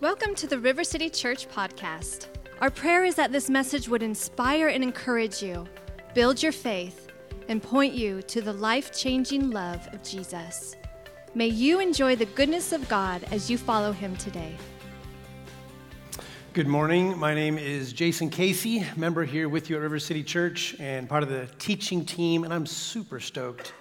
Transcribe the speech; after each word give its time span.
Welcome 0.00 0.34
to 0.36 0.46
the 0.46 0.58
River 0.58 0.82
City 0.82 1.10
Church 1.10 1.46
podcast. 1.46 2.28
Our 2.62 2.70
prayer 2.70 3.04
is 3.04 3.16
that 3.16 3.32
this 3.32 3.50
message 3.50 3.86
would 3.86 4.02
inspire 4.02 4.68
and 4.68 4.82
encourage 4.82 5.42
you, 5.42 5.66
build 6.14 6.42
your 6.42 6.52
faith, 6.52 7.08
and 7.48 7.62
point 7.62 7.92
you 7.92 8.22
to 8.22 8.40
the 8.40 8.54
life 8.54 8.96
changing 8.96 9.50
love 9.50 9.86
of 9.92 10.02
Jesus. 10.02 10.74
May 11.34 11.48
you 11.48 11.80
enjoy 11.80 12.16
the 12.16 12.24
goodness 12.24 12.72
of 12.72 12.88
God 12.88 13.24
as 13.30 13.50
you 13.50 13.58
follow 13.58 13.92
him 13.92 14.16
today. 14.16 14.56
Good 16.54 16.66
morning. 16.66 17.18
My 17.18 17.34
name 17.34 17.58
is 17.58 17.92
Jason 17.92 18.30
Casey, 18.30 18.86
member 18.96 19.26
here 19.26 19.50
with 19.50 19.68
you 19.68 19.76
at 19.76 19.82
River 19.82 19.98
City 19.98 20.22
Church 20.22 20.76
and 20.80 21.10
part 21.10 21.22
of 21.22 21.28
the 21.28 21.46
teaching 21.58 22.06
team, 22.06 22.44
and 22.44 22.54
I'm 22.54 22.64
super 22.64 23.20
stoked 23.20 23.74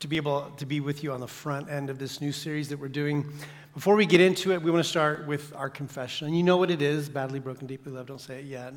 to 0.00 0.08
be 0.08 0.16
able 0.16 0.50
to 0.58 0.66
be 0.66 0.80
with 0.80 1.02
you 1.02 1.12
on 1.12 1.20
the 1.20 1.28
front 1.28 1.70
end 1.70 1.90
of 1.90 1.98
this 1.98 2.20
new 2.20 2.32
series 2.32 2.68
that 2.68 2.78
we're 2.78 2.88
doing. 2.88 3.32
Before 3.74 3.96
we 3.96 4.06
get 4.06 4.20
into 4.20 4.52
it, 4.52 4.62
we 4.62 4.70
want 4.70 4.84
to 4.84 4.88
start 4.88 5.26
with 5.26 5.54
our 5.54 5.70
confession. 5.70 6.26
And 6.28 6.36
you 6.36 6.42
know 6.42 6.56
what 6.56 6.70
it 6.70 6.82
is 6.82 7.08
badly 7.08 7.40
broken, 7.40 7.66
deeply 7.66 7.92
loved. 7.92 8.08
Don't 8.08 8.20
say 8.20 8.40
it 8.40 8.46
yet. 8.46 8.74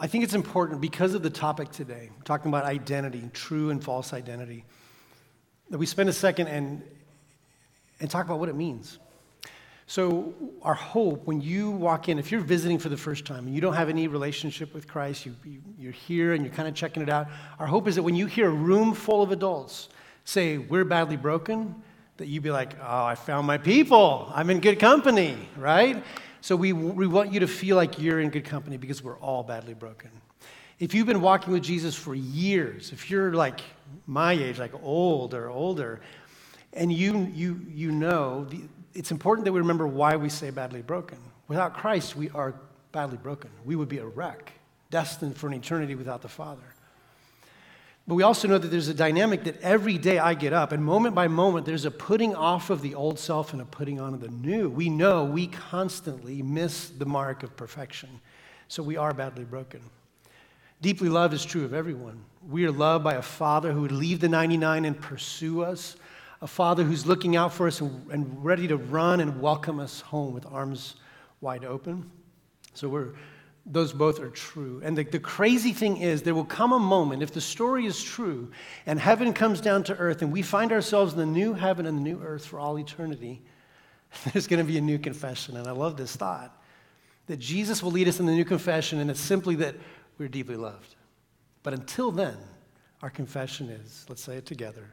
I 0.00 0.06
think 0.06 0.24
it's 0.24 0.34
important 0.34 0.80
because 0.80 1.14
of 1.14 1.22
the 1.22 1.30
topic 1.30 1.70
today, 1.70 2.10
talking 2.24 2.48
about 2.48 2.64
identity, 2.64 3.28
true 3.32 3.70
and 3.70 3.82
false 3.82 4.12
identity, 4.12 4.64
that 5.70 5.78
we 5.78 5.86
spend 5.86 6.08
a 6.08 6.14
second 6.14 6.48
and, 6.48 6.82
and 8.00 8.10
talk 8.10 8.24
about 8.24 8.38
what 8.38 8.48
it 8.48 8.56
means. 8.56 8.98
So, 9.92 10.32
our 10.62 10.72
hope 10.72 11.26
when 11.26 11.42
you 11.42 11.70
walk 11.70 12.08
in, 12.08 12.18
if 12.18 12.32
you're 12.32 12.40
visiting 12.40 12.78
for 12.78 12.88
the 12.88 12.96
first 12.96 13.26
time 13.26 13.44
and 13.44 13.54
you 13.54 13.60
don't 13.60 13.74
have 13.74 13.90
any 13.90 14.08
relationship 14.08 14.72
with 14.72 14.88
Christ, 14.88 15.26
you, 15.26 15.36
you, 15.44 15.60
you're 15.78 15.92
here 15.92 16.32
and 16.32 16.42
you're 16.42 16.54
kind 16.54 16.66
of 16.66 16.74
checking 16.74 17.02
it 17.02 17.10
out, 17.10 17.26
our 17.58 17.66
hope 17.66 17.86
is 17.86 17.96
that 17.96 18.02
when 18.02 18.14
you 18.14 18.24
hear 18.24 18.46
a 18.46 18.54
room 18.54 18.94
full 18.94 19.22
of 19.22 19.32
adults 19.32 19.90
say, 20.24 20.56
We're 20.56 20.86
badly 20.86 21.18
broken, 21.18 21.74
that 22.16 22.26
you'd 22.26 22.42
be 22.42 22.50
like, 22.50 22.74
oh, 22.80 23.04
I 23.04 23.14
found 23.16 23.46
my 23.46 23.58
people. 23.58 24.32
I'm 24.34 24.48
in 24.48 24.60
good 24.60 24.80
company, 24.80 25.36
right? 25.58 26.02
So 26.40 26.56
we, 26.56 26.72
we 26.72 27.06
want 27.06 27.30
you 27.30 27.40
to 27.40 27.46
feel 27.46 27.76
like 27.76 27.98
you're 27.98 28.20
in 28.20 28.30
good 28.30 28.46
company 28.46 28.78
because 28.78 29.04
we're 29.04 29.18
all 29.18 29.42
badly 29.42 29.74
broken. 29.74 30.10
If 30.78 30.94
you've 30.94 31.06
been 31.06 31.20
walking 31.20 31.52
with 31.52 31.64
Jesus 31.64 31.94
for 31.94 32.14
years, 32.14 32.92
if 32.92 33.10
you're 33.10 33.34
like 33.34 33.60
my 34.06 34.32
age, 34.32 34.58
like 34.58 34.72
old 34.82 35.34
or 35.34 35.50
older, 35.50 36.00
and 36.72 36.90
you, 36.90 37.30
you, 37.34 37.60
you 37.68 37.92
know, 37.92 38.46
the, 38.46 38.62
it's 38.94 39.10
important 39.10 39.44
that 39.44 39.52
we 39.52 39.60
remember 39.60 39.86
why 39.86 40.16
we 40.16 40.28
say 40.28 40.50
badly 40.50 40.82
broken. 40.82 41.18
Without 41.48 41.74
Christ, 41.74 42.16
we 42.16 42.30
are 42.30 42.54
badly 42.92 43.16
broken. 43.16 43.50
We 43.64 43.76
would 43.76 43.88
be 43.88 43.98
a 43.98 44.06
wreck, 44.06 44.52
destined 44.90 45.36
for 45.36 45.46
an 45.46 45.54
eternity 45.54 45.94
without 45.94 46.22
the 46.22 46.28
Father. 46.28 46.62
But 48.06 48.16
we 48.16 48.24
also 48.24 48.48
know 48.48 48.58
that 48.58 48.68
there's 48.68 48.88
a 48.88 48.94
dynamic 48.94 49.44
that 49.44 49.60
every 49.60 49.96
day 49.96 50.18
I 50.18 50.34
get 50.34 50.52
up, 50.52 50.72
and 50.72 50.84
moment 50.84 51.14
by 51.14 51.28
moment, 51.28 51.66
there's 51.66 51.84
a 51.84 51.90
putting 51.90 52.34
off 52.34 52.68
of 52.68 52.82
the 52.82 52.94
old 52.94 53.18
self 53.18 53.52
and 53.52 53.62
a 53.62 53.64
putting 53.64 54.00
on 54.00 54.14
of 54.14 54.20
the 54.20 54.28
new. 54.28 54.68
We 54.68 54.88
know 54.88 55.24
we 55.24 55.46
constantly 55.46 56.42
miss 56.42 56.88
the 56.88 57.06
mark 57.06 57.44
of 57.44 57.56
perfection. 57.56 58.08
So 58.66 58.82
we 58.82 58.96
are 58.96 59.14
badly 59.14 59.44
broken. 59.44 59.80
Deeply 60.80 61.08
loved 61.08 61.32
is 61.32 61.44
true 61.44 61.64
of 61.64 61.72
everyone. 61.72 62.24
We 62.48 62.66
are 62.66 62.72
loved 62.72 63.04
by 63.04 63.14
a 63.14 63.22
father 63.22 63.70
who 63.70 63.82
would 63.82 63.92
leave 63.92 64.18
the 64.18 64.28
99 64.28 64.84
and 64.84 65.00
pursue 65.00 65.62
us, 65.62 65.94
a 66.42 66.46
father 66.48 66.82
who's 66.82 67.06
looking 67.06 67.36
out 67.36 67.52
for 67.52 67.68
us 67.68 67.80
and, 67.80 68.44
ready 68.44 68.66
to 68.66 68.76
run 68.76 69.20
and 69.20 69.40
welcome 69.40 69.78
us 69.78 70.00
home 70.00 70.34
with 70.34 70.44
arms 70.44 70.96
wide 71.40 71.64
open. 71.64 72.10
So 72.74 72.88
we're 72.88 73.14
those 73.64 73.92
both 73.92 74.18
are 74.18 74.28
true. 74.28 74.82
And 74.84 74.98
the, 74.98 75.04
the 75.04 75.20
crazy 75.20 75.72
thing 75.72 75.98
is, 75.98 76.22
there 76.22 76.34
will 76.34 76.44
come 76.44 76.72
a 76.72 76.80
moment, 76.80 77.22
if 77.22 77.32
the 77.32 77.40
story 77.40 77.86
is 77.86 78.02
true, 78.02 78.50
and 78.86 78.98
heaven 78.98 79.32
comes 79.32 79.60
down 79.60 79.84
to 79.84 79.96
earth, 79.98 80.20
and 80.20 80.32
we 80.32 80.42
find 80.42 80.72
ourselves 80.72 81.12
in 81.12 81.20
the 81.20 81.26
new 81.26 81.54
heaven 81.54 81.86
and 81.86 81.96
the 81.96 82.02
new 82.02 82.20
earth 82.20 82.44
for 82.44 82.58
all 82.58 82.76
eternity, 82.76 83.40
there's 84.32 84.48
going 84.48 84.58
to 84.58 84.66
be 84.66 84.78
a 84.78 84.80
new 84.80 84.98
confession. 84.98 85.56
And 85.56 85.68
I 85.68 85.70
love 85.70 85.96
this 85.96 86.16
thought 86.16 86.60
that 87.28 87.36
Jesus 87.36 87.84
will 87.84 87.92
lead 87.92 88.08
us 88.08 88.18
in 88.18 88.26
the 88.26 88.32
new 88.32 88.44
confession, 88.44 88.98
and 88.98 89.08
it's 89.08 89.20
simply 89.20 89.54
that 89.56 89.76
we're 90.18 90.26
deeply 90.26 90.56
loved. 90.56 90.96
But 91.62 91.72
until 91.72 92.10
then, 92.10 92.36
our 93.00 93.10
confession 93.10 93.68
is 93.68 94.04
let's 94.08 94.24
say 94.24 94.36
it 94.38 94.44
together 94.44 94.92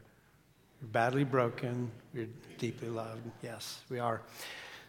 we're 0.80 0.88
badly 0.88 1.24
broken, 1.24 1.90
we're 2.14 2.28
deeply 2.58 2.88
loved. 2.88 3.22
Yes, 3.42 3.80
we 3.88 3.98
are. 3.98 4.22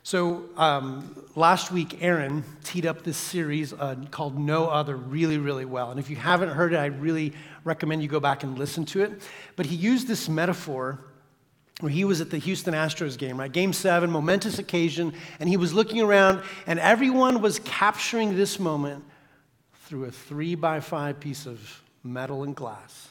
So 0.04 0.46
um, 0.58 1.16
last 1.36 1.72
week, 1.72 2.02
Aaron 2.02 2.44
teed 2.64 2.88
up 2.88 3.04
this 3.04 3.18
series 3.18 3.72
uh, 3.72 3.96
called 4.10 4.40
No 4.40 4.66
Other 4.66 4.96
really, 4.96 5.38
really 5.38 5.66
well. 5.66 5.92
And 5.92 6.00
if 6.00 6.10
you 6.10 6.16
haven't 6.16 6.50
heard 6.50 6.74
it, 6.74 6.78
I 6.78 6.88
really 6.88 7.34
recommend 7.64 8.02
you 8.02 8.08
go 8.08 8.20
back 8.20 8.44
and 8.44 8.58
listen 8.58 8.84
to 8.86 9.04
it. 9.04 9.22
But 9.56 9.68
he 9.68 9.76
used 9.76 10.08
this 10.08 10.28
metaphor 10.28 11.00
where 11.82 11.92
he 11.92 12.04
was 12.04 12.20
at 12.20 12.30
the 12.30 12.38
Houston 12.38 12.74
Astros 12.74 13.18
game, 13.18 13.40
right? 13.40 13.52
Game 13.52 13.74
seven, 13.74 14.10
momentous 14.10 14.60
occasion, 14.60 15.14
and 15.40 15.48
he 15.48 15.58
was 15.58 15.74
looking 15.74 16.02
around, 16.02 16.42
and 16.68 16.80
everyone 16.80 17.42
was 17.42 17.60
capturing 17.60 18.36
this 18.36 18.60
moment 18.60 19.04
through 19.86 20.06
a 20.06 20.12
three 20.12 20.56
by 20.56 20.80
five 20.80 21.20
piece 21.20 21.46
of 21.46 21.82
metal 22.04 22.44
and 22.44 22.56
glass, 22.56 23.10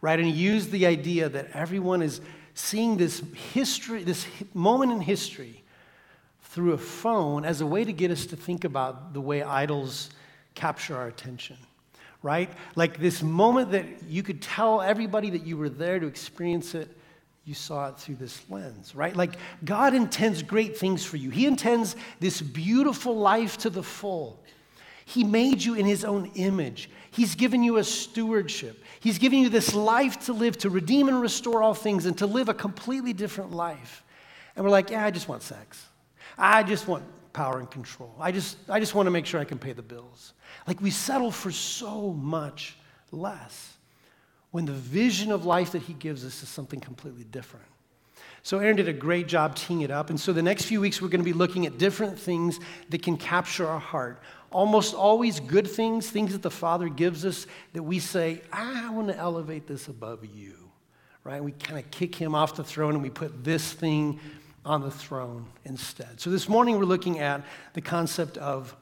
right? 0.00 0.18
And 0.18 0.28
he 0.28 0.34
used 0.34 0.70
the 0.70 0.86
idea 0.86 1.28
that 1.28 1.50
everyone 1.52 2.02
is 2.02 2.20
seeing 2.54 2.96
this 2.96 3.22
history, 3.52 4.04
this 4.04 4.26
moment 4.52 4.92
in 4.92 5.00
history 5.00 5.62
through 6.42 6.72
a 6.72 6.78
phone 6.78 7.44
as 7.44 7.60
a 7.60 7.66
way 7.66 7.84
to 7.84 7.92
get 7.92 8.10
us 8.10 8.26
to 8.26 8.36
think 8.36 8.64
about 8.64 9.12
the 9.12 9.20
way 9.20 9.42
idols 9.42 10.10
capture 10.54 10.96
our 10.96 11.08
attention, 11.08 11.56
right? 12.22 12.48
Like 12.76 12.98
this 12.98 13.22
moment 13.22 13.72
that 13.72 13.86
you 14.08 14.22
could 14.22 14.40
tell 14.40 14.80
everybody 14.80 15.30
that 15.30 15.44
you 15.44 15.56
were 15.56 15.68
there 15.68 15.98
to 15.98 16.06
experience 16.06 16.74
it, 16.76 16.96
you 17.44 17.54
saw 17.54 17.88
it 17.88 17.98
through 17.98 18.14
this 18.16 18.40
lens, 18.48 18.94
right? 18.94 19.14
Like 19.14 19.36
God 19.64 19.94
intends 19.94 20.42
great 20.42 20.78
things 20.78 21.04
for 21.04 21.16
you. 21.16 21.30
He 21.30 21.46
intends 21.46 21.96
this 22.20 22.40
beautiful 22.40 23.16
life 23.16 23.58
to 23.58 23.70
the 23.70 23.82
full. 23.82 24.40
He 25.04 25.24
made 25.24 25.62
you 25.62 25.74
in 25.74 25.84
His 25.84 26.04
own 26.04 26.30
image. 26.34 26.88
He's 27.10 27.34
given 27.34 27.62
you 27.62 27.76
a 27.76 27.84
stewardship. 27.84 28.82
He's 29.04 29.18
giving 29.18 29.40
you 29.40 29.50
this 29.50 29.74
life 29.74 30.24
to 30.24 30.32
live, 30.32 30.56
to 30.60 30.70
redeem 30.70 31.08
and 31.08 31.20
restore 31.20 31.62
all 31.62 31.74
things, 31.74 32.06
and 32.06 32.16
to 32.16 32.26
live 32.26 32.48
a 32.48 32.54
completely 32.54 33.12
different 33.12 33.52
life. 33.52 34.02
And 34.56 34.64
we're 34.64 34.70
like, 34.70 34.88
yeah, 34.88 35.04
I 35.04 35.10
just 35.10 35.28
want 35.28 35.42
sex. 35.42 35.84
I 36.38 36.62
just 36.62 36.88
want 36.88 37.04
power 37.34 37.58
and 37.58 37.70
control. 37.70 38.14
I 38.18 38.32
just, 38.32 38.56
I 38.66 38.80
just 38.80 38.94
want 38.94 39.06
to 39.06 39.10
make 39.10 39.26
sure 39.26 39.38
I 39.38 39.44
can 39.44 39.58
pay 39.58 39.72
the 39.72 39.82
bills. 39.82 40.32
Like 40.66 40.80
we 40.80 40.90
settle 40.90 41.30
for 41.30 41.52
so 41.52 42.14
much 42.14 42.78
less 43.12 43.74
when 44.52 44.64
the 44.64 44.72
vision 44.72 45.32
of 45.32 45.44
life 45.44 45.72
that 45.72 45.82
he 45.82 45.92
gives 45.92 46.24
us 46.24 46.42
is 46.42 46.48
something 46.48 46.80
completely 46.80 47.24
different. 47.24 47.66
So, 48.42 48.58
Aaron 48.58 48.76
did 48.76 48.88
a 48.88 48.92
great 48.94 49.26
job 49.26 49.54
teeing 49.54 49.82
it 49.82 49.90
up. 49.90 50.08
And 50.08 50.18
so, 50.18 50.32
the 50.32 50.42
next 50.42 50.64
few 50.64 50.80
weeks, 50.80 51.02
we're 51.02 51.08
going 51.08 51.20
to 51.20 51.24
be 51.24 51.32
looking 51.32 51.66
at 51.66 51.76
different 51.76 52.18
things 52.18 52.58
that 52.88 53.02
can 53.02 53.16
capture 53.16 53.66
our 53.66 53.80
heart. 53.80 54.22
Almost 54.54 54.94
always 54.94 55.40
good 55.40 55.66
things, 55.66 56.08
things 56.08 56.30
that 56.30 56.42
the 56.42 56.50
Father 56.50 56.88
gives 56.88 57.24
us 57.24 57.48
that 57.72 57.82
we 57.82 57.98
say, 57.98 58.40
ah, 58.52 58.86
I 58.86 58.90
want 58.90 59.08
to 59.08 59.16
elevate 59.16 59.66
this 59.66 59.88
above 59.88 60.24
you, 60.24 60.54
right? 61.24 61.42
We 61.42 61.50
kind 61.50 61.76
of 61.76 61.90
kick 61.90 62.14
him 62.14 62.36
off 62.36 62.54
the 62.54 62.62
throne 62.62 62.94
and 62.94 63.02
we 63.02 63.10
put 63.10 63.42
this 63.42 63.72
thing 63.72 64.20
on 64.64 64.80
the 64.80 64.92
throne 64.92 65.46
instead. 65.64 66.20
So 66.20 66.30
this 66.30 66.48
morning 66.48 66.78
we're 66.78 66.84
looking 66.84 67.18
at 67.18 67.42
the 67.72 67.80
concept 67.80 68.38
of 68.38 68.76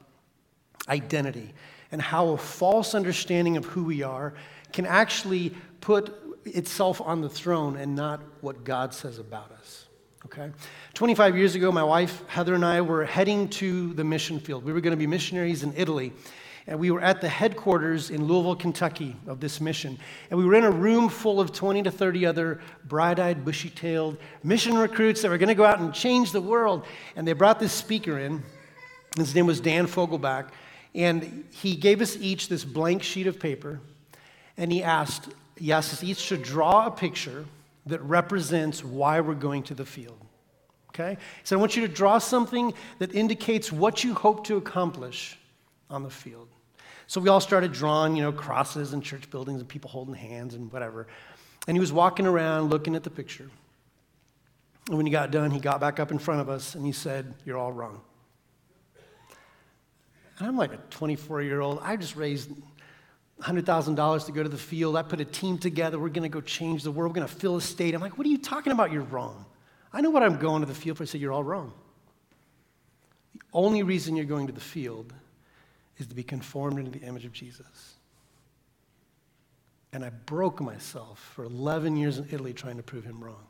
identity 0.87 1.51
and 1.91 1.99
how 1.99 2.29
a 2.29 2.37
false 2.37 2.93
understanding 2.93 3.57
of 3.57 3.65
who 3.65 3.83
we 3.83 4.03
are 4.03 4.35
can 4.73 4.85
actually 4.85 5.55
put 5.81 6.13
itself 6.45 7.01
on 7.01 7.21
the 7.21 7.29
throne 7.29 7.77
and 7.77 7.95
not 7.95 8.21
what 8.41 8.63
God 8.63 8.93
says 8.93 9.17
about 9.17 9.51
us. 9.53 9.82
Okay? 10.25 10.51
25 10.93 11.37
years 11.37 11.55
ago, 11.55 11.71
my 11.71 11.83
wife 11.83 12.27
Heather 12.27 12.55
and 12.55 12.65
I 12.65 12.81
were 12.81 13.05
heading 13.05 13.49
to 13.49 13.93
the 13.93 14.03
mission 14.03 14.39
field. 14.39 14.63
We 14.63 14.73
were 14.73 14.81
going 14.81 14.91
to 14.91 14.97
be 14.97 15.07
missionaries 15.07 15.63
in 15.63 15.73
Italy. 15.75 16.13
And 16.65 16.79
we 16.79 16.91
were 16.91 17.01
at 17.01 17.19
the 17.19 17.27
headquarters 17.27 18.09
in 18.09 18.25
Louisville, 18.25 18.55
Kentucky 18.55 19.17
of 19.27 19.41
this 19.41 19.59
mission. 19.59 19.97
And 20.29 20.39
we 20.39 20.45
were 20.45 20.55
in 20.55 20.63
a 20.63 20.71
room 20.71 21.09
full 21.09 21.41
of 21.41 21.51
20 21.51 21.83
to 21.83 21.91
30 21.91 22.25
other 22.25 22.61
bright 22.85 23.19
eyed, 23.19 23.43
bushy 23.43 23.69
tailed 23.69 24.17
mission 24.43 24.77
recruits 24.77 25.21
that 25.21 25.29
were 25.29 25.37
going 25.37 25.49
to 25.49 25.55
go 25.55 25.65
out 25.65 25.79
and 25.79 25.93
change 25.93 26.31
the 26.31 26.41
world. 26.41 26.85
And 27.17 27.27
they 27.27 27.33
brought 27.33 27.59
this 27.59 27.73
speaker 27.73 28.17
in. 28.17 28.43
His 29.17 29.35
name 29.35 29.45
was 29.45 29.59
Dan 29.59 29.87
Fogelback. 29.87 30.51
And 30.95 31.43
he 31.51 31.75
gave 31.75 32.01
us 32.01 32.15
each 32.15 32.47
this 32.47 32.63
blank 32.63 33.03
sheet 33.03 33.27
of 33.27 33.39
paper. 33.39 33.81
And 34.55 34.71
he 34.71 34.83
asked, 34.83 35.29
he 35.57 35.73
asked 35.73 35.91
us 35.91 36.03
each 36.03 36.29
to 36.29 36.37
draw 36.37 36.87
a 36.87 36.91
picture 36.91 37.45
that 37.85 38.01
represents 38.01 38.83
why 38.83 39.19
we're 39.19 39.33
going 39.33 39.63
to 39.63 39.73
the 39.73 39.85
field. 39.85 40.19
Okay? 40.89 41.17
So 41.43 41.57
I 41.57 41.59
want 41.59 41.75
you 41.75 41.85
to 41.85 41.93
draw 41.93 42.17
something 42.17 42.73
that 42.99 43.13
indicates 43.15 43.71
what 43.71 44.03
you 44.03 44.13
hope 44.13 44.45
to 44.47 44.57
accomplish 44.57 45.37
on 45.89 46.03
the 46.03 46.09
field. 46.09 46.47
So 47.07 47.19
we 47.19 47.29
all 47.29 47.41
started 47.41 47.71
drawing, 47.71 48.15
you 48.15 48.23
know, 48.23 48.31
crosses 48.31 48.93
and 48.93 49.03
church 49.03 49.29
buildings 49.29 49.59
and 49.59 49.67
people 49.67 49.89
holding 49.89 50.15
hands 50.15 50.53
and 50.53 50.71
whatever. 50.71 51.07
And 51.67 51.75
he 51.75 51.79
was 51.79 51.91
walking 51.91 52.25
around 52.25 52.69
looking 52.69 52.95
at 52.95 53.03
the 53.03 53.09
picture. 53.09 53.49
And 54.87 54.97
when 54.97 55.05
he 55.05 55.11
got 55.11 55.31
done, 55.31 55.51
he 55.51 55.59
got 55.59 55.79
back 55.79 55.99
up 55.99 56.11
in 56.11 56.19
front 56.19 56.41
of 56.41 56.49
us 56.49 56.75
and 56.75 56.85
he 56.85 56.91
said, 56.91 57.33
You're 57.45 57.57
all 57.57 57.71
wrong. 57.71 58.01
And 60.39 60.47
I'm 60.47 60.57
like 60.57 60.73
a 60.73 60.79
24 60.89 61.41
year 61.41 61.61
old. 61.61 61.79
I 61.81 61.95
just 61.95 62.15
raised 62.15 62.49
$100,000 63.41 64.25
to 64.25 64.31
go 64.31 64.43
to 64.43 64.49
the 64.49 64.57
field. 64.57 64.95
I 64.95 65.01
put 65.01 65.19
a 65.19 65.25
team 65.25 65.57
together. 65.57 65.99
We're 65.99 66.09
going 66.09 66.23
to 66.23 66.29
go 66.29 66.41
change 66.41 66.83
the 66.83 66.91
world. 66.91 67.11
We're 67.11 67.21
going 67.21 67.27
to 67.27 67.33
fill 67.33 67.57
a 67.57 67.61
state. 67.61 67.93
I'm 67.93 68.01
like, 68.01 68.17
What 68.17 68.27
are 68.27 68.29
you 68.29 68.37
talking 68.37 68.71
about? 68.71 68.91
You're 68.91 69.01
wrong. 69.03 69.45
I 69.91 70.01
know 70.01 70.09
what 70.09 70.23
I'm 70.23 70.37
going 70.37 70.61
to 70.61 70.67
the 70.67 70.73
field 70.73 70.97
for. 70.97 71.03
I 71.03 71.05
said, 71.05 71.21
You're 71.21 71.33
all 71.33 71.43
wrong. 71.43 71.73
The 73.33 73.41
only 73.53 73.83
reason 73.83 74.15
you're 74.15 74.25
going 74.25 74.47
to 74.47 74.53
the 74.53 74.61
field 74.61 75.13
is 75.97 76.07
to 76.07 76.15
be 76.15 76.23
conformed 76.23 76.79
into 76.79 76.91
the 76.97 77.05
image 77.05 77.25
of 77.25 77.33
Jesus. 77.33 77.95
And 79.91 80.03
I 80.03 80.09
broke 80.09 80.59
myself 80.59 81.19
for 81.35 81.43
11 81.43 81.95
years 81.95 82.17
in 82.17 82.27
Italy 82.31 82.53
trying 82.53 82.77
to 82.77 82.83
prove 82.83 83.03
him 83.03 83.23
wrong. 83.23 83.45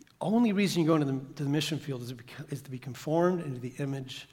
The 0.00 0.14
only 0.20 0.52
reason 0.52 0.82
you 0.82 0.88
go 0.88 0.94
into 0.94 1.06
the, 1.06 1.20
to 1.36 1.44
the 1.44 1.50
mission 1.50 1.78
field 1.78 2.02
is 2.02 2.08
to, 2.08 2.14
be, 2.14 2.24
is 2.50 2.62
to 2.62 2.70
be 2.70 2.78
conformed 2.78 3.44
into 3.44 3.60
the 3.60 3.74
image 3.78 4.28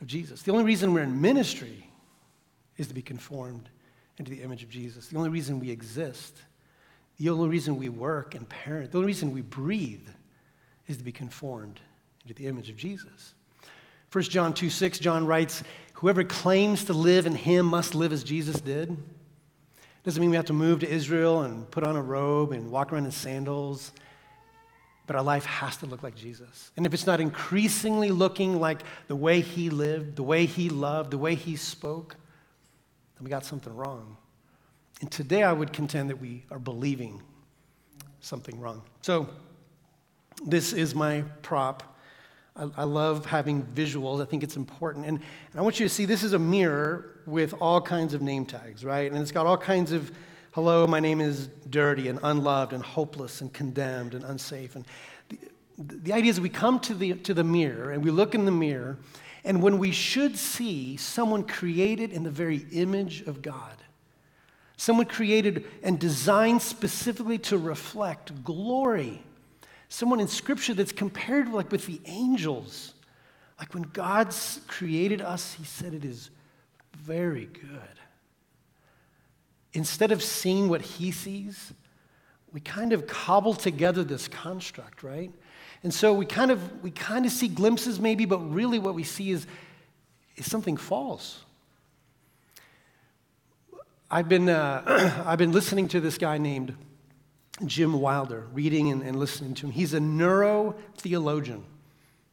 of 0.00 0.06
Jesus. 0.06 0.42
The 0.42 0.52
only 0.52 0.64
reason 0.64 0.92
we're 0.94 1.02
in 1.02 1.20
ministry 1.20 1.90
is 2.76 2.88
to 2.88 2.94
be 2.94 3.02
conformed 3.02 3.68
into 4.18 4.30
the 4.30 4.42
image 4.42 4.62
of 4.62 4.70
Jesus. 4.70 5.08
The 5.08 5.16
only 5.16 5.30
reason 5.30 5.60
we 5.60 5.70
exist, 5.70 6.36
the 7.18 7.30
only 7.30 7.48
reason 7.48 7.76
we 7.76 7.88
work 7.88 8.34
and 8.34 8.48
parent, 8.48 8.92
the 8.92 8.98
only 8.98 9.08
reason 9.08 9.32
we 9.32 9.42
breathe 9.42 10.08
is 10.86 10.96
to 10.98 11.04
be 11.04 11.12
conformed 11.12 11.80
into 12.22 12.34
the 12.34 12.46
image 12.46 12.70
of 12.70 12.76
Jesus. 12.76 13.34
1 14.12 14.24
John 14.24 14.54
2 14.54 14.70
6, 14.70 14.98
John 14.98 15.26
writes, 15.26 15.62
Whoever 15.94 16.24
claims 16.24 16.84
to 16.84 16.92
live 16.92 17.26
in 17.26 17.34
him 17.34 17.66
must 17.66 17.94
live 17.94 18.12
as 18.12 18.22
Jesus 18.22 18.60
did. 18.60 18.96
Doesn't 20.04 20.20
mean 20.20 20.30
we 20.30 20.36
have 20.36 20.46
to 20.46 20.52
move 20.52 20.80
to 20.80 20.88
Israel 20.88 21.42
and 21.42 21.68
put 21.70 21.82
on 21.82 21.96
a 21.96 22.02
robe 22.02 22.52
and 22.52 22.70
walk 22.70 22.92
around 22.92 23.06
in 23.06 23.10
sandals, 23.10 23.92
but 25.06 25.16
our 25.16 25.22
life 25.22 25.44
has 25.46 25.76
to 25.78 25.86
look 25.86 26.02
like 26.02 26.14
Jesus. 26.14 26.70
And 26.76 26.86
if 26.86 26.94
it's 26.94 27.06
not 27.06 27.20
increasingly 27.20 28.10
looking 28.10 28.60
like 28.60 28.82
the 29.08 29.16
way 29.16 29.40
he 29.40 29.68
lived, 29.68 30.16
the 30.16 30.22
way 30.22 30.46
he 30.46 30.68
loved, 30.68 31.10
the 31.10 31.18
way 31.18 31.34
he 31.34 31.56
spoke, 31.56 32.16
then 33.16 33.24
we 33.24 33.30
got 33.30 33.44
something 33.44 33.74
wrong. 33.74 34.16
And 35.00 35.10
today 35.10 35.42
I 35.42 35.52
would 35.52 35.72
contend 35.72 36.10
that 36.10 36.20
we 36.20 36.44
are 36.50 36.58
believing 36.58 37.22
something 38.20 38.58
wrong. 38.60 38.82
So, 39.02 39.28
this 40.44 40.72
is 40.72 40.94
my 40.94 41.22
prop. 41.42 41.96
I, 42.54 42.68
I 42.76 42.84
love 42.84 43.24
having 43.26 43.62
visuals. 43.62 44.20
I 44.20 44.26
think 44.26 44.42
it's 44.42 44.56
important. 44.56 45.06
And, 45.06 45.18
and 45.18 45.60
I 45.60 45.62
want 45.62 45.80
you 45.80 45.86
to 45.86 45.94
see 45.94 46.04
this 46.04 46.22
is 46.22 46.34
a 46.34 46.38
mirror 46.38 47.20
with 47.26 47.54
all 47.60 47.80
kinds 47.80 48.14
of 48.14 48.22
name 48.22 48.44
tags, 48.44 48.84
right? 48.84 49.10
And 49.10 49.20
it's 49.20 49.32
got 49.32 49.46
all 49.46 49.56
kinds 49.56 49.92
of 49.92 50.12
hello, 50.52 50.86
my 50.86 51.00
name 51.00 51.20
is 51.20 51.48
dirty 51.68 52.08
and 52.08 52.18
unloved 52.22 52.72
and 52.72 52.82
hopeless 52.82 53.42
and 53.42 53.52
condemned 53.52 54.14
and 54.14 54.24
unsafe. 54.24 54.74
And 54.74 54.86
the, 55.28 55.96
the 55.96 56.12
idea 56.14 56.30
is 56.30 56.40
we 56.40 56.48
come 56.48 56.80
to 56.80 56.94
the, 56.94 57.12
to 57.14 57.34
the 57.34 57.44
mirror 57.44 57.90
and 57.90 58.02
we 58.02 58.10
look 58.10 58.34
in 58.34 58.46
the 58.46 58.50
mirror 58.50 58.96
and 59.46 59.62
when 59.62 59.78
we 59.78 59.92
should 59.92 60.36
see 60.36 60.96
someone 60.96 61.44
created 61.44 62.12
in 62.12 62.24
the 62.24 62.30
very 62.30 62.66
image 62.72 63.22
of 63.22 63.42
God, 63.42 63.76
someone 64.76 65.06
created 65.06 65.64
and 65.84 66.00
designed 66.00 66.60
specifically 66.60 67.38
to 67.38 67.56
reflect 67.56 68.42
glory, 68.42 69.22
someone 69.88 70.18
in 70.18 70.26
Scripture 70.26 70.74
that's 70.74 70.90
compared 70.90 71.48
like 71.52 71.70
with 71.70 71.86
the 71.86 72.00
angels. 72.06 72.94
Like 73.60 73.72
when 73.72 73.84
God 73.84 74.34
created 74.66 75.22
us, 75.22 75.54
He 75.54 75.64
said 75.64 75.94
it 75.94 76.04
is 76.04 76.30
very 76.96 77.46
good. 77.46 78.00
Instead 79.74 80.10
of 80.10 80.24
seeing 80.24 80.68
what 80.68 80.82
He 80.82 81.12
sees, 81.12 81.72
we 82.52 82.58
kind 82.58 82.92
of 82.92 83.06
cobble 83.06 83.54
together 83.54 84.02
this 84.02 84.26
construct, 84.26 85.04
right? 85.04 85.30
And 85.86 85.94
so 85.94 86.12
we 86.12 86.26
kind 86.26 86.50
of, 86.50 86.82
we 86.82 86.90
kind 86.90 87.24
of 87.26 87.30
see 87.30 87.46
glimpses 87.46 88.00
maybe, 88.00 88.24
but 88.24 88.38
really 88.38 88.80
what 88.80 88.96
we 88.96 89.04
see 89.04 89.30
is, 89.30 89.46
is 90.34 90.50
something 90.50 90.76
false. 90.76 91.44
I've 94.10 94.28
been, 94.28 94.48
uh, 94.48 95.22
I've 95.24 95.38
been 95.38 95.52
listening 95.52 95.86
to 95.90 96.00
this 96.00 96.18
guy 96.18 96.38
named 96.38 96.74
Jim 97.66 98.00
Wilder, 98.00 98.48
reading 98.52 98.90
and, 98.90 99.00
and 99.00 99.16
listening 99.16 99.54
to 99.54 99.66
him. 99.66 99.70
He's 99.70 99.94
a 99.94 100.00
neurotheologian. 100.00 101.62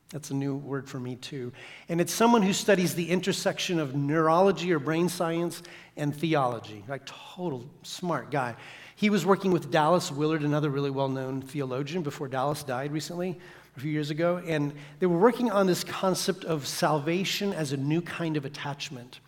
That's 0.10 0.32
a 0.32 0.36
new 0.36 0.56
word 0.56 0.90
for 0.90 1.00
me, 1.00 1.16
too. 1.16 1.54
And 1.90 2.02
it's 2.02 2.12
someone 2.12 2.42
who 2.42 2.54
studies 2.54 2.96
the 2.96 3.12
intersection 3.12 3.78
of 3.78 3.94
neurology 3.94 4.74
or 4.74 4.80
brain 4.80 5.10
science 5.10 5.62
and 5.96 6.16
theology. 6.16 6.84
Like, 6.88 7.04
total 7.06 7.70
smart 7.84 8.32
guy. 8.32 8.56
He 8.96 9.10
was 9.10 9.26
working 9.26 9.52
with 9.52 9.72
Dallas 9.72 10.12
Willard, 10.12 10.44
another 10.44 10.70
really 10.70 10.92
well 10.92 11.10
known 11.10 11.42
theologian, 11.42 12.04
before 12.04 12.28
Dallas 12.28 12.64
died 12.64 12.92
recently, 12.92 13.40
a 13.76 13.80
few 13.80 13.92
years 13.92 14.10
ago. 14.10 14.42
And 14.46 14.74
they 15.00 15.08
were 15.08 15.18
working 15.18 15.52
on 15.52 15.68
this 15.68 15.84
concept 15.84 16.46
of 16.46 16.68
salvation 16.68 17.54
as 17.54 17.74
a 17.74 17.78
new 17.78 18.02
kind 18.02 18.38
of 18.38 18.46
attachment. 18.46 19.20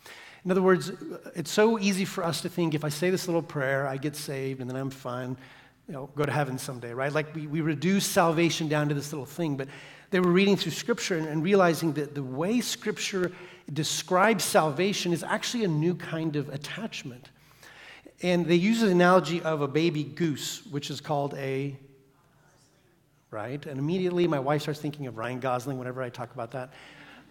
In 0.44 0.52
other 0.52 0.62
words, 0.62 0.92
it's 1.36 1.50
so 1.50 1.80
easy 1.80 2.06
for 2.06 2.24
us 2.24 2.42
to 2.42 2.50
think 2.50 2.76
if 2.76 2.86
I 2.86 2.90
say 2.90 3.10
this 3.10 3.28
little 3.28 3.42
prayer, 3.42 3.88
I 3.88 3.98
get 3.98 4.16
saved 4.16 4.62
and 4.62 4.70
then 4.70 4.78
I'm 4.78 4.92
fine, 4.92 5.36
you 5.88 5.94
know, 5.94 6.10
go 6.16 6.24
to 6.24 6.32
heaven 6.32 6.60
someday, 6.60 6.94
right? 6.94 7.12
Like 7.12 7.34
we, 7.34 7.48
we 7.48 7.62
reduce 7.62 8.06
salvation 8.06 8.68
down 8.68 8.88
to 8.90 8.94
this 8.94 9.12
little 9.12 9.26
thing. 9.26 9.58
But 9.58 9.70
they 10.12 10.20
were 10.20 10.32
reading 10.32 10.56
through 10.56 10.74
Scripture 10.74 11.18
and, 11.18 11.28
and 11.28 11.44
realizing 11.44 11.94
that 11.94 12.14
the 12.14 12.22
way 12.22 12.62
Scripture 12.62 13.32
describes 13.74 14.44
salvation 14.44 15.14
is 15.14 15.24
actually 15.24 15.64
a 15.64 15.68
new 15.68 15.96
kind 15.96 16.36
of 16.36 16.50
attachment. 16.50 17.30
And 18.22 18.46
they 18.46 18.56
use 18.56 18.82
the 18.82 18.90
analogy 18.90 19.42
of 19.42 19.62
a 19.62 19.68
baby 19.68 20.04
goose, 20.04 20.66
which 20.68 20.90
is 20.90 21.02
called 21.02 21.34
a, 21.36 21.76
right? 23.30 23.66
And 23.66 23.78
immediately 23.78 24.28
my 24.28 24.40
wife 24.40 24.62
starts 24.62 24.80
thinking 24.80 25.08
of 25.08 25.18
Ryan 25.18 25.40
Gosling 25.40 25.78
whenever 25.78 26.02
I 26.02 26.10
talk 26.10 26.34
about 26.34 26.52
that. 26.52 26.72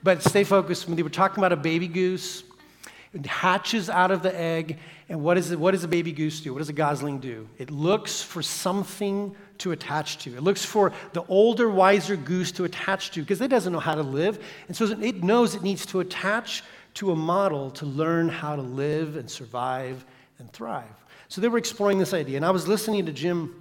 But 0.03 0.23
stay 0.23 0.45
focused. 0.45 0.87
When 0.87 0.97
they 0.97 1.03
were 1.03 1.09
talking 1.09 1.39
about 1.39 1.53
a 1.53 1.57
baby 1.57 1.89
goose, 1.89 2.45
it 3.15 3.27
hatches 3.27 3.89
out 3.89 4.11
of 4.11 4.23
the 4.23 4.39
egg, 4.39 4.79
and 5.09 5.23
what, 5.23 5.39
is 5.39 5.53
it, 5.53 5.59
what 5.59 5.71
does 5.71 5.85
a 5.85 5.89
baby 5.89 6.11
goose 6.11 6.41
do? 6.41 6.53
What 6.53 6.59
does 6.59 6.69
a 6.69 6.75
gosling 6.75 7.21
do? 7.21 7.49
It 7.59 7.71
looks 7.71 8.21
for 8.21 8.43
something 8.43 9.37
to 9.59 9.71
attach 9.71 10.19
to. 10.25 10.37
It 10.37 10.43
looks 10.43 10.65
for 10.65 10.93
the 11.13 11.23
older, 11.29 11.71
wiser 11.71 12.17
goose 12.17 12.51
to 12.53 12.65
attach 12.65 13.13
to 13.13 13.21
because 13.21 13.41
it 13.41 13.49
doesn't 13.49 13.73
know 13.73 13.79
how 13.79 13.95
to 13.95 14.03
live. 14.03 14.45
And 14.67 14.77
so 14.77 14.87
it 14.87 15.23
knows 15.23 15.55
it 15.55 15.63
needs 15.63 15.87
to 15.87 16.01
attach 16.01 16.65
to 16.95 17.13
a 17.13 17.17
model 17.17 17.71
to 17.73 17.87
learn 17.87 18.29
how 18.29 18.57
to 18.57 18.63
live 18.63 19.17
and 19.17 19.31
survive 19.31 20.05
and 20.39 20.53
thrive. 20.53 20.85
So 21.29 21.41
they 21.41 21.49
were 21.49 21.59
exploring 21.59 21.99
this 21.99 22.15
idea. 22.15 22.37
And 22.37 22.45
I 22.45 22.51
was 22.51 22.69
listening 22.69 23.07
to 23.07 23.13
Jim 23.13 23.61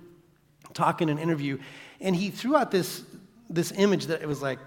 talk 0.73 1.01
in 1.01 1.09
an 1.09 1.19
interview, 1.19 1.59
and 2.01 2.15
he 2.15 2.29
threw 2.29 2.55
out 2.55 2.71
this, 2.71 3.03
this 3.49 3.71
image 3.71 4.07
that 4.07 4.21
it 4.21 4.27
was 4.27 4.41
like, 4.41 4.59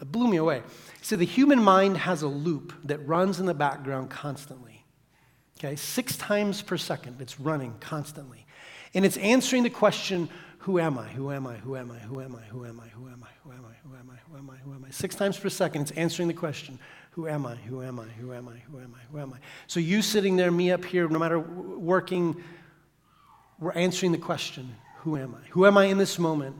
it 0.00 0.12
blew 0.12 0.28
me 0.28 0.36
away. 0.36 0.62
He 0.98 1.04
said, 1.04 1.18
The 1.18 1.26
human 1.26 1.62
mind 1.62 1.96
has 1.96 2.22
a 2.22 2.28
loop 2.28 2.72
that 2.84 2.98
runs 3.06 3.40
in 3.40 3.46
the 3.46 3.54
background 3.54 4.10
constantly. 4.10 4.84
Okay, 5.58 5.76
six 5.76 6.16
times 6.16 6.60
per 6.60 6.76
second, 6.76 7.20
it's 7.20 7.40
running 7.40 7.74
constantly. 7.80 8.44
And 8.92 9.04
it's 9.04 9.16
answering 9.16 9.62
the 9.62 9.70
question, 9.70 10.28
Who 10.60 10.78
am 10.78 10.98
I? 10.98 11.08
Who 11.08 11.30
am 11.30 11.46
I? 11.46 11.56
Who 11.56 11.76
am 11.76 11.90
I? 11.90 11.98
Who 11.98 12.20
am 12.20 12.34
I? 12.34 12.40
Who 12.40 12.64
am 12.66 12.80
I? 12.80 12.88
Who 12.88 13.06
am 13.06 13.22
I? 13.24 13.30
Who 13.42 13.52
am 13.52 13.64
I? 13.64 13.74
Who 13.82 13.94
am 13.94 14.10
I? 14.10 14.18
Who 14.30 14.36
am 14.36 14.50
I? 14.50 14.56
Who 14.56 14.72
am 14.72 14.84
I? 14.86 14.90
Six 14.90 15.14
times 15.14 15.38
per 15.38 15.48
second, 15.48 15.82
it's 15.82 15.90
answering 15.92 16.28
the 16.28 16.34
question, 16.34 16.78
who 17.16 17.26
am 17.26 17.46
I? 17.46 17.54
Who 17.54 17.82
am 17.82 17.98
I? 17.98 18.04
Who 18.20 18.34
am 18.34 18.46
I? 18.46 18.58
Who 18.70 18.78
am 18.78 18.94
I? 18.94 19.00
Who 19.10 19.18
am 19.18 19.32
I? 19.32 19.38
So 19.68 19.80
you 19.80 20.02
sitting 20.02 20.36
there, 20.36 20.50
me 20.50 20.70
up 20.70 20.84
here, 20.84 21.08
no 21.08 21.18
matter 21.18 21.40
working, 21.40 22.36
we're 23.58 23.72
answering 23.72 24.12
the 24.12 24.18
question, 24.18 24.76
who 24.98 25.16
am 25.16 25.34
I? 25.34 25.48
Who 25.48 25.64
am 25.64 25.78
I 25.78 25.86
in 25.86 25.96
this 25.96 26.18
moment? 26.18 26.56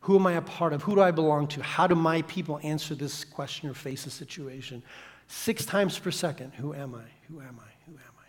Who 0.00 0.16
am 0.16 0.26
I 0.26 0.32
a 0.32 0.40
part 0.40 0.72
of? 0.72 0.82
Who 0.82 0.94
do 0.94 1.02
I 1.02 1.10
belong 1.10 1.46
to? 1.48 1.62
How 1.62 1.86
do 1.86 1.94
my 1.94 2.22
people 2.22 2.58
answer 2.62 2.94
this 2.94 3.22
question 3.22 3.68
or 3.68 3.74
face 3.74 4.06
a 4.06 4.10
situation? 4.10 4.82
Six 5.28 5.66
times 5.66 5.98
per 5.98 6.10
second, 6.10 6.54
who 6.54 6.72
am 6.72 6.94
I? 6.94 7.04
Who 7.28 7.40
am 7.40 7.60
I? 7.60 7.70
Who 7.86 7.92
am 7.92 8.14
I? 8.18 8.26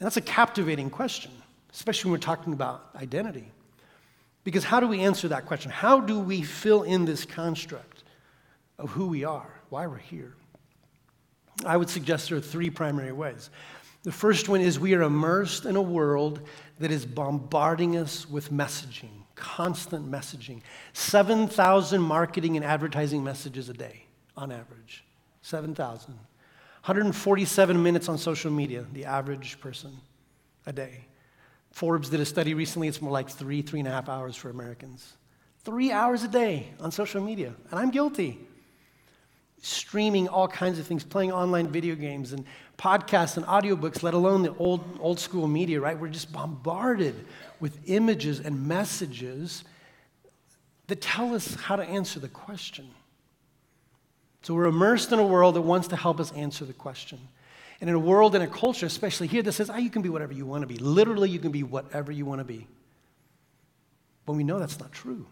And 0.00 0.06
that's 0.06 0.16
a 0.16 0.20
captivating 0.20 0.90
question, 0.90 1.30
especially 1.72 2.10
when 2.10 2.18
we're 2.18 2.24
talking 2.24 2.52
about 2.52 2.90
identity. 2.96 3.52
Because 4.42 4.64
how 4.64 4.80
do 4.80 4.88
we 4.88 5.02
answer 5.02 5.28
that 5.28 5.46
question? 5.46 5.70
How 5.70 6.00
do 6.00 6.18
we 6.18 6.42
fill 6.42 6.82
in 6.82 7.04
this 7.04 7.24
construct 7.24 8.02
of 8.80 8.90
who 8.90 9.06
we 9.06 9.22
are, 9.22 9.60
why 9.68 9.86
we're 9.86 9.98
here? 9.98 10.34
I 11.64 11.76
would 11.76 11.88
suggest 11.88 12.28
there 12.28 12.38
are 12.38 12.42
three 12.42 12.70
primary 12.70 13.12
ways. 13.12 13.50
The 14.02 14.12
first 14.12 14.48
one 14.48 14.60
is 14.60 14.78
we 14.78 14.94
are 14.94 15.02
immersed 15.02 15.64
in 15.64 15.74
a 15.74 15.82
world 15.82 16.40
that 16.78 16.90
is 16.90 17.04
bombarding 17.04 17.96
us 17.96 18.28
with 18.28 18.52
messaging, 18.52 19.24
constant 19.34 20.08
messaging. 20.10 20.60
7,000 20.92 22.00
marketing 22.00 22.56
and 22.56 22.64
advertising 22.64 23.24
messages 23.24 23.68
a 23.68 23.72
day 23.72 24.04
on 24.36 24.52
average. 24.52 25.04
7,000. 25.42 26.14
147 26.14 27.82
minutes 27.82 28.08
on 28.08 28.16
social 28.16 28.52
media, 28.52 28.86
the 28.92 29.04
average 29.04 29.58
person 29.58 29.96
a 30.66 30.72
day. 30.72 31.04
Forbes 31.72 32.08
did 32.08 32.20
a 32.20 32.24
study 32.24 32.54
recently, 32.54 32.86
it's 32.86 33.02
more 33.02 33.10
like 33.10 33.28
three, 33.28 33.60
three 33.60 33.80
and 33.80 33.88
a 33.88 33.90
half 33.90 34.08
hours 34.08 34.36
for 34.36 34.50
Americans. 34.50 35.16
Three 35.64 35.90
hours 35.90 36.22
a 36.22 36.28
day 36.28 36.68
on 36.78 36.92
social 36.92 37.20
media, 37.20 37.54
and 37.70 37.80
I'm 37.80 37.90
guilty 37.90 38.38
streaming 39.66 40.28
all 40.28 40.46
kinds 40.46 40.78
of 40.78 40.86
things, 40.86 41.02
playing 41.02 41.32
online 41.32 41.66
video 41.68 41.94
games 41.94 42.32
and 42.32 42.44
podcasts 42.78 43.36
and 43.36 43.44
audiobooks, 43.46 44.02
let 44.02 44.14
alone 44.14 44.42
the 44.42 44.54
old, 44.56 44.98
old 45.00 45.18
school 45.18 45.48
media, 45.48 45.80
right? 45.80 45.98
We're 45.98 46.08
just 46.08 46.32
bombarded 46.32 47.14
with 47.58 47.76
images 47.86 48.38
and 48.38 48.68
messages 48.68 49.64
that 50.86 51.00
tell 51.00 51.34
us 51.34 51.54
how 51.56 51.74
to 51.74 51.82
answer 51.82 52.20
the 52.20 52.28
question. 52.28 52.88
So 54.42 54.54
we're 54.54 54.66
immersed 54.66 55.10
in 55.10 55.18
a 55.18 55.26
world 55.26 55.56
that 55.56 55.62
wants 55.62 55.88
to 55.88 55.96
help 55.96 56.20
us 56.20 56.30
answer 56.32 56.64
the 56.64 56.72
question. 56.72 57.18
And 57.80 57.90
in 57.90 57.96
a 57.96 58.00
world 58.00 58.36
and 58.36 58.44
a 58.44 58.46
culture, 58.46 58.86
especially 58.86 59.26
here, 59.26 59.42
that 59.42 59.52
says, 59.52 59.68
oh, 59.68 59.76
you 59.76 59.90
can 59.90 60.02
be 60.02 60.08
whatever 60.08 60.32
you 60.32 60.46
want 60.46 60.62
to 60.62 60.68
be. 60.68 60.76
Literally, 60.76 61.28
you 61.28 61.40
can 61.40 61.50
be 61.50 61.64
whatever 61.64 62.12
you 62.12 62.24
want 62.24 62.38
to 62.38 62.44
be. 62.44 62.68
But 64.24 64.34
we 64.34 64.44
know 64.44 64.60
that's 64.60 64.78
not 64.78 64.92
true. 64.92 65.26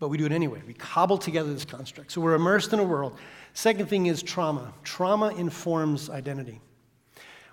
But 0.00 0.08
we 0.08 0.16
do 0.18 0.26
it 0.26 0.32
anyway. 0.32 0.60
We 0.66 0.72
cobble 0.74 1.18
together 1.18 1.52
this 1.52 1.64
construct. 1.64 2.10
So 2.10 2.20
we're 2.20 2.34
immersed 2.34 2.72
in 2.72 2.80
a 2.80 2.84
world. 2.84 3.16
Second 3.52 3.88
thing 3.88 4.06
is 4.06 4.22
trauma. 4.22 4.72
Trauma 4.82 5.28
informs 5.28 6.08
identity. 6.08 6.60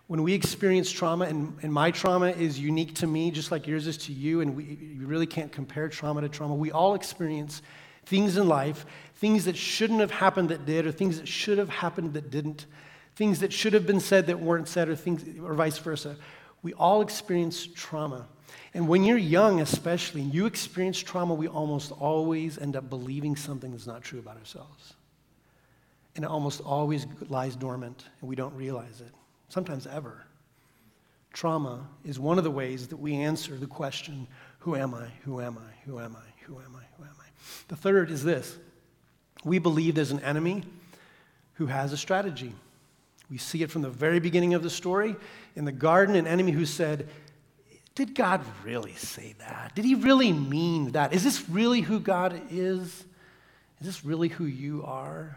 When 0.07 0.23
we 0.23 0.33
experience 0.33 0.89
trauma, 0.89 1.25
and, 1.25 1.57
and 1.61 1.71
my 1.71 1.91
trauma 1.91 2.29
is 2.29 2.57
unique 2.57 2.95
to 2.95 3.07
me, 3.07 3.29
just 3.29 3.51
like 3.51 3.67
yours 3.67 3.85
is 3.85 3.97
to 3.97 4.13
you, 4.13 4.39
and 4.39 4.55
we, 4.55 4.63
you 4.63 5.05
really 5.05 5.25
can't 5.25 5.51
compare 5.51 5.89
trauma 5.89 6.21
to 6.21 6.29
trauma. 6.29 6.55
We 6.55 6.71
all 6.71 6.95
experience 6.95 7.61
things 8.05 8.37
in 8.37 8.47
life, 8.47 8.85
things 9.15 9.43
that 9.43 9.57
shouldn't 9.57 9.99
have 9.99 10.11
happened 10.11 10.47
that 10.47 10.65
did, 10.65 10.87
or 10.87 10.93
things 10.93 11.19
that 11.19 11.27
should 11.27 11.57
have 11.57 11.67
happened 11.67 12.13
that 12.13 12.31
didn't, 12.31 12.67
things 13.17 13.41
that 13.41 13.51
should 13.51 13.73
have 13.73 13.85
been 13.85 13.99
said 13.99 14.27
that 14.27 14.39
weren't 14.39 14.69
said, 14.69 14.87
or 14.87 14.95
things, 14.95 15.25
or 15.41 15.53
vice 15.53 15.77
versa. 15.77 16.15
We 16.61 16.73
all 16.73 17.01
experience 17.01 17.67
trauma. 17.67 18.27
And 18.77 18.87
when 18.87 19.03
you're 19.03 19.17
young, 19.17 19.59
especially, 19.59 20.21
and 20.21 20.31
you 20.31 20.45
experience 20.45 20.99
trauma, 20.99 21.33
we 21.33 21.47
almost 21.47 21.91
always 21.91 22.59
end 22.59 22.75
up 22.75 22.91
believing 22.91 23.35
something 23.35 23.71
that's 23.71 23.87
not 23.87 24.03
true 24.03 24.19
about 24.19 24.37
ourselves. 24.37 24.93
And 26.15 26.23
it 26.23 26.29
almost 26.29 26.61
always 26.61 27.07
lies 27.27 27.55
dormant, 27.55 28.05
and 28.21 28.29
we 28.29 28.35
don't 28.35 28.53
realize 28.53 29.01
it, 29.01 29.11
sometimes 29.49 29.87
ever. 29.87 30.23
Trauma 31.33 31.87
is 32.05 32.19
one 32.19 32.37
of 32.37 32.43
the 32.43 32.51
ways 32.51 32.89
that 32.89 32.97
we 32.97 33.15
answer 33.15 33.57
the 33.57 33.65
question 33.65 34.27
Who 34.59 34.75
am 34.75 34.93
I? 34.93 35.07
Who 35.23 35.41
am 35.41 35.57
I? 35.57 35.89
Who 35.89 35.97
am 35.97 36.15
I? 36.15 36.45
Who 36.45 36.59
am 36.59 36.75
I? 36.75 36.83
Who 36.97 37.03
am 37.03 37.15
I? 37.19 37.25
The 37.69 37.75
third 37.75 38.11
is 38.11 38.23
this 38.23 38.59
we 39.43 39.57
believe 39.57 39.95
there's 39.95 40.11
an 40.11 40.19
enemy 40.19 40.61
who 41.53 41.65
has 41.65 41.93
a 41.93 41.97
strategy. 41.97 42.53
We 43.27 43.39
see 43.39 43.63
it 43.63 43.71
from 43.71 43.81
the 43.81 43.89
very 43.89 44.19
beginning 44.19 44.53
of 44.53 44.61
the 44.61 44.69
story. 44.69 45.15
In 45.55 45.65
the 45.65 45.71
garden, 45.71 46.15
an 46.15 46.27
enemy 46.27 46.51
who 46.51 46.65
said, 46.65 47.09
Did 47.97 48.13
God 48.13 48.41
really 48.63 48.93
say 48.93 49.33
that? 49.39 49.71
Did 49.73 49.83
he 49.83 49.95
really 49.95 50.31
mean 50.31 50.91
that? 50.91 51.13
Is 51.13 51.23
this 51.23 51.49
really 51.49 51.81
who 51.81 51.99
God 51.99 52.39
is? 52.51 52.83
Is 53.79 53.87
this 53.87 54.05
really 54.05 54.27
who 54.27 54.45
you 54.45 54.83
are? 54.85 55.35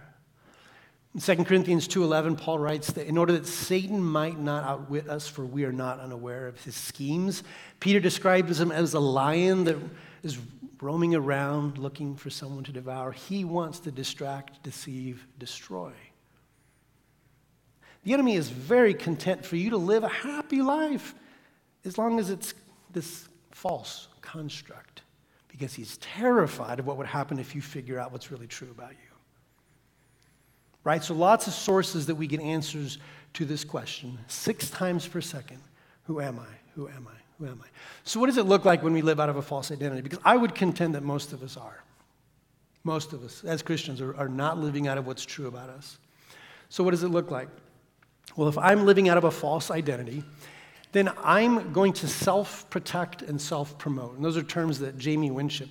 In 1.15 1.21
2 1.23 1.47
Corinthians 1.47 1.89
2:11 1.89 2.37
Paul 2.37 2.59
writes 2.59 2.93
that 2.93 3.07
in 3.07 3.17
order 3.17 3.33
that 3.33 3.47
Satan 3.47 4.05
might 4.05 4.39
not 4.39 4.65
outwit 4.65 5.09
us 5.09 5.27
for 5.27 5.47
we 5.47 5.65
are 5.65 5.73
not 5.73 6.01
unaware 6.01 6.47
of 6.47 6.63
his 6.63 6.77
schemes 6.77 7.43
Peter 7.81 7.99
describes 7.99 8.61
him 8.61 8.71
as 8.71 8.93
a 8.93 9.01
lion 9.01 9.65
that 9.65 9.79
is 10.23 10.39
roaming 10.83 11.15
around 11.15 11.79
looking 11.79 12.15
for 12.15 12.29
someone 12.29 12.63
to 12.65 12.73
devour 12.73 13.11
he 13.11 13.43
wants 13.43 13.81
to 13.81 13.91
distract 13.91 14.63
deceive 14.63 15.27
destroy 15.39 15.91
the 18.05 18.13
enemy 18.13 18.37
is 18.37 18.49
very 18.51 18.95
content 18.95 19.45
for 19.45 19.57
you 19.57 19.71
to 19.71 19.79
live 19.79 20.05
a 20.05 20.09
happy 20.09 20.63
life 20.63 21.15
as 21.85 21.99
long 21.99 22.19
as 22.19 22.31
it's 22.31 22.55
this 22.93 23.29
false 23.51 24.09
construct, 24.21 25.03
because 25.49 25.75
he's 25.75 25.97
terrified 25.99 26.79
of 26.79 26.87
what 26.87 26.97
would 26.97 27.07
happen 27.07 27.39
if 27.39 27.55
you 27.55 27.63
figure 27.63 27.99
out 27.99 28.13
what's 28.13 28.31
really 28.31 28.47
true 28.47 28.71
about 28.71 28.91
you. 28.91 28.97
Right? 30.83 31.05
So, 31.05 31.15
lots 31.15 31.47
of 31.47 31.53
sources 31.53 32.07
that 32.07 32.15
we 32.15 32.27
get 32.27 32.41
answers 32.41 32.99
to 33.35 33.45
this 33.45 33.65
question 33.65 34.19
six 34.29 34.71
times 34.71 35.07
per 35.07 35.21
second 35.21 35.61
Who 36.05 36.21
am 36.21 36.39
I? 36.39 36.55
Who 36.75 36.89
am 36.89 37.07
I? 37.09 37.17
Who 37.39 37.47
am 37.47 37.61
I? 37.63 37.69
So, 38.05 38.19
what 38.21 38.27
does 38.27 38.39
it 38.39 38.47
look 38.47 38.65
like 38.65 38.83
when 38.83 38.93
we 38.93 39.03
live 39.03 39.21
out 39.21 39.29
of 39.29 39.37
a 39.37 39.43
false 39.43 39.71
identity? 39.71 40.03
Because 40.03 40.21
I 40.25 40.37
would 40.37 40.55
contend 40.55 40.95
that 40.95 41.03
most 41.03 41.33
of 41.33 41.43
us 41.43 41.57
are. 41.57 41.83
Most 42.83 43.13
of 43.13 43.23
us, 43.23 43.45
as 43.45 43.61
Christians, 43.61 44.01
are, 44.01 44.17
are 44.17 44.29
not 44.29 44.59
living 44.59 44.89
out 44.89 44.97
of 44.97 45.07
what's 45.07 45.25
true 45.25 45.47
about 45.47 45.69
us. 45.69 45.99
So, 46.71 46.83
what 46.83 46.93
does 46.93 47.03
it 47.03 47.09
look 47.09 47.31
like? 47.31 47.49
Well, 48.37 48.49
if 48.49 48.57
I'm 48.57 48.87
living 48.87 49.09
out 49.09 49.19
of 49.19 49.25
a 49.25 49.31
false 49.31 49.71
identity, 49.71 50.25
then 50.93 51.11
I'm 51.23 51.73
going 51.73 51.93
to 51.95 52.09
self 52.09 52.69
protect 52.71 53.23
and 53.23 53.41
self 53.41 53.79
promote. 53.79 54.17
And 54.17 54.25
those 54.25 54.37
are 54.37 54.43
terms 54.43 54.79
that 54.81 54.99
Jamie 54.99 55.31
Winship 55.31 55.69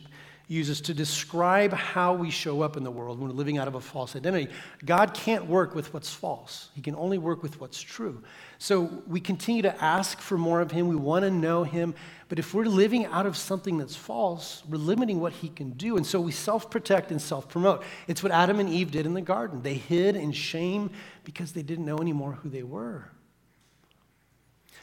uses 0.49 0.81
to 0.81 0.95
describe 0.95 1.71
how 1.71 2.11
we 2.11 2.31
show 2.31 2.63
up 2.63 2.75
in 2.75 2.83
the 2.83 2.89
world 2.89 3.19
when 3.19 3.29
we're 3.29 3.35
living 3.35 3.59
out 3.59 3.67
of 3.67 3.75
a 3.75 3.79
false 3.79 4.15
identity. 4.15 4.51
God 4.83 5.13
can't 5.13 5.45
work 5.45 5.75
with 5.75 5.93
what's 5.93 6.11
false, 6.11 6.69
He 6.73 6.81
can 6.81 6.95
only 6.95 7.19
work 7.19 7.43
with 7.43 7.61
what's 7.61 7.79
true. 7.79 8.23
So 8.57 9.03
we 9.07 9.19
continue 9.21 9.61
to 9.61 9.83
ask 9.83 10.19
for 10.19 10.37
more 10.37 10.59
of 10.59 10.71
Him, 10.71 10.87
we 10.87 10.95
want 10.95 11.23
to 11.23 11.29
know 11.29 11.63
Him, 11.63 11.93
but 12.29 12.39
if 12.39 12.53
we're 12.55 12.65
living 12.65 13.05
out 13.05 13.27
of 13.27 13.37
something 13.37 13.77
that's 13.77 13.95
false, 13.95 14.63
we're 14.67 14.77
limiting 14.77 15.19
what 15.19 15.33
He 15.33 15.49
can 15.49 15.71
do. 15.71 15.97
And 15.97 16.05
so 16.05 16.19
we 16.19 16.31
self 16.31 16.71
protect 16.71 17.11
and 17.11 17.21
self 17.21 17.47
promote. 17.47 17.83
It's 18.07 18.23
what 18.23 18.31
Adam 18.31 18.59
and 18.59 18.69
Eve 18.69 18.89
did 18.89 19.05
in 19.05 19.13
the 19.13 19.21
garden. 19.21 19.61
They 19.61 19.75
hid 19.75 20.15
in 20.15 20.31
shame 20.31 20.89
because 21.25 21.51
they 21.51 21.61
didn't 21.61 21.85
know 21.85 21.99
anymore 21.99 22.39
who 22.41 22.49
they 22.49 22.63
were. 22.63 23.11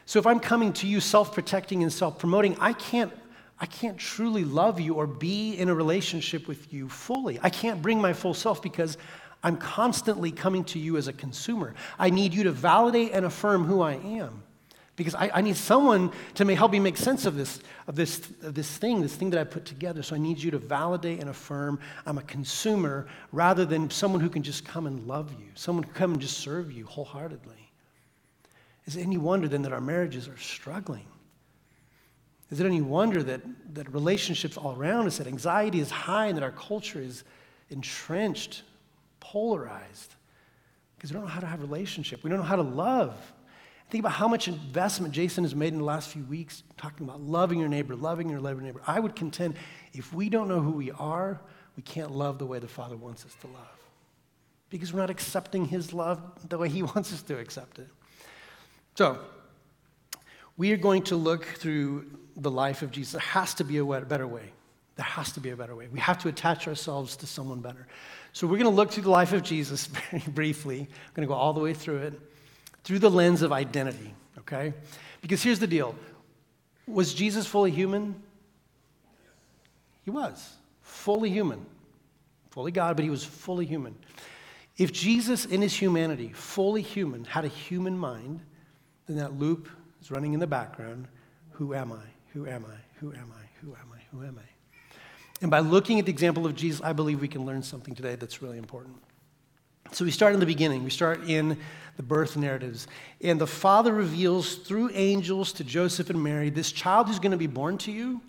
So 0.07 0.19
if 0.19 0.27
I'm 0.27 0.41
coming 0.41 0.73
to 0.75 0.87
you 0.87 1.01
self 1.01 1.35
protecting 1.35 1.83
and 1.83 1.93
self 1.93 2.19
promoting, 2.19 2.57
I 2.61 2.73
can't 2.73 3.13
I 3.59 3.67
can't 3.67 3.97
truly 3.97 4.45
love 4.45 4.81
you 4.81 4.95
or 4.95 5.07
be 5.07 5.55
in 5.55 5.69
a 5.69 5.75
relationship 5.75 6.47
with 6.47 6.73
you 6.73 6.89
fully. 6.89 7.39
I 7.43 7.51
can't 7.51 7.81
bring 7.81 8.01
my 8.01 8.13
full 8.13 8.35
self 8.35 8.63
because 8.63 8.99
I'm 9.43 9.57
constantly 9.57 10.31
coming 10.31 10.65
to 10.65 10.79
you 10.79 10.97
as 10.97 11.09
a 11.09 11.13
consumer. 11.13 11.75
I 11.99 12.11
need 12.11 12.35
you 12.35 12.45
to 12.45 12.53
validate 12.53 13.13
and 13.13 13.25
affirm 13.25 13.65
who 13.65 13.81
I 13.81 13.95
am 13.95 14.43
because 14.97 15.15
I, 15.15 15.31
I 15.35 15.41
need 15.41 15.57
someone 15.57 16.11
to 16.35 16.45
may 16.45 16.55
help 16.55 16.73
me 16.73 16.81
make 16.81 16.97
sense 16.97 17.27
of 17.27 17.37
this, 17.37 17.61
of, 17.87 17.97
this, 17.97 18.19
of 18.43 18.55
this 18.55 18.77
thing, 18.77 19.03
this 19.03 19.15
thing 19.15 19.31
that 19.31 19.41
I 19.41 19.45
put 19.45 19.65
together. 19.65 20.03
So 20.03 20.15
I 20.15 20.19
need 20.19 20.39
you 20.39 20.51
to 20.51 20.59
validate 20.59 21.21
and 21.21 21.31
affirm 21.31 21.79
I'm 22.07 22.19
a 22.19 22.23
consumer 22.23 23.07
rather 23.33 23.65
than 23.65 23.91
someone 23.91 24.21
who 24.21 24.31
can 24.31 24.43
just 24.43 24.65
come 24.65 24.87
and 24.87 25.07
love 25.07 25.33
you, 25.33 25.47
someone 25.55 25.85
who 25.85 25.91
can 25.91 25.99
come 25.99 26.13
and 26.13 26.21
just 26.21 26.39
serve 26.39 26.73
you 26.73 26.87
wholeheartedly. 26.87 27.66
Is 28.87 28.97
it 28.97 29.03
any 29.03 29.19
wonder 29.19 29.49
then 29.49 29.63
that 29.63 29.73
our 29.73 29.81
marriages 29.81 30.29
are 30.29 30.37
struggling? 30.37 31.07
Is 32.51 32.61
it 32.61 32.67
any 32.67 32.81
wonder 32.81 33.23
that, 33.25 33.41
that 33.75 33.93
relationships 33.93 34.57
all 34.57 34.77
around 34.77 35.07
us, 35.07 35.19
that 35.19 35.27
anxiety 35.27 35.81
is 35.81 35.91
high 35.91 36.27
and 36.27 36.37
that 36.37 36.45
our 36.45 36.53
culture 36.53 37.01
is 37.01 37.25
entrenched, 37.71 38.63
polarized? 39.19 40.15
Because 40.97 41.11
we 41.11 41.15
don't 41.15 41.25
know 41.25 41.31
how 41.31 41.41
to 41.41 41.47
have 41.47 41.61
relationship. 41.61 42.23
We 42.23 42.31
don't 42.31 42.39
know 42.39 42.45
how 42.45 42.57
to 42.57 42.63
love. 42.63 43.17
Think 43.91 44.03
about 44.03 44.13
how 44.13 44.29
much 44.29 44.49
investment 44.49 45.13
Jason 45.13 45.45
has 45.45 45.55
made 45.55 45.73
in 45.73 45.79
the 45.79 45.85
last 45.85 46.11
few 46.11 46.25
weeks 46.25 46.63
talking 46.77 47.07
about 47.07 47.21
loving 47.21 47.59
your 47.59 47.69
neighbor, 47.69 47.97
loving 47.97 48.29
your 48.29 48.41
neighbor. 48.41 48.81
I 48.87 49.01
would 49.01 49.17
contend 49.17 49.57
if 49.93 50.13
we 50.13 50.29
don't 50.29 50.49
know 50.49 50.61
who 50.61 50.73
we 50.73 50.93
are, 50.93 51.41
we 51.77 51.83
can't 51.83 52.11
love 52.11 52.39
the 52.39 52.47
way 52.47 52.59
the 52.59 52.69
Father 52.69 52.97
wants 52.97 53.25
us 53.25 53.35
to 53.43 53.49
love. 53.49 53.63
Because 54.71 54.93
we're 54.93 55.01
not 55.01 55.11
accepting 55.11 55.67
his 55.67 55.93
love 55.93 56.21
the 56.49 56.59
way 56.59 56.69
he 56.69 56.83
wants 56.95 57.13
us 57.13 57.23
to 57.23 57.39
accept 57.39 57.79
it. 57.79 57.89
So, 58.97 59.19
we 60.57 60.73
are 60.73 60.77
going 60.79 61.03
to 61.05 61.17
look 61.17 61.45
through 61.45 62.07
the 62.37 62.51
life 62.51 62.83
of 62.83 62.91
Jesus. 62.91 63.13
There 63.13 63.21
has 63.21 63.55
to 63.55 63.65
be 63.65 63.79
a 63.79 63.85
better 63.85 64.27
way. 64.27 64.51
There 64.97 65.05
has 65.05 65.33
to 65.33 65.41
be 65.41 65.51
a 65.51 65.57
better 65.57 65.77
way. 65.77 65.89
We 65.93 66.01
have 66.01 66.19
to 66.21 66.29
attach 66.29 66.67
ourselves 66.67 67.17
to 67.19 67.27
someone 67.27 67.61
better. 67.61 67.87
So 68.33 68.47
we're 68.47 68.59
going 68.59 68.71
to 68.71 68.77
look 68.77 68.91
through 68.91 69.03
the 69.03 69.11
life 69.11 69.35
of 69.35 69.43
Jesus 69.43 69.87
very 70.11 70.23
briefly. 70.29 70.81
I'm 70.81 71.15
going 71.15 71.29
to 71.29 71.33
go 71.33 71.35
all 71.35 71.53
the 71.53 71.61
way 71.61 71.75
through 71.75 71.99
it 71.99 72.21
through 72.85 73.01
the 73.01 73.11
lens 73.11 73.43
of 73.43 73.51
identity, 73.51 74.15
okay? 74.39 74.73
Because 75.21 75.43
here's 75.43 75.59
the 75.59 75.67
deal 75.67 75.95
Was 76.87 77.13
Jesus 77.13 77.47
fully 77.47 77.73
human? 77.73 78.15
He 80.05 80.11
was 80.11 80.55
fully 80.83 81.31
human, 81.31 81.67
fully 82.51 82.71
God, 82.71 82.95
but 82.97 83.05
he 83.05 83.11
was 83.11 83.25
fully 83.25 83.67
human. 83.67 83.97
If 84.79 84.93
Jesus, 84.93 85.45
in 85.45 85.63
his 85.63 85.75
humanity, 85.75 86.31
fully 86.33 86.81
human, 86.81 87.25
had 87.25 87.45
a 87.45 87.49
human 87.49 87.99
mind, 87.99 88.41
then 89.07 89.17
that 89.17 89.39
loop 89.39 89.69
is 90.01 90.11
running 90.11 90.35
in 90.35 90.41
the 90.41 90.47
background. 90.47 91.09
Who 91.53 91.75
am 91.75 91.93
I? 91.93 92.05
Who 92.33 92.47
am 92.47 92.65
I? 92.65 92.99
Who 93.01 93.13
am 93.13 93.33
I? 93.33 93.47
Who 93.61 93.71
am 93.71 93.93
I? 93.93 93.99
Who 94.13 94.25
am 94.25 94.39
I? 94.39 94.97
And 95.43 95.51
by 95.51 95.61
looking 95.61 95.99
at 95.99 96.07
the 96.07 96.13
example 96.13 96.47
of 96.47 96.55
Jesus, 96.55 96.81
I 96.83 96.93
believe 96.93 97.21
we 97.21 97.29
can 97.29 97.45
learn 97.45 97.63
something 97.63 97.95
today 97.95 98.17
that's 98.17 98.41
really 98.43 98.59
important. 98.59 98.97
So 99.93 100.05
we 100.05 100.11
start 100.11 100.35
in 100.35 100.41
the 100.41 100.47
beginning. 100.47 100.83
We 100.83 100.91
start 100.91 101.29
in 101.29 101.59
the 101.97 102.03
birth 102.03 102.37
narratives. 102.37 102.87
And 103.21 103.41
the 103.41 103.47
Father 103.47 103.93
reveals 103.93 104.57
through 104.57 104.91
angels 104.93 105.53
to 105.55 105.65
Joseph 105.65 106.11
and 106.11 106.23
Mary 106.23 106.51
this 106.51 106.73
child 106.73 107.07
who's 107.07 107.19
going 107.19 107.33
to 107.33 107.39
be 107.39 107.47
born 107.47 107.79
to 107.79 107.93
you 107.93 108.21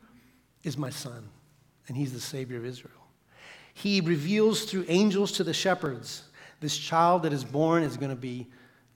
is 0.63 0.77
my 0.77 0.89
son, 0.89 1.29
and 1.87 1.95
he's 1.95 2.13
the 2.13 2.19
Savior 2.19 2.57
of 2.57 2.65
Israel. 2.65 2.93
He 3.73 4.01
reveals 4.01 4.65
through 4.65 4.85
angels 4.87 5.31
to 5.33 5.43
the 5.43 5.53
shepherds 5.53 6.23
this 6.59 6.77
child 6.77 7.23
that 7.23 7.33
is 7.33 7.43
born 7.43 7.83
is 7.83 7.97
going 7.97 8.09
to 8.09 8.15
be 8.15 8.47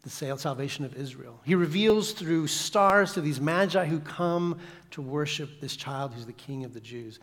the 0.03 0.10
salvation 0.10 0.84
of 0.84 0.96
Israel. 0.96 1.39
He 1.43 1.53
reveals 1.53 2.13
through 2.13 2.48
stars 2.48 3.13
to 3.13 3.22
these 3.22 3.39
magi 3.39 3.86
who 3.86 4.00
come 4.00 4.60
to 4.91 5.01
worship 5.01 5.62
this 5.62 5.75
child 5.75 6.13
who's 6.13 6.25
the 6.25 6.34
king 6.34 6.65
of 6.65 6.74
the 6.74 6.79
Jews. 6.79 7.20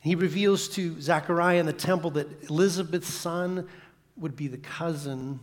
He 0.00 0.14
reveals 0.14 0.68
to 0.70 1.00
Zechariah 1.00 1.60
in 1.60 1.66
the 1.66 1.72
temple 1.72 2.10
that 2.12 2.50
Elizabeth's 2.50 3.12
son 3.12 3.68
would 4.16 4.34
be 4.34 4.48
the 4.48 4.58
cousin 4.58 5.40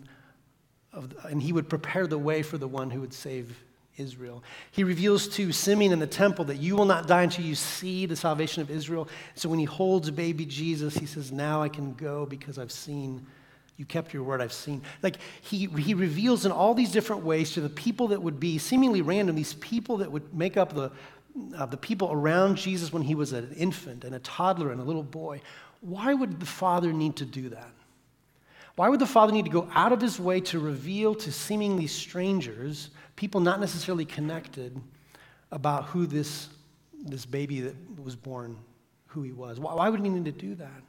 of, 0.92 1.14
and 1.26 1.42
he 1.42 1.54
would 1.54 1.70
prepare 1.70 2.08
the 2.08 2.18
way 2.18 2.42
for 2.42 2.58
the 2.58 2.68
one 2.68 2.90
who 2.90 3.02
would 3.02 3.14
save 3.14 3.64
Israel. 3.98 4.44
He 4.72 4.84
reveals 4.84 5.28
to 5.30 5.52
Simeon 5.52 5.92
in 5.92 6.00
the 6.00 6.08
temple 6.08 6.46
that 6.46 6.58
you 6.58 6.76
will 6.76 6.86
not 6.86 7.08
die 7.08 7.24
until 7.24 7.46
you 7.46 7.56
see 7.56 8.06
the 8.06 8.16
salvation 8.16 8.62
of 8.62 8.72
Israel. 8.72 9.08
So 9.36 9.48
when 9.50 9.60
he 9.60 9.66
holds 9.66 10.10
baby 10.10 10.46
Jesus, 10.46 10.98
he 10.98 11.06
says, 11.06 11.32
Now 11.32 11.62
I 11.62 11.70
can 11.70 11.94
go 11.94 12.26
because 12.26 12.58
I've 12.58 12.72
seen 12.72 13.26
you 13.80 13.86
kept 13.86 14.14
your 14.14 14.24
word, 14.24 14.42
I've 14.42 14.52
seen. 14.52 14.82
Like, 15.02 15.16
he, 15.40 15.68
he 15.68 15.94
reveals 15.94 16.46
in 16.46 16.52
all 16.52 16.74
these 16.74 16.92
different 16.92 17.24
ways 17.24 17.54
to 17.54 17.62
the 17.62 17.70
people 17.70 18.10
that 18.10 18.22
would 18.22 18.38
be 18.38 18.58
seemingly 18.58 19.02
random, 19.02 19.38
these 19.38 19.54
people 19.54 19.98
that 19.98 20.12
would 20.12 20.36
make 20.36 20.58
up 20.58 20.76
the, 20.76 20.92
uh, 21.58 21.66
the 21.66 21.78
people 21.78 22.12
around 22.12 22.58
Jesus 22.58 22.92
when 22.92 23.04
he 23.04 23.16
was 23.16 23.32
an 23.32 23.54
infant 23.56 24.04
and 24.04 24.14
a 24.14 24.20
toddler 24.20 24.74
and 24.74 24.82
a 24.82 24.84
little 24.84 25.02
boy, 25.02 25.42
Why 25.80 26.14
would 26.14 26.42
the 26.42 26.46
Father 26.46 26.92
need 26.92 27.16
to 27.16 27.26
do 27.26 27.48
that? 27.50 27.72
Why 28.76 28.90
would 28.90 29.00
the 29.00 29.06
Father 29.06 29.32
need 29.32 29.46
to 29.46 29.52
go 29.52 29.70
out 29.74 29.94
of 29.94 30.02
his 30.02 30.20
way 30.20 30.42
to 30.42 30.60
reveal 30.60 31.16
to 31.16 31.32
seemingly 31.32 31.88
strangers, 31.88 32.90
people 33.16 33.40
not 33.40 33.62
necessarily 33.62 34.04
connected, 34.04 34.78
about 35.54 35.86
who 35.86 36.06
this, 36.06 36.50
this 37.02 37.26
baby 37.26 37.62
that 37.62 37.76
was 38.04 38.18
born, 38.18 38.58
who 39.08 39.24
he 39.24 39.32
was? 39.32 39.58
Why, 39.58 39.74
why 39.74 39.88
would 39.88 40.02
he 40.02 40.10
need 40.10 40.26
to 40.26 40.34
do 40.34 40.56
that? 40.56 40.84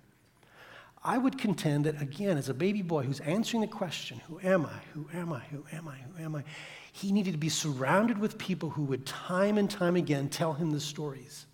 I 1.03 1.17
would 1.17 1.39
contend 1.39 1.87
that, 1.87 2.01
again, 2.01 2.37
as 2.37 2.49
a 2.49 2.55
baby 2.55 2.83
boy 2.83 3.05
who's 3.05 3.21
answering 3.21 3.63
the 3.63 3.67
question, 3.67 4.21
Who 4.29 4.39
am 4.43 4.67
I? 4.67 4.81
Who 4.93 5.09
am 5.15 5.33
I? 5.33 5.41
Who 5.51 5.65
am 5.73 5.89
I? 5.89 5.97
Who 5.97 6.23
am 6.23 6.35
I? 6.37 6.45
He 6.93 7.11
needed 7.13 7.33
to 7.33 7.39
be 7.39 7.49
surrounded 7.49 8.19
with 8.19 8.37
people 8.37 8.71
who 8.71 8.85
would 8.85 9.07
time 9.07 9.57
and 9.57 9.71
time 9.71 9.97
again 9.97 10.29
tell 10.29 10.53
him 10.53 10.71
the 10.71 10.81
stories. 10.81 11.47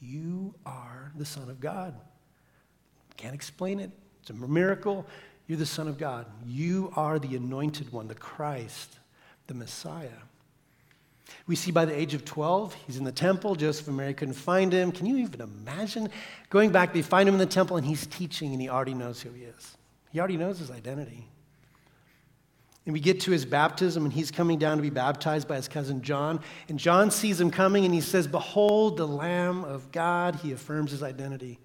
You 0.00 0.54
are 0.64 1.12
the 1.14 1.26
Son 1.26 1.50
of 1.50 1.60
God. 1.60 1.94
Can't 3.18 3.34
explain 3.34 3.80
it. 3.80 3.90
It's 4.22 4.30
a 4.30 4.34
miracle. 4.34 5.06
You're 5.46 5.58
the 5.58 5.66
Son 5.66 5.88
of 5.88 5.98
God. 5.98 6.26
You 6.46 6.90
are 6.96 7.18
the 7.18 7.36
anointed 7.36 7.92
one, 7.92 8.08
the 8.08 8.14
Christ, 8.14 8.98
the 9.46 9.54
Messiah. 9.54 10.08
We 11.46 11.56
see 11.56 11.70
by 11.70 11.84
the 11.84 11.98
age 11.98 12.14
of 12.14 12.24
12, 12.24 12.74
he's 12.86 12.96
in 12.96 13.04
the 13.04 13.12
temple. 13.12 13.54
Joseph 13.54 13.88
and 13.88 13.96
Mary 13.96 14.14
couldn't 14.14 14.34
find 14.34 14.72
him. 14.72 14.92
Can 14.92 15.06
you 15.06 15.16
even 15.18 15.40
imagine? 15.40 16.08
Going 16.48 16.70
back, 16.70 16.92
they 16.92 17.02
find 17.02 17.28
him 17.28 17.34
in 17.34 17.40
the 17.40 17.46
temple 17.46 17.76
and 17.76 17.86
he's 17.86 18.06
teaching 18.06 18.52
and 18.52 18.60
he 18.60 18.68
already 18.68 18.94
knows 18.94 19.20
who 19.20 19.30
he 19.32 19.44
is. 19.44 19.76
He 20.12 20.18
already 20.18 20.36
knows 20.36 20.58
his 20.58 20.70
identity. 20.70 21.26
And 22.86 22.94
we 22.94 23.00
get 23.00 23.20
to 23.20 23.30
his 23.30 23.44
baptism, 23.44 24.04
and 24.04 24.12
he's 24.12 24.30
coming 24.30 24.58
down 24.58 24.78
to 24.78 24.82
be 24.82 24.90
baptized 24.90 25.46
by 25.46 25.56
his 25.56 25.68
cousin 25.68 26.00
John. 26.02 26.40
And 26.68 26.78
John 26.78 27.10
sees 27.10 27.40
him 27.40 27.50
coming, 27.50 27.84
and 27.84 27.92
he 27.92 28.00
says, 28.00 28.26
Behold, 28.26 28.96
the 28.96 29.06
Lamb 29.06 29.64
of 29.64 29.92
God. 29.92 30.36
He 30.36 30.52
affirms 30.52 30.90
his 30.90 31.02
identity. 31.02 31.58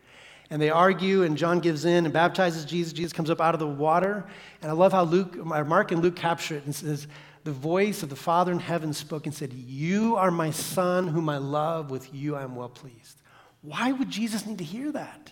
And 0.49 0.61
they 0.61 0.69
argue, 0.69 1.23
and 1.23 1.37
John 1.37 1.59
gives 1.59 1.85
in 1.85 2.05
and 2.05 2.13
baptizes 2.13 2.65
Jesus. 2.65 2.93
Jesus 2.93 3.13
comes 3.13 3.29
up 3.29 3.41
out 3.41 3.55
of 3.55 3.59
the 3.59 3.67
water. 3.67 4.25
And 4.61 4.69
I 4.69 4.73
love 4.73 4.91
how 4.91 5.03
Luke, 5.03 5.35
Mark 5.43 5.91
and 5.91 6.03
Luke 6.03 6.15
capture 6.15 6.57
it 6.57 6.65
and 6.65 6.75
says, 6.75 7.07
The 7.45 7.51
voice 7.51 8.01
of 8.01 8.09
the 8.09 8.15
Father 8.15 8.51
in 8.51 8.57
heaven 8.57 8.91
spoke 8.91 9.27
and 9.27 9.33
said, 9.33 9.53
You 9.53 10.15
are 10.15 10.31
my 10.31 10.49
Son, 10.49 11.07
whom 11.07 11.29
I 11.29 11.37
love. 11.37 11.91
With 11.91 12.11
you 12.11 12.35
I 12.35 12.41
am 12.41 12.55
well 12.55 12.69
pleased. 12.69 13.21
Why 13.61 13.91
would 13.91 14.09
Jesus 14.09 14.47
need 14.47 14.57
to 14.57 14.63
hear 14.63 14.91
that? 14.91 15.31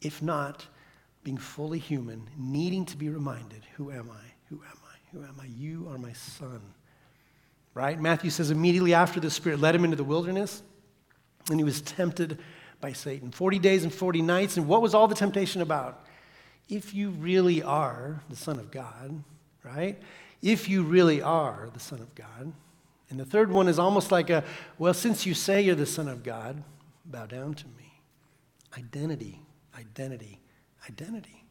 If 0.00 0.22
not, 0.22 0.66
being 1.22 1.36
fully 1.36 1.78
human, 1.78 2.28
needing 2.38 2.86
to 2.86 2.96
be 2.96 3.10
reminded, 3.10 3.62
Who 3.76 3.90
am 3.90 4.10
I? 4.10 4.24
Who 4.48 4.56
am 4.56 4.78
I? 4.86 4.96
Who 5.12 5.22
am 5.22 5.36
I? 5.38 5.44
You 5.44 5.86
are 5.90 5.98
my 5.98 6.14
son. 6.14 6.62
Right? 7.74 8.00
Matthew 8.00 8.30
says 8.30 8.50
immediately 8.50 8.94
after 8.94 9.20
the 9.20 9.30
Spirit 9.30 9.60
led 9.60 9.74
him 9.74 9.84
into 9.84 9.96
the 9.96 10.04
wilderness, 10.04 10.62
and 11.50 11.60
he 11.60 11.64
was 11.64 11.82
tempted 11.82 12.38
by 12.80 12.94
Satan. 12.94 13.32
40 13.32 13.58
days 13.58 13.84
and 13.84 13.92
40 13.92 14.22
nights. 14.22 14.56
And 14.56 14.66
what 14.66 14.80
was 14.80 14.94
all 14.94 15.08
the 15.08 15.14
temptation 15.14 15.60
about? 15.60 16.06
If 16.70 16.94
you 16.94 17.10
really 17.10 17.62
are 17.62 18.22
the 18.30 18.36
Son 18.36 18.58
of 18.58 18.70
God, 18.70 19.22
right? 19.62 20.00
If 20.42 20.68
you 20.68 20.82
really 20.82 21.22
are 21.22 21.68
the 21.72 21.80
Son 21.80 22.00
of 22.00 22.14
God. 22.14 22.52
And 23.08 23.20
the 23.20 23.24
third 23.24 23.50
one 23.50 23.68
is 23.68 23.78
almost 23.78 24.10
like 24.10 24.30
a, 24.30 24.44
well, 24.78 24.94
since 24.94 25.26
you 25.26 25.34
say 25.34 25.62
you're 25.62 25.74
the 25.74 25.86
Son 25.86 26.08
of 26.08 26.22
God, 26.22 26.62
bow 27.04 27.26
down 27.26 27.54
to 27.54 27.66
me. 27.78 28.00
Identity, 28.76 29.40
identity, 29.78 30.40
identity. 30.88 31.44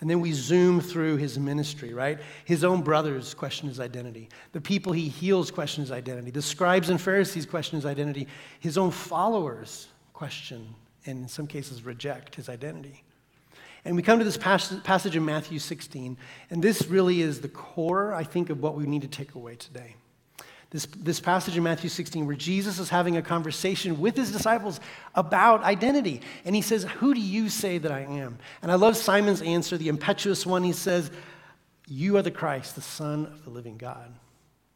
And 0.00 0.08
then 0.08 0.20
we 0.20 0.32
zoom 0.32 0.80
through 0.80 1.18
his 1.18 1.38
ministry, 1.38 1.92
right? 1.92 2.18
His 2.46 2.64
own 2.64 2.80
brothers 2.80 3.34
question 3.34 3.68
his 3.68 3.80
identity. 3.80 4.30
The 4.52 4.60
people 4.60 4.92
he 4.94 5.08
heals 5.08 5.50
question 5.50 5.82
his 5.82 5.92
identity. 5.92 6.30
The 6.30 6.40
scribes 6.40 6.88
and 6.88 6.98
Pharisees 6.98 7.44
question 7.44 7.76
his 7.76 7.84
identity. 7.84 8.26
His 8.60 8.78
own 8.78 8.90
followers 8.90 9.88
question 10.14 10.74
and 11.06 11.22
in 11.22 11.28
some 11.28 11.46
cases 11.46 11.84
reject 11.84 12.34
his 12.34 12.48
identity. 12.48 13.04
And 13.84 13.96
we 13.96 14.02
come 14.02 14.18
to 14.18 14.24
this 14.24 14.36
passage 14.36 15.16
in 15.16 15.24
Matthew 15.24 15.58
16, 15.58 16.16
and 16.50 16.62
this 16.62 16.86
really 16.86 17.22
is 17.22 17.40
the 17.40 17.48
core, 17.48 18.12
I 18.12 18.24
think, 18.24 18.50
of 18.50 18.62
what 18.62 18.74
we 18.74 18.84
need 18.84 19.02
to 19.02 19.08
take 19.08 19.34
away 19.34 19.56
today. 19.56 19.96
This, 20.70 20.86
this 20.86 21.18
passage 21.18 21.56
in 21.56 21.64
Matthew 21.64 21.90
16, 21.90 22.26
where 22.26 22.36
Jesus 22.36 22.78
is 22.78 22.88
having 22.88 23.16
a 23.16 23.22
conversation 23.22 24.00
with 24.00 24.16
his 24.16 24.30
disciples 24.30 24.78
about 25.16 25.64
identity. 25.64 26.20
And 26.44 26.54
he 26.54 26.62
says, 26.62 26.84
Who 26.84 27.12
do 27.12 27.20
you 27.20 27.48
say 27.48 27.78
that 27.78 27.90
I 27.90 28.02
am? 28.02 28.38
And 28.62 28.70
I 28.70 28.76
love 28.76 28.96
Simon's 28.96 29.42
answer, 29.42 29.76
the 29.76 29.88
impetuous 29.88 30.46
one. 30.46 30.62
He 30.62 30.72
says, 30.72 31.10
You 31.88 32.18
are 32.18 32.22
the 32.22 32.30
Christ, 32.30 32.76
the 32.76 32.82
Son 32.82 33.26
of 33.26 33.44
the 33.44 33.50
living 33.50 33.78
God. 33.78 34.12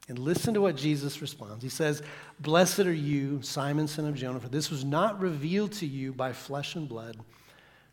And 0.09 0.19
listen 0.19 0.53
to 0.55 0.61
what 0.61 0.77
Jesus 0.77 1.23
responds. 1.23 1.63
He 1.63 1.71
says, 1.71 2.03
Blessed 2.41 2.81
are 2.81 2.93
you, 2.93 3.41
Simon, 3.43 3.87
son 3.87 4.07
of 4.07 4.17
Jonah, 4.17 4.41
for 4.41 4.49
this 4.49 4.71
was 4.71 4.85
not 4.85 5.21
revealed 5.21 5.73
to 5.75 5.87
you 5.87 6.13
by 6.13 6.33
flesh 6.33 6.75
and 6.75 6.89
blood, 6.89 7.17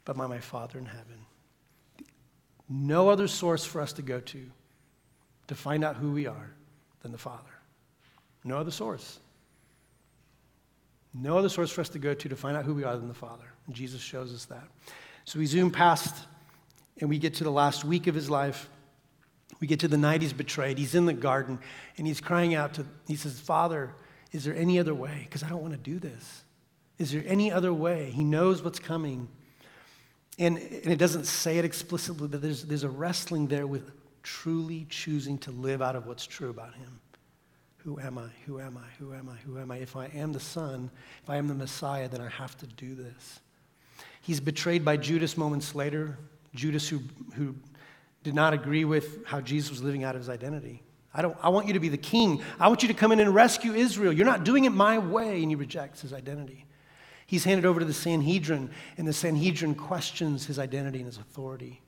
but 0.06 0.18
by 0.18 0.28
my 0.28 0.40
Father 0.40 0.80
in 0.80 0.86
heaven. 0.86 1.26
No 2.70 3.10
other 3.10 3.28
source 3.28 3.66
for 3.66 3.82
us 3.82 3.94
to 3.94 4.02
go 4.02 4.20
to 4.20 4.50
to 5.48 5.56
find 5.56 5.84
out 5.84 5.98
who 5.98 6.12
we 6.12 6.28
are 6.28 6.52
than 7.02 7.12
the 7.12 7.18
Father. 7.18 7.52
No 8.44 8.58
other 8.58 8.72
source. 8.72 9.20
No 11.14 11.38
other 11.38 11.50
source 11.50 11.72
for 11.72 11.82
us 11.82 11.90
to 11.90 12.00
go 12.00 12.14
to 12.14 12.30
to 12.30 12.36
find 12.36 12.56
out 12.56 12.64
who 12.64 12.74
we 12.74 12.84
are 12.84 12.96
than 12.96 13.08
the 13.10 13.14
Father. 13.14 13.52
And 13.68 13.76
Jesus 13.76 14.02
shows 14.02 14.34
us 14.34 14.46
that. 14.46 14.64
So 15.26 15.40
we 15.40 15.46
zoom 15.46 15.72
past 15.72 16.16
and 17.00 17.10
we 17.10 17.18
get 17.18 17.36
to 17.36 17.44
the 17.44 17.52
last 17.52 17.84
week 17.84 18.08
of 18.08 18.16
his 18.16 18.30
life. 18.30 18.70
We 19.60 19.68
get 19.68 19.82
to 19.82 19.88
the 19.88 19.98
night 19.98 20.22
he's 20.22 20.34
betrayed. 20.34 20.78
He's 20.78 20.96
in 20.96 21.06
the 21.06 21.14
garden 21.14 21.60
and 21.98 22.08
he's 22.08 22.22
crying 22.22 22.56
out 22.56 22.76
to, 22.76 22.86
he 23.08 23.16
says, 23.16 23.40
Father, 23.40 23.94
is 24.32 24.46
there 24.46 24.56
any 24.56 24.80
other 24.80 24.96
way? 24.96 25.22
Because 25.26 25.44
I 25.44 25.50
don't 25.50 25.62
want 25.62 25.74
to 25.74 25.80
do 25.80 26.00
this. 26.00 26.44
Is 26.98 27.12
there 27.12 27.24
any 27.28 27.52
other 27.52 27.74
way? 27.74 28.12
He 28.12 28.24
knows 28.24 28.64
what's 28.64 28.80
coming. 28.80 29.28
And, 30.42 30.58
and 30.58 30.88
it 30.88 30.98
doesn't 30.98 31.26
say 31.26 31.60
it 31.60 31.66
explicitly, 31.66 32.28
but 32.28 32.42
there's, 32.42 32.64
there's 32.64 32.84
a 32.84 32.90
wrestling 32.90 33.46
there 33.46 33.68
with 33.68 33.92
truly 34.24 34.88
choosing 34.90 35.38
to 35.38 35.52
live 35.52 35.84
out 35.84 35.96
of 35.96 36.08
what's 36.08 36.26
true 36.26 36.50
about 36.50 36.74
him. 36.74 37.00
Who 37.78 38.00
am 38.00 38.18
I? 38.18 38.28
Who 38.48 38.60
am 38.60 38.76
I? 38.76 38.88
Who 38.98 39.14
am 39.14 39.30
I? 39.30 39.36
Who 39.46 39.60
am 39.60 39.70
I? 39.70 39.78
If 39.78 39.96
I 39.96 40.08
am 40.08 40.34
the 40.34 40.40
Son, 40.40 40.90
if 41.22 41.30
I 41.30 41.38
am 41.38 41.48
the 41.48 41.54
Messiah, 41.54 42.10
then 42.10 42.22
I 42.22 42.30
have 42.30 42.58
to 42.58 42.66
do 42.66 42.96
this. 42.96 43.40
He's 44.24 44.40
betrayed 44.40 44.84
by 44.84 44.98
Judas 44.98 45.38
moments 45.38 45.76
later. 45.76 46.18
Judas, 46.56 46.90
who, 46.90 47.02
who 47.36 47.54
did 48.24 48.34
not 48.34 48.52
agree 48.56 48.84
with 48.84 49.24
how 49.28 49.42
Jesus 49.42 49.70
was 49.70 49.84
living 49.84 50.04
out 50.04 50.16
of 50.16 50.22
his 50.22 50.30
identity. 50.30 50.82
I, 51.14 51.22
don't, 51.22 51.38
I 51.44 51.50
want 51.50 51.68
you 51.68 51.74
to 51.74 51.80
be 51.80 51.90
the 51.90 51.98
king. 51.98 52.42
I 52.60 52.68
want 52.68 52.82
you 52.82 52.88
to 52.88 52.96
come 52.96 53.12
in 53.12 53.20
and 53.20 53.34
rescue 53.36 53.74
Israel. 53.74 54.12
You're 54.12 54.26
not 54.26 54.44
doing 54.44 54.66
it 54.66 54.72
my 54.72 54.98
way. 54.98 55.44
And 55.44 55.52
he 55.52 55.56
rejects 55.56 56.02
his 56.02 56.14
identity. 56.14 56.66
He's 57.32 57.46
handed 57.46 57.66
over 57.66 57.80
to 57.80 57.86
the 57.86 57.94
Sanhedrin, 57.94 58.70
and 58.98 59.08
the 59.08 59.14
Sanhedrin 59.14 59.74
questions 59.74 60.48
his 60.48 60.60
identity 60.60 60.98
and 60.98 61.08
his 61.08 61.16
authority. 61.18 61.80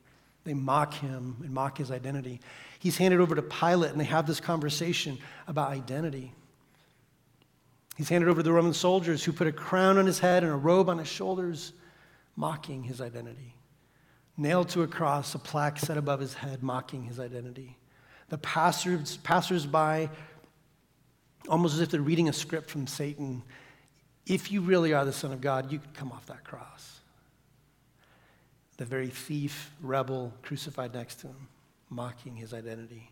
They 0.46 0.54
mock 0.54 0.94
him 0.94 1.36
and 1.44 1.54
mock 1.54 1.80
his 1.80 1.92
identity. 1.92 2.40
He's 2.80 2.96
handed 2.96 3.20
over 3.20 3.36
to 3.36 3.42
Pilate, 3.42 3.92
and 3.92 4.00
they 4.00 4.06
have 4.06 4.26
this 4.26 4.40
conversation 4.40 5.18
about 5.46 5.72
identity. 5.72 6.32
He's 7.98 8.08
handed 8.08 8.30
over 8.30 8.40
to 8.40 8.44
the 8.44 8.54
Roman 8.54 8.74
soldiers 8.74 9.22
who 9.22 9.34
put 9.34 9.48
a 9.48 9.52
crown 9.52 9.98
on 9.98 10.06
his 10.06 10.18
head 10.18 10.44
and 10.44 10.52
a 10.54 10.56
robe 10.56 10.88
on 10.88 10.98
his 10.98 11.10
shoulders, 11.10 11.74
mocking 12.38 12.82
his 12.82 13.02
identity. 13.02 13.54
Nailed 14.38 14.70
to 14.70 14.84
a 14.84 14.88
cross, 14.88 15.36
a 15.36 15.40
plaque 15.40 15.78
set 15.78 15.98
above 15.98 16.22
his 16.22 16.36
head, 16.36 16.64
mocking 16.64 17.04
his 17.04 17.20
identity. 17.20 17.78
The 18.30 18.38
passers, 18.38 19.18
passers-by, 19.18 20.10
almost 21.50 21.74
as 21.74 21.82
if 21.82 21.90
they're 21.90 22.00
reading 22.00 22.30
a 22.30 22.34
script 22.34 22.70
from 22.70 22.88
Satan, 22.88 23.44
if 24.26 24.52
you 24.52 24.62
really 24.62 24.94
are 24.94 25.06
the 25.06 25.14
Son 25.14 25.32
of 25.32 25.42
God, 25.42 25.72
you 25.72 25.80
could 25.80 25.94
come 25.94 26.12
off 26.12 26.26
that 26.28 26.44
cross 26.44 27.00
the 28.78 28.86
very 28.86 29.10
thief, 29.10 29.72
rebel 29.82 30.34
crucified 30.42 30.94
next 30.94 31.16
to 31.22 31.28
him, 31.28 31.48
mocking 31.90 32.36
his 32.36 32.54
identity. 32.54 33.12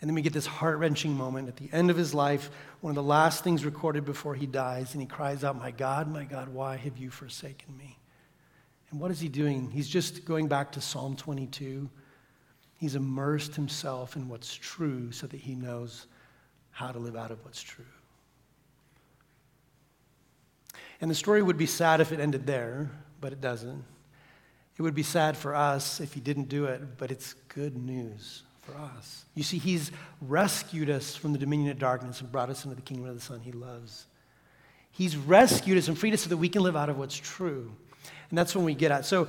And 0.00 0.10
then 0.10 0.16
we 0.16 0.22
get 0.22 0.32
this 0.32 0.46
heart 0.46 0.78
wrenching 0.78 1.16
moment 1.16 1.48
at 1.48 1.56
the 1.56 1.68
end 1.72 1.88
of 1.88 1.96
his 1.96 2.12
life, 2.12 2.50
one 2.80 2.90
of 2.90 2.96
the 2.96 3.02
last 3.02 3.44
things 3.44 3.64
recorded 3.64 4.04
before 4.04 4.34
he 4.34 4.46
dies, 4.46 4.92
and 4.92 5.00
he 5.00 5.06
cries 5.06 5.44
out, 5.44 5.56
My 5.56 5.70
God, 5.70 6.08
my 6.08 6.24
God, 6.24 6.48
why 6.48 6.76
have 6.76 6.98
you 6.98 7.10
forsaken 7.10 7.76
me? 7.78 7.96
And 8.90 9.00
what 9.00 9.12
is 9.12 9.20
he 9.20 9.28
doing? 9.28 9.70
He's 9.70 9.88
just 9.88 10.24
going 10.24 10.48
back 10.48 10.72
to 10.72 10.80
Psalm 10.80 11.14
22. 11.14 11.88
He's 12.74 12.96
immersed 12.96 13.54
himself 13.54 14.16
in 14.16 14.28
what's 14.28 14.52
true 14.52 15.12
so 15.12 15.28
that 15.28 15.38
he 15.40 15.54
knows 15.54 16.06
how 16.72 16.90
to 16.90 16.98
live 16.98 17.14
out 17.14 17.30
of 17.30 17.42
what's 17.44 17.62
true. 17.62 17.84
And 21.02 21.10
the 21.10 21.14
story 21.16 21.42
would 21.42 21.58
be 21.58 21.66
sad 21.66 22.00
if 22.00 22.12
it 22.12 22.20
ended 22.20 22.46
there, 22.46 22.90
but 23.20 23.32
it 23.32 23.40
doesn't. 23.40 23.84
It 24.78 24.82
would 24.82 24.94
be 24.94 25.02
sad 25.02 25.36
for 25.36 25.54
us 25.54 26.00
if 26.00 26.14
he 26.14 26.20
didn't 26.20 26.48
do 26.48 26.66
it, 26.66 26.96
but 26.96 27.10
it's 27.10 27.34
good 27.48 27.76
news 27.76 28.44
for 28.62 28.76
us. 28.76 29.24
You 29.34 29.42
see, 29.42 29.58
he's 29.58 29.90
rescued 30.20 30.88
us 30.88 31.16
from 31.16 31.32
the 31.32 31.38
dominion 31.38 31.72
of 31.72 31.78
darkness 31.80 32.20
and 32.20 32.30
brought 32.30 32.50
us 32.50 32.64
into 32.64 32.76
the 32.76 32.82
kingdom 32.82 33.08
of 33.08 33.16
the 33.16 33.20
Son 33.20 33.40
he 33.40 33.50
loves. 33.50 34.06
He's 34.92 35.16
rescued 35.16 35.76
us 35.76 35.88
and 35.88 35.98
freed 35.98 36.14
us 36.14 36.22
so 36.22 36.28
that 36.28 36.36
we 36.36 36.48
can 36.48 36.62
live 36.62 36.76
out 36.76 36.88
of 36.88 36.96
what's 36.98 37.16
true. 37.16 37.72
And 38.30 38.38
that's 38.38 38.54
when 38.54 38.64
we 38.64 38.74
get 38.74 38.92
at. 38.92 39.04
So, 39.04 39.28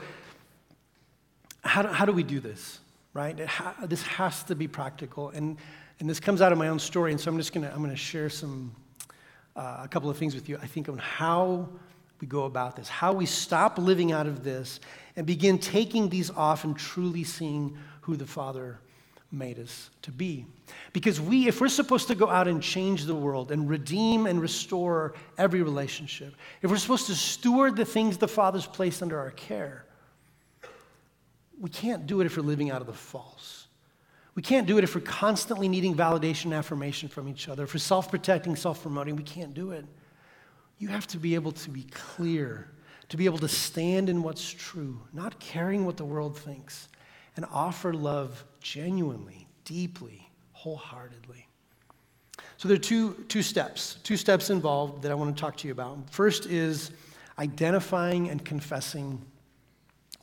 how 1.64 1.82
do, 1.82 1.88
how 1.88 2.06
do 2.06 2.12
we 2.12 2.24
do 2.24 2.40
this, 2.40 2.80
right? 3.14 3.40
Ha, 3.40 3.76
this 3.86 4.04
has 4.04 4.44
to 4.44 4.56
be 4.56 4.68
practical. 4.68 5.30
And, 5.30 5.58
and 6.00 6.10
this 6.10 6.20
comes 6.20 6.40
out 6.42 6.52
of 6.52 6.58
my 6.58 6.68
own 6.68 6.80
story. 6.80 7.12
And 7.12 7.20
so 7.20 7.32
I'm 7.32 7.38
just 7.38 7.52
going 7.52 7.66
to 7.66 7.74
I'm 7.74 7.80
going 7.80 7.90
to 7.90 7.96
share 7.96 8.30
some, 8.30 8.76
uh, 9.56 9.82
a 9.84 9.88
couple 9.88 10.10
of 10.10 10.18
things 10.18 10.36
with 10.36 10.50
you, 10.50 10.58
I 10.62 10.68
think, 10.68 10.90
on 10.90 10.98
how 10.98 11.70
we 12.20 12.28
go 12.28 12.46
about 12.46 12.76
this, 12.76 12.88
how 12.90 13.14
we 13.14 13.26
stop 13.26 13.78
living 13.78 14.12
out 14.12 14.28
of 14.28 14.44
this 14.44 14.80
and 15.16 15.26
begin 15.26 15.60
taking 15.60 16.10
these 16.10 16.30
off 16.32 16.64
and 16.64 16.78
truly 16.78 17.24
seeing 17.24 17.78
who 18.02 18.16
the 18.16 18.26
Father 18.26 18.80
made 19.32 19.60
us 19.60 19.90
to 20.04 20.12
be. 20.12 20.46
Because 20.94 21.20
we, 21.20 21.48
if 21.48 21.60
we're 21.60 21.68
supposed 21.68 22.08
to 22.08 22.16
go 22.16 22.30
out 22.30 22.48
and 22.48 22.62
change 22.62 23.06
the 23.06 23.16
world 23.16 23.52
and 23.52 23.68
redeem 23.68 24.28
and 24.28 24.40
restore 24.40 25.16
every 25.38 25.64
relationship, 25.64 26.36
if 26.62 26.70
we're 26.70 26.78
supposed 26.78 27.08
to 27.08 27.16
steward 27.16 27.76
the 27.76 27.86
things 27.86 28.18
the 28.18 28.28
Father's 28.28 28.68
placed 28.68 29.02
under 29.02 29.20
our 29.20 29.32
care, 29.32 29.86
we 31.60 31.70
can't 31.70 32.08
do 32.08 32.22
it 32.22 32.26
if 32.26 32.38
we're 32.38 32.44
living 32.44 32.72
out 32.72 32.82
of 32.82 32.88
the 32.88 32.94
false. 32.94 33.63
We 34.36 34.42
can't 34.42 34.66
do 34.66 34.78
it 34.78 34.84
if 34.84 34.96
we're 34.96 35.02
constantly 35.02 35.68
needing 35.68 35.96
validation 35.96 36.46
and 36.46 36.56
affirmation 36.56 37.08
from 37.08 37.28
each 37.28 37.48
other. 37.48 37.64
If 37.64 37.74
we're 37.74 37.80
self 37.80 38.10
protecting, 38.10 38.56
self 38.56 38.82
promoting, 38.82 39.16
we 39.16 39.24
can't 39.24 39.54
do 39.54 39.72
it. 39.72 39.86
You 40.80 40.88
have 40.88 41.06
to 41.08 41.18
be 41.18 41.36
able 41.36 41.52
to 41.52 41.70
be 41.70 41.84
clear, 41.92 42.72
to 43.10 43.18
be 43.18 43.26
able 43.26 43.38
to 43.40 43.48
stand 43.48 44.10
in 44.10 44.24
what's 44.24 44.50
true, 44.50 45.00
not 45.14 45.40
caring 45.40 45.86
what 45.86 45.98
the 45.98 46.06
world 46.06 46.38
thinks, 46.38 46.90
and 47.36 47.46
offer 47.52 47.94
love 47.94 48.44
genuinely, 48.60 49.48
deeply, 49.66 50.30
wholeheartedly. 50.54 51.48
So 52.58 52.68
there 52.68 52.76
are 52.76 52.80
two, 52.80 53.14
two 53.28 53.44
steps, 53.44 53.98
two 54.04 54.18
steps 54.18 54.50
involved 54.50 55.04
that 55.04 55.12
I 55.12 55.16
want 55.16 55.36
to 55.36 55.40
talk 55.40 55.58
to 55.58 55.68
you 55.68 55.74
about. 55.74 56.10
First 56.10 56.46
is 56.48 56.92
identifying 57.38 58.30
and 58.30 58.44
confessing 58.44 59.22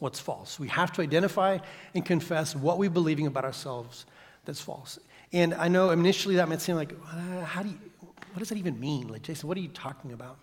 what's 0.00 0.18
false. 0.18 0.58
We 0.58 0.68
have 0.68 0.92
to 0.94 1.02
identify 1.02 1.58
and 1.94 2.04
confess 2.04 2.56
what 2.56 2.78
we're 2.78 2.90
believing 2.90 3.26
about 3.26 3.44
ourselves 3.44 4.06
that's 4.44 4.60
false. 4.60 4.98
And 5.32 5.54
I 5.54 5.68
know 5.68 5.90
initially 5.90 6.36
that 6.36 6.48
might 6.48 6.60
seem 6.60 6.74
like, 6.74 6.92
uh, 7.12 7.44
how 7.44 7.62
do 7.62 7.68
you, 7.68 7.78
what 8.32 8.38
does 8.38 8.48
that 8.48 8.58
even 8.58 8.80
mean? 8.80 9.08
Like, 9.08 9.22
Jason, 9.22 9.48
what 9.48 9.56
are 9.56 9.60
you 9.60 9.68
talking 9.68 10.12
about? 10.12 10.38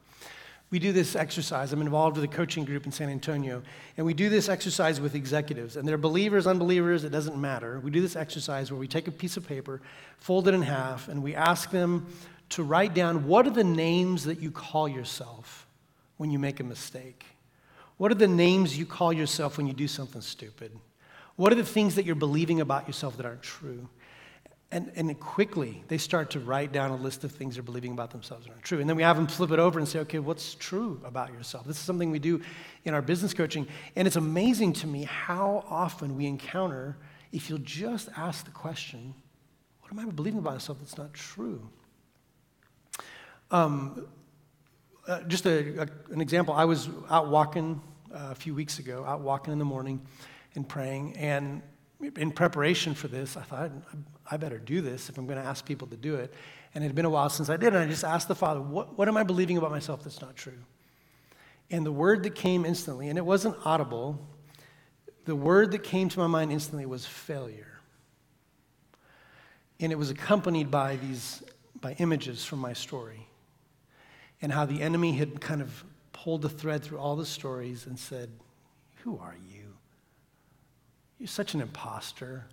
We 0.69 0.79
do 0.79 0.91
this 0.91 1.15
exercise. 1.15 1.71
I'm 1.71 1.81
involved 1.81 2.17
with 2.17 2.25
a 2.25 2.33
coaching 2.33 2.65
group 2.65 2.85
in 2.85 2.91
San 2.91 3.09
Antonio, 3.09 3.63
and 3.95 4.05
we 4.05 4.13
do 4.13 4.29
this 4.29 4.49
exercise 4.49 4.99
with 4.99 5.15
executives. 5.15 5.77
And 5.77 5.87
they're 5.87 5.97
believers, 5.97 6.45
unbelievers, 6.45 7.05
it 7.05 7.09
doesn't 7.09 7.39
matter. 7.39 7.79
We 7.79 7.89
do 7.89 8.01
this 8.01 8.17
exercise 8.17 8.69
where 8.69 8.79
we 8.79 8.87
take 8.87 9.07
a 9.07 9.11
piece 9.11 9.37
of 9.37 9.47
paper, 9.47 9.81
fold 10.19 10.47
it 10.47 10.53
in 10.53 10.61
half, 10.61 11.07
and 11.07 11.23
we 11.23 11.35
ask 11.35 11.71
them 11.71 12.07
to 12.49 12.63
write 12.63 12.93
down 12.93 13.27
what 13.27 13.47
are 13.47 13.51
the 13.51 13.63
names 13.63 14.25
that 14.25 14.41
you 14.41 14.51
call 14.51 14.89
yourself 14.89 15.65
when 16.17 16.31
you 16.31 16.39
make 16.39 16.59
a 16.59 16.63
mistake? 16.63 17.25
What 17.97 18.11
are 18.11 18.15
the 18.15 18.27
names 18.27 18.77
you 18.77 18.85
call 18.85 19.11
yourself 19.11 19.57
when 19.57 19.67
you 19.67 19.73
do 19.73 19.87
something 19.87 20.21
stupid? 20.21 20.71
What 21.35 21.51
are 21.51 21.55
the 21.55 21.63
things 21.63 21.95
that 21.95 22.05
you're 22.05 22.15
believing 22.15 22.61
about 22.61 22.87
yourself 22.87 23.17
that 23.17 23.25
aren't 23.25 23.43
true? 23.43 23.87
And, 24.69 24.91
and 24.95 25.17
quickly, 25.19 25.83
they 25.87 25.97
start 25.97 26.31
to 26.31 26.39
write 26.41 26.73
down 26.73 26.91
a 26.91 26.95
list 26.97 27.23
of 27.23 27.31
things 27.31 27.55
they're 27.55 27.63
believing 27.63 27.93
about 27.93 28.11
themselves 28.11 28.45
that 28.45 28.51
aren't 28.51 28.63
true. 28.63 28.81
And 28.81 28.89
then 28.89 28.97
we 28.97 29.03
have 29.03 29.15
them 29.15 29.27
flip 29.27 29.51
it 29.51 29.59
over 29.59 29.79
and 29.79 29.87
say, 29.87 29.99
okay, 29.99 30.19
what's 30.19 30.55
true 30.55 30.99
about 31.05 31.31
yourself? 31.31 31.65
This 31.65 31.77
is 31.77 31.83
something 31.83 32.11
we 32.11 32.19
do 32.19 32.41
in 32.83 32.93
our 32.93 33.01
business 33.01 33.33
coaching. 33.33 33.65
And 33.95 34.05
it's 34.05 34.17
amazing 34.17 34.73
to 34.73 34.87
me 34.87 35.03
how 35.03 35.63
often 35.69 36.17
we 36.17 36.25
encounter, 36.25 36.97
if 37.31 37.49
you'll 37.49 37.59
just 37.59 38.09
ask 38.17 38.43
the 38.43 38.51
question, 38.51 39.13
what 39.81 39.91
am 39.93 39.99
I 39.99 40.11
believing 40.11 40.39
about 40.39 40.55
myself 40.55 40.79
that's 40.79 40.97
not 40.97 41.13
true? 41.13 41.69
Um, 43.51 44.05
uh, 45.07 45.21
just 45.23 45.45
a, 45.45 45.83
a, 45.83 45.87
an 46.11 46.21
example, 46.21 46.53
I 46.53 46.65
was 46.65 46.89
out 47.09 47.29
walking 47.29 47.81
uh, 48.13 48.29
a 48.31 48.35
few 48.35 48.53
weeks 48.53 48.79
ago, 48.79 49.05
out 49.05 49.21
walking 49.21 49.53
in 49.53 49.59
the 49.59 49.65
morning 49.65 50.01
and 50.55 50.67
praying. 50.67 51.15
And 51.17 51.61
in 52.15 52.31
preparation 52.31 52.93
for 52.93 53.07
this, 53.07 53.37
I 53.37 53.41
thought, 53.41 53.71
I 54.29 54.37
better 54.37 54.57
do 54.57 54.81
this 54.81 55.09
if 55.09 55.17
I'm 55.17 55.25
going 55.25 55.39
to 55.39 55.45
ask 55.45 55.65
people 55.65 55.87
to 55.87 55.97
do 55.97 56.15
it. 56.15 56.33
And 56.75 56.83
it 56.83 56.87
had 56.87 56.95
been 56.95 57.05
a 57.05 57.09
while 57.09 57.29
since 57.29 57.49
I 57.49 57.57
did, 57.57 57.73
and 57.73 57.77
I 57.77 57.87
just 57.87 58.03
asked 58.03 58.27
the 58.27 58.35
Father, 58.35 58.61
what, 58.61 58.97
what 58.97 59.07
am 59.07 59.17
I 59.17 59.23
believing 59.23 59.57
about 59.57 59.71
myself 59.71 60.03
that's 60.03 60.21
not 60.21 60.35
true? 60.35 60.59
And 61.71 61.85
the 61.85 61.91
word 61.91 62.23
that 62.23 62.35
came 62.35 62.65
instantly, 62.65 63.09
and 63.09 63.17
it 63.17 63.25
wasn't 63.25 63.55
audible, 63.65 64.19
the 65.25 65.35
word 65.35 65.71
that 65.71 65.83
came 65.83 66.07
to 66.09 66.19
my 66.19 66.27
mind 66.27 66.51
instantly 66.51 66.85
was 66.85 67.05
failure. 67.05 67.79
And 69.79 69.91
it 69.91 69.95
was 69.97 70.09
accompanied 70.09 70.71
by 70.71 70.97
these 70.97 71.43
by 71.79 71.93
images 71.99 72.43
from 72.43 72.57
my 72.57 72.73
story 72.73 73.27
and 74.41 74.51
how 74.51 74.65
the 74.65 74.81
enemy 74.81 75.13
had 75.13 75.41
kind 75.41 75.61
of 75.61 75.83
pulled 76.13 76.41
the 76.41 76.49
thread 76.49 76.83
through 76.83 76.97
all 76.97 77.15
the 77.15 77.25
stories 77.25 77.85
and 77.85 77.97
said, 77.97 78.29
Who 79.03 79.17
are 79.19 79.35
you? 79.49 79.75
You're 81.19 81.27
such 81.27 81.53
an 81.53 81.61
impostor. 81.61 82.45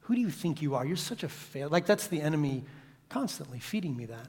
Who 0.00 0.14
do 0.14 0.20
you 0.20 0.30
think 0.30 0.60
you 0.60 0.74
are? 0.74 0.84
You're 0.84 0.96
such 0.96 1.22
a 1.22 1.28
fail. 1.28 1.68
Like, 1.68 1.86
that's 1.86 2.08
the 2.08 2.20
enemy 2.20 2.64
constantly 3.08 3.58
feeding 3.58 3.96
me 3.96 4.06
that. 4.06 4.28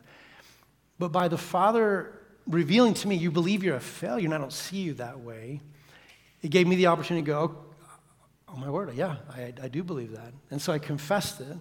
But 1.00 1.12
by 1.12 1.28
the 1.28 1.38
Father 1.38 2.13
revealing 2.47 2.93
to 2.95 3.08
me, 3.08 3.15
you 3.15 3.32
believe 3.32 3.63
you're 3.63 3.76
a 3.76 3.80
failure, 3.80 4.26
and 4.26 4.34
I 4.34 4.38
don't 4.38 4.54
see 4.54 4.78
you 4.78 4.93
that 4.95 5.19
way, 5.19 5.62
it 6.41 6.50
gave 6.50 6.67
me 6.67 6.76
the 6.76 6.88
opportunity 6.88 7.26
to 7.26 7.32
go, 7.32 7.56
Oh, 8.54 8.58
my 8.58 8.69
word, 8.69 8.93
yeah, 8.95 9.15
I, 9.30 9.54
I 9.63 9.67
do 9.69 9.82
believe 9.82 10.12
that. 10.12 10.34
And 10.50 10.62
so 10.62 10.74
I 10.74 10.80
confessed 10.80 11.39
it. 11.39 11.56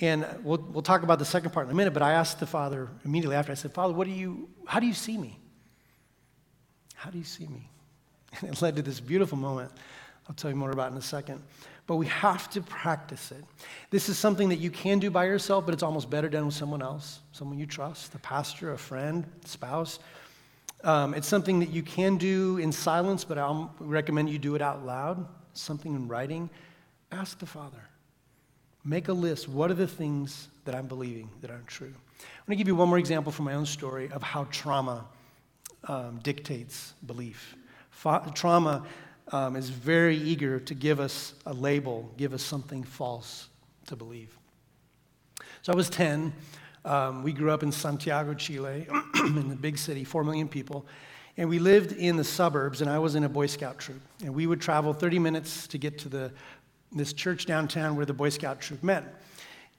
And 0.00 0.26
we'll, 0.42 0.58
we'll 0.58 0.82
talk 0.82 1.02
about 1.02 1.18
the 1.18 1.24
second 1.24 1.52
part 1.52 1.66
in 1.66 1.72
a 1.72 1.74
minute, 1.74 1.92
but 1.92 2.02
I 2.02 2.12
asked 2.12 2.40
the 2.40 2.46
Father 2.46 2.88
immediately 3.04 3.36
after, 3.36 3.52
I 3.52 3.54
said, 3.54 3.72
Father, 3.72 3.94
what 3.94 4.06
do 4.06 4.12
you, 4.12 4.48
how 4.66 4.80
do 4.80 4.86
you 4.86 4.94
see 4.94 5.16
me? 5.16 5.38
How 6.94 7.10
do 7.10 7.18
you 7.18 7.24
see 7.24 7.46
me? 7.46 7.70
And 8.40 8.50
it 8.52 8.60
led 8.60 8.74
to 8.76 8.82
this 8.82 8.98
beautiful 8.98 9.38
moment 9.38 9.70
I'll 10.28 10.34
tell 10.34 10.50
you 10.50 10.56
more 10.56 10.70
about 10.70 10.90
in 10.90 10.96
a 10.96 11.02
second. 11.02 11.42
But 11.86 11.96
we 11.96 12.06
have 12.06 12.48
to 12.50 12.62
practice 12.62 13.30
it. 13.30 13.44
This 13.90 14.08
is 14.08 14.18
something 14.18 14.48
that 14.48 14.58
you 14.58 14.70
can 14.70 14.98
do 14.98 15.10
by 15.10 15.26
yourself, 15.26 15.66
but 15.66 15.74
it's 15.74 15.82
almost 15.82 16.08
better 16.08 16.30
done 16.30 16.46
with 16.46 16.54
someone 16.54 16.80
else, 16.80 17.20
someone 17.32 17.58
you 17.58 17.66
trust, 17.66 18.14
a 18.14 18.18
pastor, 18.18 18.72
a 18.72 18.78
friend, 18.78 19.26
spouse. 19.44 19.98
Um, 20.82 21.12
it's 21.12 21.28
something 21.28 21.60
that 21.60 21.70
you 21.70 21.82
can 21.82 22.16
do 22.16 22.56
in 22.56 22.72
silence, 22.72 23.24
but 23.24 23.36
I 23.36 23.66
recommend 23.80 24.30
you 24.30 24.38
do 24.38 24.54
it 24.54 24.62
out 24.62 24.84
loud, 24.86 25.26
something 25.52 25.94
in 25.94 26.08
writing. 26.08 26.48
Ask 27.12 27.38
the 27.38 27.46
Father. 27.46 27.82
Make 28.84 29.08
a 29.08 29.12
list. 29.12 29.48
What 29.48 29.70
are 29.70 29.74
the 29.74 29.86
things 29.86 30.48
that 30.64 30.74
I'm 30.74 30.86
believing 30.86 31.30
that 31.40 31.50
aren't 31.50 31.66
true? 31.66 31.92
I'm 32.18 32.46
going 32.46 32.56
to 32.56 32.56
give 32.56 32.68
you 32.68 32.76
one 32.76 32.88
more 32.88 32.98
example 32.98 33.32
from 33.32 33.46
my 33.46 33.54
own 33.54 33.66
story 33.66 34.10
of 34.10 34.22
how 34.22 34.44
trauma 34.50 35.06
um, 35.88 36.20
dictates 36.22 36.94
belief. 37.06 37.56
Fa- 37.90 38.30
trauma 38.34 38.84
um, 39.32 39.56
is 39.56 39.70
very 39.70 40.16
eager 40.16 40.60
to 40.60 40.74
give 40.74 41.00
us 41.00 41.34
a 41.46 41.52
label, 41.52 42.10
give 42.16 42.34
us 42.34 42.42
something 42.42 42.82
false 42.82 43.48
to 43.86 43.96
believe. 43.96 44.36
So 45.62 45.72
I 45.72 45.76
was 45.76 45.88
10. 45.88 46.32
Um, 46.84 47.22
we 47.22 47.32
grew 47.32 47.50
up 47.50 47.62
in 47.62 47.72
Santiago, 47.72 48.34
Chile, 48.34 48.86
in 49.14 49.48
the 49.48 49.56
big 49.56 49.78
city, 49.78 50.04
4 50.04 50.24
million 50.24 50.48
people. 50.48 50.84
And 51.36 51.48
we 51.48 51.58
lived 51.58 51.92
in 51.92 52.16
the 52.16 52.24
suburbs, 52.24 52.80
and 52.80 52.90
I 52.90 52.98
was 52.98 53.14
in 53.14 53.24
a 53.24 53.28
Boy 53.28 53.46
Scout 53.46 53.78
troop. 53.78 54.00
And 54.22 54.34
we 54.34 54.46
would 54.46 54.60
travel 54.60 54.92
30 54.92 55.18
minutes 55.18 55.66
to 55.68 55.78
get 55.78 55.98
to 56.00 56.08
the, 56.08 56.32
this 56.94 57.12
church 57.12 57.46
downtown 57.46 57.96
where 57.96 58.06
the 58.06 58.14
Boy 58.14 58.28
Scout 58.28 58.60
troop 58.60 58.82
met. 58.82 59.22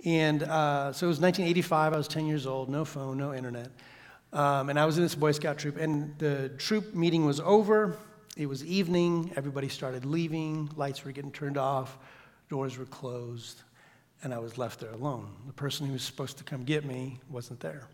And 0.03 0.43
uh, 0.43 0.93
so 0.93 1.07
it 1.07 1.09
was 1.09 1.19
1985. 1.19 1.93
I 1.93 1.97
was 1.97 2.07
10 2.07 2.27
years 2.27 2.45
old, 2.45 2.69
no 2.69 2.85
phone, 2.85 3.17
no 3.17 3.33
internet. 3.33 3.71
Um, 4.33 4.69
and 4.69 4.79
I 4.79 4.85
was 4.85 4.97
in 4.97 5.03
this 5.03 5.15
Boy 5.15 5.31
Scout 5.31 5.57
troop. 5.57 5.77
And 5.77 6.17
the 6.19 6.49
troop 6.57 6.93
meeting 6.93 7.25
was 7.25 7.39
over. 7.39 7.97
It 8.37 8.47
was 8.47 8.65
evening, 8.65 9.31
everybody 9.37 9.69
started 9.69 10.03
leaving, 10.03 10.69
lights 10.75 11.05
were 11.05 11.13
getting 11.13 11.31
turned 11.31 11.57
off, 11.57 11.97
doors 12.49 12.77
were 12.77 12.85
closed, 12.85 13.61
and 14.23 14.33
I 14.33 14.39
was 14.39 14.57
left 14.57 14.81
there 14.81 14.91
alone. 14.91 15.29
The 15.47 15.53
person 15.53 15.87
who 15.87 15.93
was 15.93 16.03
supposed 16.03 16.37
to 16.39 16.43
come 16.43 16.65
get 16.65 16.83
me 16.83 17.21
wasn't 17.29 17.61
there. 17.61 17.87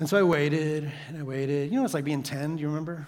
And 0.00 0.08
so 0.08 0.18
I 0.18 0.24
waited 0.24 0.90
and 1.08 1.18
I 1.18 1.22
waited. 1.22 1.70
You 1.70 1.78
know, 1.78 1.84
it's 1.84 1.94
like 1.94 2.04
being 2.04 2.24
10, 2.24 2.56
do 2.56 2.62
you 2.62 2.68
remember? 2.68 3.06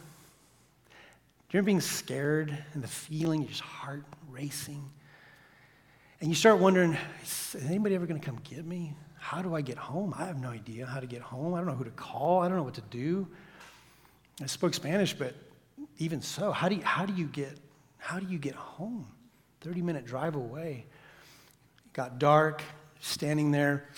Do 1.49 1.57
you 1.57 1.59
remember 1.59 1.67
being 1.67 1.81
scared 1.81 2.57
and 2.75 2.83
the 2.83 2.89
feeling, 2.89 3.43
your 3.43 3.51
heart 3.51 4.05
racing? 4.37 4.90
And 6.20 6.29
you 6.29 6.35
start 6.35 6.59
wondering, 6.59 6.96
is 7.22 7.57
anybody 7.66 7.94
ever 7.94 8.07
going 8.07 8.20
to 8.20 8.25
come 8.25 8.38
get 8.44 8.64
me? 8.64 8.94
How 9.18 9.42
do 9.42 9.55
I 9.55 9.61
get 9.61 9.79
home? 9.79 10.14
I 10.16 10.27
have 10.27 10.40
no 10.40 10.51
idea 10.51 10.87
how 10.87 11.01
to 11.01 11.07
get 11.07 11.22
home. 11.22 11.55
I 11.55 11.59
don't 11.59 11.66
know 11.66 11.75
who 11.75 11.85
to 11.85 11.90
call. 11.90 12.42
I 12.42 12.49
don't 12.49 12.57
know 12.57 12.62
what 12.62 12.75
to 12.75 12.85
do. 12.90 13.27
I 14.42 14.46
spoke 14.46 14.75
Spanish, 14.75 15.14
but 15.14 15.35
even 15.99 16.20
so, 16.20 16.53
how 16.53 16.68
do 16.68 16.77
you, 16.77 16.83
how 16.83 17.07
do 17.07 17.14
you 17.14 17.27
get 17.27 17.59
how 18.07 18.20
do 18.20 18.27
you 18.27 18.38
get 18.38 18.55
home? 18.55 19.05
30 19.62 19.83
minute 19.83 20.07
drive 20.07 20.37
away. 20.37 20.87
It 21.87 21.92
got 21.92 22.20
dark, 22.20 22.62
standing 23.01 23.51
there, 23.51 23.88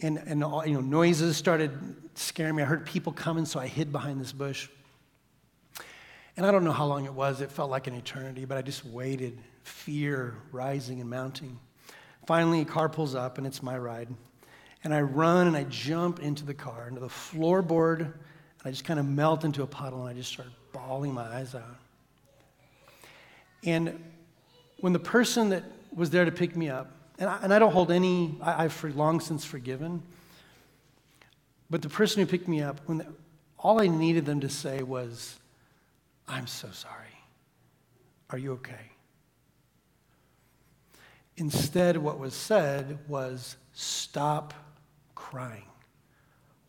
and, 0.00 0.16
and 0.16 0.42
all, 0.42 0.66
you 0.66 0.72
know, 0.72 0.80
noises 0.80 1.36
started 1.36 1.70
scaring 2.14 2.56
me. 2.56 2.62
I 2.62 2.66
heard 2.66 2.86
people 2.86 3.12
coming, 3.12 3.44
so 3.44 3.60
I 3.60 3.66
hid 3.66 3.92
behind 3.92 4.18
this 4.18 4.32
bush. 4.32 4.68
And 6.38 6.46
I 6.46 6.50
don't 6.52 6.64
know 6.64 6.72
how 6.72 6.86
long 6.86 7.04
it 7.04 7.12
was. 7.12 7.42
It 7.42 7.52
felt 7.52 7.70
like 7.70 7.86
an 7.86 7.94
eternity, 7.94 8.46
but 8.46 8.56
I 8.56 8.62
just 8.62 8.82
waited, 8.86 9.38
fear 9.62 10.34
rising 10.52 11.00
and 11.00 11.08
mounting. 11.08 11.58
Finally, 12.26 12.60
a 12.62 12.64
car 12.64 12.88
pulls 12.88 13.14
up, 13.14 13.38
and 13.38 13.46
it's 13.46 13.62
my 13.62 13.76
ride. 13.76 14.08
And 14.84 14.94
I 14.94 15.00
run 15.00 15.46
and 15.46 15.56
I 15.56 15.64
jump 15.64 16.20
into 16.20 16.44
the 16.44 16.54
car, 16.54 16.88
into 16.88 17.00
the 17.00 17.08
floorboard, 17.08 18.00
and 18.00 18.14
I 18.64 18.70
just 18.70 18.84
kind 18.84 18.98
of 18.98 19.06
melt 19.06 19.44
into 19.44 19.62
a 19.62 19.66
puddle, 19.66 20.06
and 20.06 20.08
I 20.08 20.18
just 20.18 20.32
start 20.32 20.48
bawling 20.72 21.12
my 21.12 21.24
eyes 21.24 21.54
out. 21.54 21.76
And 23.64 24.02
when 24.78 24.92
the 24.92 24.98
person 24.98 25.50
that 25.50 25.64
was 25.94 26.10
there 26.10 26.24
to 26.24 26.32
pick 26.32 26.56
me 26.56 26.68
up, 26.68 26.90
and 27.18 27.28
I, 27.28 27.38
and 27.42 27.52
I 27.52 27.58
don't 27.58 27.72
hold 27.72 27.90
any, 27.90 28.38
I, 28.40 28.62
have 28.62 28.96
long 28.96 29.20
since 29.20 29.44
forgiven, 29.44 30.02
but 31.68 31.82
the 31.82 31.88
person 31.88 32.20
who 32.20 32.26
picked 32.26 32.48
me 32.48 32.62
up, 32.62 32.80
when 32.86 32.98
the, 32.98 33.06
all 33.58 33.80
I 33.80 33.86
needed 33.86 34.24
them 34.24 34.40
to 34.40 34.48
say 34.48 34.82
was, 34.82 35.38
I'm 36.26 36.46
so 36.46 36.68
sorry. 36.72 36.94
Are 38.30 38.38
you 38.38 38.52
okay? 38.52 38.89
Instead, 41.40 41.96
what 41.96 42.18
was 42.18 42.34
said 42.34 42.98
was, 43.08 43.56
Stop 43.72 44.52
crying. 45.14 45.64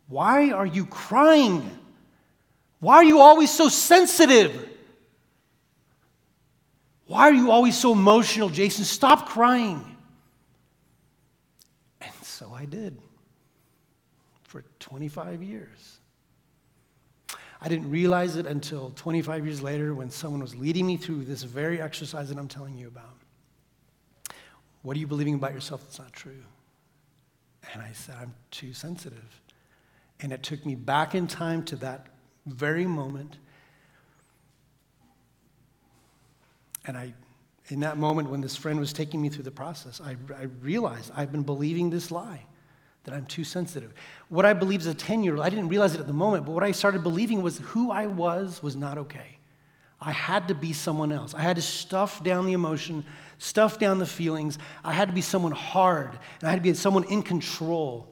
Why 0.07 0.51
are 0.51 0.65
you 0.65 0.85
crying? 0.85 1.69
Why 2.79 2.95
are 2.95 3.03
you 3.03 3.19
always 3.19 3.51
so 3.51 3.67
sensitive? 3.67 4.69
Why 7.05 7.23
are 7.23 7.33
you 7.33 7.51
always 7.51 7.77
so 7.77 7.91
emotional, 7.91 8.47
Jason? 8.47 8.85
Stop 8.85 9.27
crying. 9.27 9.83
And 11.99 12.13
so 12.21 12.53
I 12.53 12.63
did 12.63 12.97
for 14.43 14.63
25 14.79 15.43
years. 15.43 15.97
I 17.59 17.67
didn't 17.67 17.89
realize 17.91 18.37
it 18.37 18.45
until 18.45 18.91
25 18.95 19.45
years 19.45 19.61
later 19.61 19.93
when 19.93 20.09
someone 20.09 20.41
was 20.41 20.55
leading 20.55 20.87
me 20.87 20.95
through 20.95 21.25
this 21.25 21.43
very 21.43 21.81
exercise 21.81 22.29
that 22.29 22.37
I'm 22.37 22.47
telling 22.47 22.77
you 22.77 22.87
about. 22.87 23.20
What 24.81 24.97
are 24.97 24.99
you 24.99 25.07
believing 25.07 25.35
about 25.35 25.53
yourself 25.53 25.81
that's 25.81 25.99
not 25.99 26.13
true? 26.13 26.43
And 27.73 27.81
I 27.81 27.91
said, 27.93 28.15
I'm 28.19 28.33
too 28.49 28.73
sensitive. 28.73 29.41
And 30.19 30.31
it 30.31 30.43
took 30.43 30.65
me 30.65 30.75
back 30.75 31.15
in 31.15 31.27
time 31.27 31.63
to 31.65 31.75
that 31.77 32.07
very 32.45 32.85
moment. 32.85 33.37
And 36.85 36.97
I, 36.97 37.13
in 37.67 37.79
that 37.81 37.97
moment 37.97 38.29
when 38.29 38.41
this 38.41 38.55
friend 38.55 38.79
was 38.79 38.93
taking 38.93 39.21
me 39.21 39.29
through 39.29 39.43
the 39.43 39.51
process, 39.51 40.01
I, 40.01 40.15
I 40.35 40.43
realized 40.61 41.11
I've 41.15 41.31
been 41.31 41.43
believing 41.43 41.89
this 41.89 42.11
lie 42.11 42.45
that 43.03 43.13
I'm 43.13 43.25
too 43.25 43.43
sensitive. 43.43 43.93
What 44.29 44.45
I 44.45 44.53
believed 44.53 44.81
as 44.81 44.87
a 44.87 44.93
10 44.93 45.23
year 45.23 45.35
old, 45.35 45.45
I 45.45 45.49
didn't 45.49 45.69
realize 45.69 45.95
it 45.95 45.99
at 45.99 46.07
the 46.07 46.13
moment, 46.13 46.45
but 46.45 46.51
what 46.51 46.63
I 46.63 46.71
started 46.71 47.03
believing 47.03 47.41
was 47.41 47.59
who 47.59 47.91
I 47.91 48.07
was 48.07 48.61
was 48.61 48.75
not 48.75 48.97
okay. 48.97 49.37
I 50.01 50.11
had 50.11 50.47
to 50.47 50.55
be 50.55 50.73
someone 50.73 51.11
else. 51.11 51.35
I 51.35 51.41
had 51.41 51.57
to 51.57 51.61
stuff 51.61 52.23
down 52.23 52.45
the 52.45 52.53
emotion, 52.53 53.05
stuff 53.37 53.77
down 53.77 53.99
the 53.99 54.05
feelings. 54.05 54.57
I 54.83 54.93
had 54.93 55.09
to 55.09 55.13
be 55.13 55.21
someone 55.21 55.51
hard, 55.51 56.09
and 56.39 56.47
I 56.47 56.49
had 56.49 56.55
to 56.55 56.63
be 56.63 56.73
someone 56.73 57.03
in 57.05 57.21
control. 57.21 58.07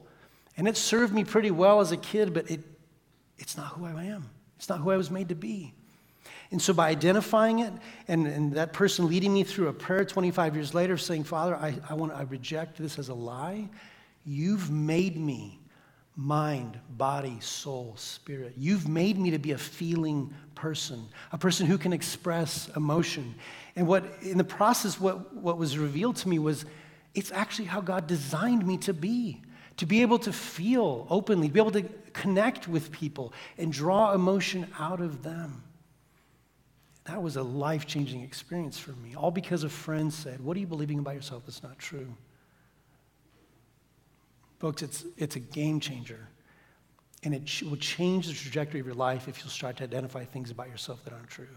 And 0.56 0.68
it 0.68 0.76
served 0.76 1.12
me 1.12 1.24
pretty 1.24 1.50
well 1.50 1.80
as 1.80 1.90
a 1.90 1.96
kid, 1.96 2.32
but 2.32 2.50
it, 2.50 2.60
it's 3.38 3.56
not 3.56 3.68
who 3.68 3.86
I 3.86 4.04
am. 4.04 4.30
It's 4.56 4.68
not 4.68 4.78
who 4.78 4.90
I 4.90 4.96
was 4.96 5.10
made 5.10 5.30
to 5.30 5.34
be. 5.34 5.74
And 6.52 6.60
so, 6.60 6.72
by 6.72 6.88
identifying 6.88 7.60
it, 7.60 7.72
and, 8.08 8.26
and 8.26 8.52
that 8.54 8.72
person 8.72 9.08
leading 9.08 9.32
me 9.32 9.44
through 9.44 9.68
a 9.68 9.72
prayer 9.72 10.04
25 10.04 10.56
years 10.56 10.74
later, 10.74 10.96
saying, 10.96 11.24
Father, 11.24 11.54
I, 11.54 11.74
I, 11.88 11.94
want, 11.94 12.12
I 12.12 12.22
reject 12.22 12.76
this 12.76 12.98
as 12.98 13.08
a 13.08 13.14
lie, 13.14 13.68
you've 14.24 14.70
made 14.70 15.16
me 15.16 15.59
mind, 16.20 16.78
body, 16.90 17.38
soul, 17.40 17.94
spirit. 17.96 18.54
You've 18.56 18.88
made 18.88 19.18
me 19.18 19.30
to 19.30 19.38
be 19.38 19.52
a 19.52 19.58
feeling 19.58 20.34
person, 20.54 21.06
a 21.32 21.38
person 21.38 21.66
who 21.66 21.78
can 21.78 21.92
express 21.92 22.68
emotion. 22.76 23.34
And 23.74 23.86
what, 23.86 24.04
in 24.20 24.36
the 24.36 24.44
process, 24.44 25.00
what, 25.00 25.34
what 25.34 25.56
was 25.56 25.78
revealed 25.78 26.16
to 26.16 26.28
me 26.28 26.38
was 26.38 26.66
it's 27.14 27.32
actually 27.32 27.64
how 27.64 27.80
God 27.80 28.06
designed 28.06 28.66
me 28.66 28.76
to 28.78 28.92
be 28.92 29.40
to 29.80 29.86
be 29.86 30.02
able 30.02 30.18
to 30.18 30.30
feel 30.30 31.06
openly, 31.08 31.48
be 31.48 31.58
able 31.58 31.70
to 31.70 31.84
connect 32.12 32.68
with 32.68 32.92
people 32.92 33.32
and 33.56 33.72
draw 33.72 34.12
emotion 34.12 34.66
out 34.78 35.00
of 35.00 35.22
them. 35.22 35.62
That 37.04 37.22
was 37.22 37.36
a 37.36 37.42
life 37.42 37.86
changing 37.86 38.20
experience 38.20 38.78
for 38.78 38.92
me, 38.92 39.14
all 39.14 39.30
because 39.30 39.64
a 39.64 39.70
friend 39.70 40.12
said, 40.12 40.38
What 40.42 40.54
are 40.58 40.60
you 40.60 40.66
believing 40.66 40.98
about 40.98 41.14
yourself 41.14 41.44
that's 41.46 41.62
not 41.62 41.78
true? 41.78 42.14
Folks, 44.60 44.82
it's, 44.82 45.04
it's 45.16 45.36
a 45.36 45.40
game 45.40 45.80
changer. 45.80 46.28
And 47.22 47.34
it 47.34 47.46
ch- 47.46 47.62
will 47.62 47.76
change 47.76 48.28
the 48.28 48.34
trajectory 48.34 48.78
of 48.78 48.86
your 48.86 48.94
life 48.94 49.26
if 49.26 49.38
you'll 49.38 49.48
start 49.48 49.78
to 49.78 49.84
identify 49.84 50.24
things 50.24 50.50
about 50.50 50.68
yourself 50.68 51.02
that 51.04 51.12
aren't 51.12 51.28
true. 51.28 51.48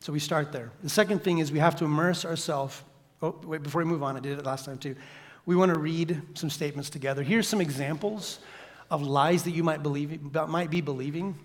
So 0.00 0.12
we 0.12 0.20
start 0.20 0.52
there. 0.52 0.70
The 0.82 0.90
second 0.90 1.24
thing 1.24 1.38
is 1.38 1.50
we 1.50 1.58
have 1.58 1.76
to 1.76 1.84
immerse 1.84 2.24
ourselves. 2.24 2.82
Oh, 3.22 3.34
wait, 3.42 3.62
before 3.62 3.82
we 3.82 3.86
move 3.86 4.02
on, 4.02 4.16
I 4.16 4.20
did 4.20 4.38
it 4.38 4.44
last 4.44 4.66
time 4.66 4.78
too. 4.78 4.94
We 5.46 5.56
want 5.56 5.72
to 5.72 5.80
read 5.80 6.20
some 6.34 6.50
statements 6.50 6.90
together. 6.90 7.22
Here's 7.22 7.48
some 7.48 7.60
examples 7.60 8.38
of 8.90 9.02
lies 9.02 9.42
that 9.44 9.52
you 9.52 9.64
might, 9.64 9.82
believe, 9.82 10.32
might 10.48 10.70
be 10.70 10.80
believing. 10.80 11.38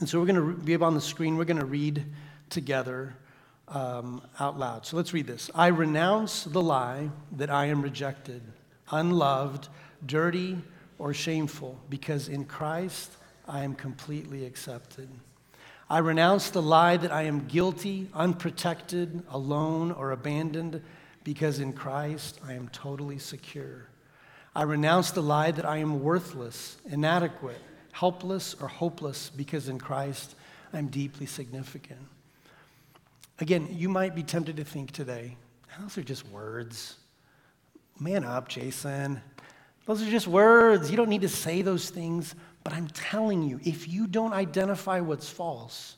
And 0.00 0.08
so 0.08 0.20
we're 0.20 0.26
going 0.26 0.56
to 0.56 0.62
be 0.62 0.74
up 0.74 0.82
on 0.82 0.94
the 0.94 1.00
screen. 1.00 1.36
We're 1.36 1.44
going 1.44 1.58
to 1.60 1.66
read 1.66 2.04
together 2.48 3.16
um, 3.68 4.22
out 4.38 4.58
loud. 4.58 4.86
So 4.86 4.96
let's 4.96 5.12
read 5.12 5.26
this. 5.26 5.50
I 5.54 5.68
renounce 5.68 6.44
the 6.44 6.60
lie 6.60 7.10
that 7.32 7.50
I 7.50 7.66
am 7.66 7.82
rejected, 7.82 8.42
unloved, 8.90 9.68
dirty, 10.06 10.58
or 10.98 11.12
shameful, 11.12 11.78
because 11.90 12.28
in 12.28 12.44
Christ 12.44 13.12
I 13.48 13.64
am 13.64 13.74
completely 13.74 14.46
accepted. 14.46 15.08
I 15.90 15.98
renounce 15.98 16.50
the 16.50 16.62
lie 16.62 16.96
that 16.96 17.12
I 17.12 17.22
am 17.22 17.46
guilty, 17.48 18.08
unprotected, 18.14 19.22
alone, 19.30 19.92
or 19.92 20.12
abandoned, 20.12 20.80
because 21.24 21.58
in 21.58 21.72
Christ 21.72 22.40
I 22.46 22.54
am 22.54 22.68
totally 22.68 23.18
secure. 23.18 23.88
I 24.54 24.62
renounce 24.62 25.10
the 25.10 25.22
lie 25.22 25.50
that 25.50 25.66
I 25.66 25.78
am 25.78 26.02
worthless, 26.02 26.76
inadequate, 26.88 27.60
helpless, 27.92 28.54
or 28.60 28.68
hopeless, 28.68 29.30
because 29.30 29.68
in 29.68 29.78
Christ 29.78 30.34
I'm 30.72 30.88
deeply 30.88 31.26
significant. 31.26 32.00
Again, 33.38 33.68
you 33.70 33.88
might 33.88 34.14
be 34.14 34.22
tempted 34.22 34.56
to 34.58 34.64
think 34.64 34.92
today, 34.92 35.36
those 35.80 35.98
are 35.98 36.02
just 36.02 36.28
words. 36.28 36.96
Man 37.98 38.24
up, 38.24 38.48
Jason. 38.48 39.20
Those 39.86 40.02
are 40.02 40.10
just 40.10 40.26
words. 40.26 40.90
You 40.90 40.96
don't 40.96 41.08
need 41.08 41.22
to 41.22 41.28
say 41.28 41.62
those 41.62 41.90
things. 41.90 42.34
But 42.64 42.72
I'm 42.74 42.88
telling 42.88 43.42
you, 43.42 43.60
if 43.64 43.88
you 43.88 44.06
don't 44.06 44.32
identify 44.32 45.00
what's 45.00 45.28
false, 45.28 45.96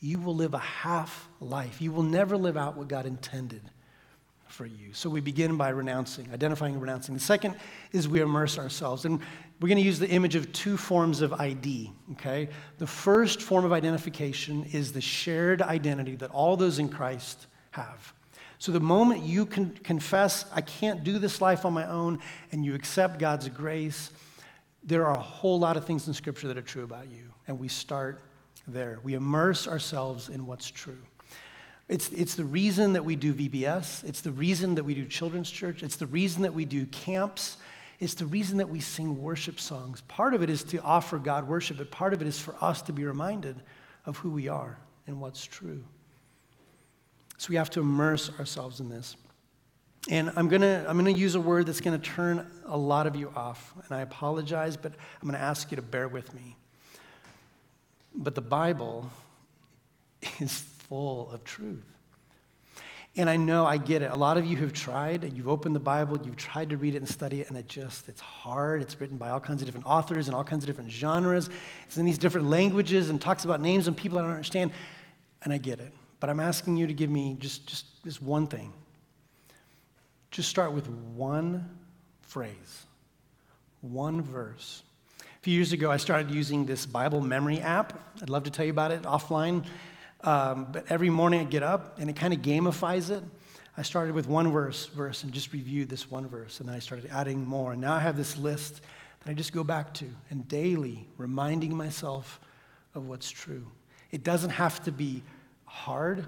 you 0.00 0.18
will 0.18 0.34
live 0.34 0.54
a 0.54 0.58
half 0.58 1.28
life. 1.40 1.80
You 1.80 1.92
will 1.92 2.02
never 2.02 2.36
live 2.36 2.56
out 2.56 2.76
what 2.76 2.88
God 2.88 3.06
intended 3.06 3.62
for 4.46 4.64
you. 4.64 4.92
So 4.92 5.10
we 5.10 5.20
begin 5.20 5.56
by 5.56 5.68
renouncing, 5.70 6.30
identifying 6.32 6.74
and 6.74 6.82
renouncing. 6.82 7.14
The 7.14 7.20
second 7.20 7.56
is 7.92 8.08
we 8.08 8.20
immerse 8.20 8.58
ourselves. 8.58 9.04
And 9.04 9.20
we're 9.60 9.68
going 9.68 9.78
to 9.78 9.84
use 9.84 9.98
the 9.98 10.08
image 10.08 10.34
of 10.34 10.50
two 10.52 10.76
forms 10.76 11.20
of 11.20 11.32
ID, 11.34 11.90
okay? 12.12 12.48
The 12.78 12.86
first 12.86 13.42
form 13.42 13.64
of 13.64 13.72
identification 13.72 14.64
is 14.72 14.92
the 14.92 15.00
shared 15.00 15.60
identity 15.60 16.16
that 16.16 16.30
all 16.30 16.56
those 16.56 16.78
in 16.78 16.88
Christ 16.88 17.46
have. 17.72 18.14
So 18.58 18.72
the 18.72 18.80
moment 18.80 19.22
you 19.22 19.46
can 19.46 19.70
confess, 19.70 20.44
I 20.52 20.60
can't 20.60 21.04
do 21.04 21.18
this 21.18 21.40
life 21.40 21.64
on 21.64 21.72
my 21.72 21.86
own, 21.86 22.20
and 22.52 22.64
you 22.64 22.74
accept 22.74 23.18
God's 23.18 23.48
grace, 23.48 24.10
there 24.82 25.04
are 25.06 25.16
a 25.16 25.20
whole 25.20 25.58
lot 25.58 25.76
of 25.76 25.84
things 25.84 26.06
in 26.08 26.14
Scripture 26.14 26.48
that 26.48 26.56
are 26.56 26.62
true 26.62 26.84
about 26.84 27.10
you. 27.10 27.32
And 27.48 27.58
we 27.58 27.68
start 27.68 28.22
there. 28.66 29.00
We 29.02 29.14
immerse 29.14 29.68
ourselves 29.68 30.28
in 30.28 30.46
what's 30.46 30.70
true. 30.70 30.98
It's, 31.88 32.08
it's 32.10 32.34
the 32.34 32.44
reason 32.44 32.94
that 32.94 33.04
we 33.04 33.14
do 33.14 33.32
VBS. 33.32 34.04
It's 34.04 34.20
the 34.20 34.32
reason 34.32 34.74
that 34.74 34.84
we 34.84 34.94
do 34.94 35.04
children's 35.04 35.50
church. 35.50 35.82
It's 35.82 35.96
the 35.96 36.06
reason 36.06 36.42
that 36.42 36.54
we 36.54 36.64
do 36.64 36.86
camps. 36.86 37.58
It's 38.00 38.14
the 38.14 38.26
reason 38.26 38.58
that 38.58 38.68
we 38.68 38.80
sing 38.80 39.22
worship 39.22 39.60
songs. 39.60 40.00
Part 40.02 40.34
of 40.34 40.42
it 40.42 40.50
is 40.50 40.64
to 40.64 40.82
offer 40.82 41.18
God 41.18 41.48
worship, 41.48 41.78
but 41.78 41.90
part 41.90 42.12
of 42.12 42.20
it 42.20 42.26
is 42.26 42.38
for 42.38 42.54
us 42.60 42.82
to 42.82 42.92
be 42.92 43.04
reminded 43.04 43.62
of 44.04 44.16
who 44.18 44.30
we 44.30 44.48
are 44.48 44.78
and 45.06 45.20
what's 45.20 45.44
true. 45.44 45.84
So 47.38 47.48
we 47.50 47.56
have 47.56 47.70
to 47.70 47.80
immerse 47.80 48.30
ourselves 48.38 48.80
in 48.80 48.88
this. 48.88 49.16
And 50.08 50.32
I'm 50.36 50.48
going 50.48 50.62
to 50.62 50.84
I'm 50.88 50.98
going 50.98 51.12
to 51.12 51.20
use 51.20 51.34
a 51.34 51.40
word 51.40 51.66
that's 51.66 51.80
going 51.80 51.98
to 51.98 52.04
turn 52.04 52.46
a 52.66 52.76
lot 52.76 53.06
of 53.06 53.16
you 53.16 53.32
off. 53.34 53.74
And 53.84 53.96
I 53.96 54.02
apologize, 54.02 54.76
but 54.76 54.92
I'm 55.20 55.28
going 55.28 55.38
to 55.38 55.44
ask 55.44 55.70
you 55.70 55.76
to 55.76 55.82
bear 55.82 56.06
with 56.08 56.32
me. 56.32 56.56
But 58.14 58.34
the 58.34 58.40
Bible 58.40 59.10
is 60.40 60.52
full 60.58 61.30
of 61.32 61.44
truth. 61.44 61.84
And 63.18 63.30
I 63.30 63.36
know 63.36 63.64
I 63.64 63.78
get 63.78 64.02
it. 64.02 64.10
A 64.10 64.14
lot 64.14 64.36
of 64.36 64.44
you 64.44 64.58
have 64.58 64.74
tried, 64.74 65.32
you've 65.32 65.48
opened 65.48 65.74
the 65.74 65.80
Bible, 65.80 66.20
you've 66.22 66.36
tried 66.36 66.68
to 66.68 66.76
read 66.76 66.94
it 66.94 66.98
and 66.98 67.08
study 67.08 67.40
it, 67.40 67.48
and 67.48 67.56
it 67.56 67.66
just, 67.66 68.10
it's 68.10 68.20
hard. 68.20 68.82
It's 68.82 69.00
written 69.00 69.16
by 69.16 69.30
all 69.30 69.40
kinds 69.40 69.62
of 69.62 69.66
different 69.66 69.86
authors 69.86 70.28
and 70.28 70.36
all 70.36 70.44
kinds 70.44 70.64
of 70.64 70.66
different 70.66 70.90
genres. 70.90 71.48
It's 71.86 71.96
in 71.96 72.04
these 72.04 72.18
different 72.18 72.50
languages 72.50 73.08
and 73.08 73.18
talks 73.18 73.46
about 73.46 73.62
names 73.62 73.88
and 73.88 73.96
people 73.96 74.18
I 74.18 74.22
don't 74.22 74.30
understand. 74.30 74.70
And 75.42 75.50
I 75.50 75.56
get 75.56 75.80
it. 75.80 75.94
But 76.20 76.30
I'm 76.30 76.40
asking 76.40 76.76
you 76.76 76.86
to 76.86 76.94
give 76.94 77.10
me 77.10 77.36
just, 77.38 77.66
just 77.66 77.86
this 78.04 78.20
one 78.20 78.46
thing. 78.46 78.72
Just 80.30 80.48
start 80.48 80.72
with 80.72 80.88
one 80.88 81.68
phrase, 82.22 82.86
one 83.80 84.22
verse. 84.22 84.82
A 85.20 85.42
few 85.42 85.54
years 85.54 85.72
ago, 85.72 85.90
I 85.90 85.96
started 85.96 86.30
using 86.30 86.66
this 86.66 86.86
Bible 86.86 87.20
memory 87.20 87.60
app. 87.60 87.98
I'd 88.20 88.30
love 88.30 88.44
to 88.44 88.50
tell 88.50 88.64
you 88.64 88.70
about 88.70 88.90
it 88.90 89.02
offline. 89.02 89.64
Um, 90.22 90.68
but 90.72 90.84
every 90.88 91.10
morning 91.10 91.40
I 91.40 91.44
get 91.44 91.62
up 91.62 91.98
and 92.00 92.10
it 92.10 92.16
kind 92.16 92.34
of 92.34 92.40
gamifies 92.40 93.10
it. 93.10 93.22
I 93.78 93.82
started 93.82 94.14
with 94.14 94.26
one 94.26 94.50
verse, 94.50 94.86
verse 94.86 95.22
and 95.22 95.32
just 95.32 95.52
reviewed 95.52 95.90
this 95.90 96.10
one 96.10 96.26
verse, 96.26 96.60
and 96.60 96.68
then 96.68 96.74
I 96.74 96.78
started 96.78 97.10
adding 97.12 97.46
more. 97.46 97.72
And 97.72 97.80
now 97.80 97.94
I 97.94 98.00
have 98.00 98.16
this 98.16 98.36
list 98.38 98.80
that 99.20 99.30
I 99.30 99.34
just 99.34 99.52
go 99.52 99.62
back 99.62 99.92
to 99.94 100.06
and 100.30 100.48
daily 100.48 101.06
reminding 101.18 101.76
myself 101.76 102.40
of 102.94 103.06
what's 103.06 103.30
true. 103.30 103.66
It 104.10 104.24
doesn't 104.24 104.50
have 104.50 104.82
to 104.84 104.92
be 104.92 105.22
hard, 105.66 106.24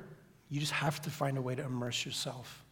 you 0.50 0.60
just 0.60 0.72
have 0.72 1.00
to 1.02 1.10
find 1.10 1.38
a 1.38 1.42
way 1.42 1.54
to 1.54 1.64
immerse 1.64 2.04
yourself 2.04 2.64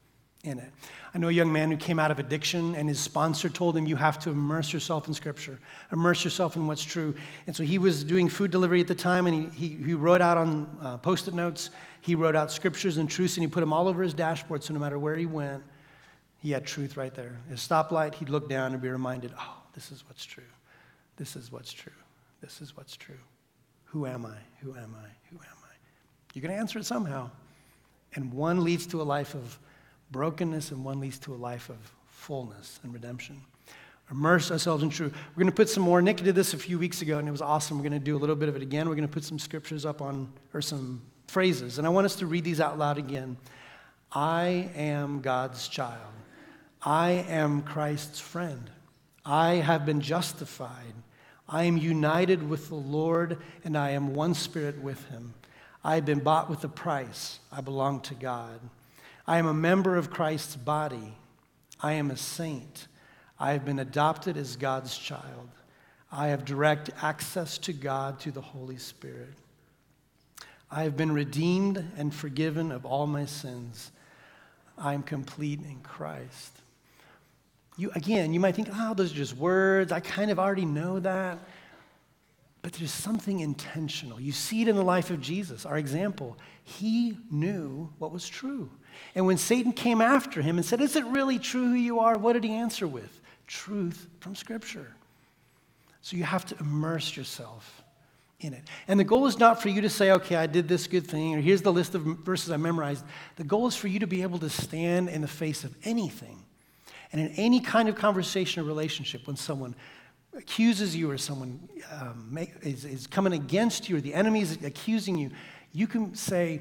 in 0.44 0.58
it. 0.58 0.70
I 1.14 1.18
know 1.18 1.28
a 1.28 1.32
young 1.32 1.52
man 1.52 1.70
who 1.70 1.76
came 1.76 1.98
out 1.98 2.10
of 2.10 2.18
addiction, 2.18 2.74
and 2.74 2.88
his 2.88 3.00
sponsor 3.00 3.48
told 3.48 3.76
him, 3.76 3.86
You 3.86 3.96
have 3.96 4.18
to 4.20 4.30
immerse 4.30 4.72
yourself 4.72 5.08
in 5.08 5.14
Scripture, 5.14 5.58
immerse 5.92 6.24
yourself 6.24 6.56
in 6.56 6.66
what's 6.66 6.84
true. 6.84 7.14
And 7.46 7.56
so 7.56 7.62
he 7.62 7.78
was 7.78 8.04
doing 8.04 8.28
food 8.28 8.50
delivery 8.50 8.80
at 8.80 8.86
the 8.86 8.94
time, 8.94 9.26
and 9.26 9.52
he, 9.52 9.68
he, 9.68 9.76
he 9.84 9.94
wrote 9.94 10.20
out 10.20 10.36
on 10.36 10.78
uh, 10.80 10.96
post 10.98 11.28
it 11.28 11.34
notes, 11.34 11.70
he 12.00 12.14
wrote 12.14 12.36
out 12.36 12.52
scriptures 12.52 12.98
and 12.98 13.10
truths, 13.10 13.36
and 13.36 13.44
he 13.44 13.50
put 13.50 13.60
them 13.60 13.72
all 13.72 13.88
over 13.88 14.02
his 14.02 14.14
dashboard, 14.14 14.62
so 14.62 14.72
no 14.72 14.80
matter 14.80 14.98
where 14.98 15.16
he 15.16 15.26
went, 15.26 15.62
he 16.38 16.52
had 16.52 16.64
truth 16.64 16.96
right 16.96 17.14
there. 17.14 17.40
A 17.50 17.54
stoplight, 17.54 18.14
he'd 18.14 18.28
look 18.28 18.48
down 18.48 18.72
and 18.72 18.80
be 18.80 18.88
reminded, 18.88 19.32
Oh, 19.38 19.56
this 19.74 19.90
is 19.90 20.04
what's 20.06 20.24
true. 20.24 20.44
This 21.16 21.34
is 21.34 21.50
what's 21.50 21.72
true. 21.72 21.92
This 22.40 22.60
is 22.60 22.76
what's 22.76 22.96
true. 22.96 23.18
Who 23.86 24.06
am 24.06 24.26
I? 24.26 24.36
Who 24.60 24.72
am 24.74 24.94
I? 24.94 25.08
Who 25.30 25.36
am 25.36 25.42
I? 25.52 25.55
You're 26.36 26.42
going 26.42 26.54
to 26.54 26.60
answer 26.60 26.78
it 26.78 26.84
somehow. 26.84 27.30
And 28.14 28.30
one 28.34 28.62
leads 28.62 28.86
to 28.88 29.00
a 29.00 29.04
life 29.04 29.34
of 29.34 29.58
brokenness, 30.10 30.70
and 30.70 30.84
one 30.84 31.00
leads 31.00 31.18
to 31.20 31.34
a 31.34 31.36
life 31.36 31.70
of 31.70 31.78
fullness 32.08 32.78
and 32.82 32.92
redemption. 32.92 33.40
Immerse 34.10 34.50
ourselves 34.50 34.82
in 34.82 34.90
truth. 34.90 35.14
We're 35.34 35.40
going 35.40 35.50
to 35.50 35.56
put 35.56 35.70
some 35.70 35.82
more. 35.82 36.02
Nick 36.02 36.18
did 36.18 36.34
this 36.34 36.52
a 36.52 36.58
few 36.58 36.78
weeks 36.78 37.00
ago, 37.00 37.16
and 37.16 37.26
it 37.26 37.30
was 37.30 37.40
awesome. 37.40 37.78
We're 37.78 37.88
going 37.88 37.98
to 37.98 38.04
do 38.04 38.18
a 38.18 38.18
little 38.18 38.36
bit 38.36 38.50
of 38.50 38.54
it 38.54 38.60
again. 38.60 38.86
We're 38.86 38.96
going 38.96 39.08
to 39.08 39.12
put 39.12 39.24
some 39.24 39.38
scriptures 39.38 39.86
up 39.86 40.02
on, 40.02 40.30
or 40.52 40.60
some 40.60 41.00
phrases, 41.26 41.78
and 41.78 41.86
I 41.86 41.90
want 41.90 42.04
us 42.04 42.16
to 42.16 42.26
read 42.26 42.44
these 42.44 42.60
out 42.60 42.78
loud 42.78 42.98
again. 42.98 43.38
I 44.12 44.68
am 44.76 45.22
God's 45.22 45.68
child. 45.68 46.12
I 46.82 47.24
am 47.28 47.62
Christ's 47.62 48.20
friend. 48.20 48.68
I 49.24 49.54
have 49.54 49.86
been 49.86 50.02
justified. 50.02 50.92
I 51.48 51.64
am 51.64 51.78
united 51.78 52.46
with 52.46 52.68
the 52.68 52.74
Lord, 52.74 53.38
and 53.64 53.74
I 53.74 53.92
am 53.92 54.14
one 54.14 54.34
spirit 54.34 54.82
with 54.82 55.02
him. 55.06 55.32
I 55.86 55.94
have 55.94 56.04
been 56.04 56.18
bought 56.18 56.50
with 56.50 56.64
a 56.64 56.68
price. 56.68 57.38
I 57.52 57.60
belong 57.60 58.00
to 58.00 58.14
God. 58.14 58.58
I 59.24 59.38
am 59.38 59.46
a 59.46 59.54
member 59.54 59.94
of 59.94 60.10
Christ's 60.10 60.56
body. 60.56 61.14
I 61.80 61.92
am 61.92 62.10
a 62.10 62.16
saint. 62.16 62.88
I 63.38 63.52
have 63.52 63.64
been 63.64 63.78
adopted 63.78 64.36
as 64.36 64.56
God's 64.56 64.98
child. 64.98 65.48
I 66.10 66.26
have 66.26 66.44
direct 66.44 66.90
access 67.02 67.56
to 67.58 67.72
God 67.72 68.18
through 68.18 68.32
the 68.32 68.40
Holy 68.40 68.78
Spirit. 68.78 69.34
I 70.72 70.82
have 70.82 70.96
been 70.96 71.12
redeemed 71.12 71.84
and 71.96 72.12
forgiven 72.12 72.72
of 72.72 72.84
all 72.84 73.06
my 73.06 73.24
sins. 73.24 73.92
I 74.76 74.92
am 74.92 75.04
complete 75.04 75.60
in 75.60 75.78
Christ. 75.84 76.62
You, 77.76 77.92
again, 77.94 78.34
you 78.34 78.40
might 78.40 78.56
think, 78.56 78.70
oh, 78.72 78.94
those 78.94 79.12
are 79.12 79.16
just 79.16 79.36
words. 79.36 79.92
I 79.92 80.00
kind 80.00 80.32
of 80.32 80.40
already 80.40 80.64
know 80.64 80.98
that. 80.98 81.38
But 82.66 82.72
there's 82.72 82.90
something 82.90 83.38
intentional. 83.38 84.20
You 84.20 84.32
see 84.32 84.62
it 84.62 84.66
in 84.66 84.74
the 84.74 84.82
life 84.82 85.10
of 85.10 85.20
Jesus, 85.20 85.64
our 85.64 85.78
example. 85.78 86.36
He 86.64 87.16
knew 87.30 87.92
what 88.00 88.10
was 88.10 88.28
true. 88.28 88.68
And 89.14 89.24
when 89.24 89.36
Satan 89.36 89.70
came 89.70 90.00
after 90.00 90.42
him 90.42 90.56
and 90.56 90.66
said, 90.66 90.80
Is 90.80 90.96
it 90.96 91.04
really 91.04 91.38
true 91.38 91.68
who 91.68 91.76
you 91.76 92.00
are? 92.00 92.18
What 92.18 92.32
did 92.32 92.42
he 92.42 92.50
answer 92.50 92.88
with? 92.88 93.20
Truth 93.46 94.08
from 94.18 94.34
Scripture. 94.34 94.96
So 96.02 96.16
you 96.16 96.24
have 96.24 96.44
to 96.46 96.58
immerse 96.58 97.16
yourself 97.16 97.84
in 98.40 98.52
it. 98.52 98.64
And 98.88 98.98
the 98.98 99.04
goal 99.04 99.28
is 99.28 99.38
not 99.38 99.62
for 99.62 99.68
you 99.68 99.82
to 99.82 99.88
say, 99.88 100.10
okay, 100.10 100.34
I 100.34 100.48
did 100.48 100.66
this 100.66 100.88
good 100.88 101.06
thing, 101.06 101.36
or 101.36 101.40
here's 101.40 101.62
the 101.62 101.72
list 101.72 101.94
of 101.94 102.02
verses 102.02 102.50
I 102.50 102.56
memorized. 102.56 103.04
The 103.36 103.44
goal 103.44 103.68
is 103.68 103.76
for 103.76 103.86
you 103.86 104.00
to 104.00 104.08
be 104.08 104.22
able 104.22 104.40
to 104.40 104.50
stand 104.50 105.08
in 105.08 105.20
the 105.20 105.28
face 105.28 105.62
of 105.62 105.72
anything. 105.84 106.42
And 107.12 107.20
in 107.20 107.28
any 107.36 107.60
kind 107.60 107.88
of 107.88 107.94
conversation 107.94 108.60
or 108.60 108.66
relationship, 108.66 109.28
when 109.28 109.36
someone 109.36 109.76
accuses 110.36 110.94
you 110.94 111.10
or 111.10 111.18
someone 111.18 111.68
um, 112.00 112.38
is, 112.62 112.84
is 112.84 113.06
coming 113.06 113.32
against 113.32 113.88
you 113.88 113.96
or 113.96 114.00
the 114.00 114.14
enemy 114.14 114.42
is 114.42 114.58
accusing 114.62 115.16
you, 115.18 115.30
you 115.72 115.86
can 115.86 116.14
say, 116.14 116.60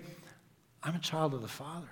I'm 0.81 0.95
a 0.95 0.99
child 0.99 1.33
of 1.33 1.41
the 1.41 1.47
Father. 1.47 1.87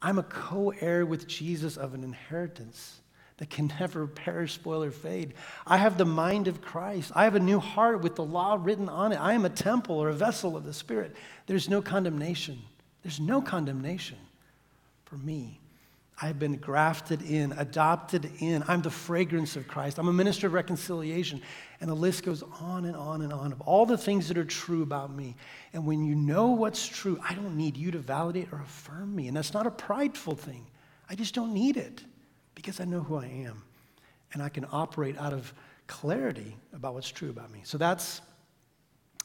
I'm 0.00 0.18
a 0.18 0.22
co 0.24 0.70
heir 0.80 1.06
with 1.06 1.26
Jesus 1.26 1.76
of 1.76 1.94
an 1.94 2.02
inheritance 2.02 3.00
that 3.38 3.50
can 3.50 3.72
never 3.80 4.06
perish, 4.06 4.54
spoil, 4.54 4.82
or 4.82 4.90
fade. 4.90 5.34
I 5.66 5.76
have 5.76 5.96
the 5.96 6.04
mind 6.04 6.48
of 6.48 6.60
Christ. 6.60 7.12
I 7.14 7.24
have 7.24 7.34
a 7.34 7.40
new 7.40 7.60
heart 7.60 8.02
with 8.02 8.16
the 8.16 8.24
law 8.24 8.58
written 8.60 8.88
on 8.88 9.12
it. 9.12 9.16
I 9.16 9.32
am 9.32 9.44
a 9.44 9.50
temple 9.50 9.98
or 9.98 10.08
a 10.08 10.14
vessel 10.14 10.56
of 10.56 10.64
the 10.64 10.74
Spirit. 10.74 11.16
There's 11.46 11.68
no 11.68 11.80
condemnation. 11.80 12.58
There's 13.02 13.20
no 13.20 13.40
condemnation 13.40 14.18
for 15.04 15.16
me. 15.16 15.61
I've 16.20 16.38
been 16.38 16.56
grafted 16.56 17.22
in, 17.22 17.52
adopted 17.52 18.30
in. 18.38 18.62
I'm 18.68 18.82
the 18.82 18.90
fragrance 18.90 19.56
of 19.56 19.66
Christ. 19.66 19.98
I'm 19.98 20.08
a 20.08 20.12
minister 20.12 20.46
of 20.46 20.52
reconciliation. 20.52 21.42
And 21.80 21.90
the 21.90 21.94
list 21.94 22.22
goes 22.22 22.44
on 22.60 22.84
and 22.84 22.94
on 22.94 23.22
and 23.22 23.32
on 23.32 23.52
of 23.52 23.60
all 23.62 23.86
the 23.86 23.98
things 23.98 24.28
that 24.28 24.38
are 24.38 24.44
true 24.44 24.82
about 24.82 25.12
me. 25.12 25.34
And 25.72 25.86
when 25.86 26.04
you 26.04 26.14
know 26.14 26.48
what's 26.48 26.86
true, 26.86 27.18
I 27.28 27.34
don't 27.34 27.56
need 27.56 27.76
you 27.76 27.90
to 27.92 27.98
validate 27.98 28.52
or 28.52 28.60
affirm 28.60 29.16
me. 29.16 29.28
And 29.28 29.36
that's 29.36 29.54
not 29.54 29.66
a 29.66 29.70
prideful 29.70 30.36
thing. 30.36 30.66
I 31.08 31.14
just 31.14 31.34
don't 31.34 31.52
need 31.52 31.76
it 31.76 32.04
because 32.54 32.78
I 32.78 32.84
know 32.84 33.00
who 33.00 33.16
I 33.16 33.26
am. 33.26 33.62
And 34.32 34.42
I 34.42 34.48
can 34.48 34.66
operate 34.70 35.18
out 35.18 35.32
of 35.32 35.52
clarity 35.86 36.56
about 36.72 36.94
what's 36.94 37.10
true 37.10 37.30
about 37.30 37.50
me. 37.50 37.60
So 37.64 37.78
that's 37.78 38.20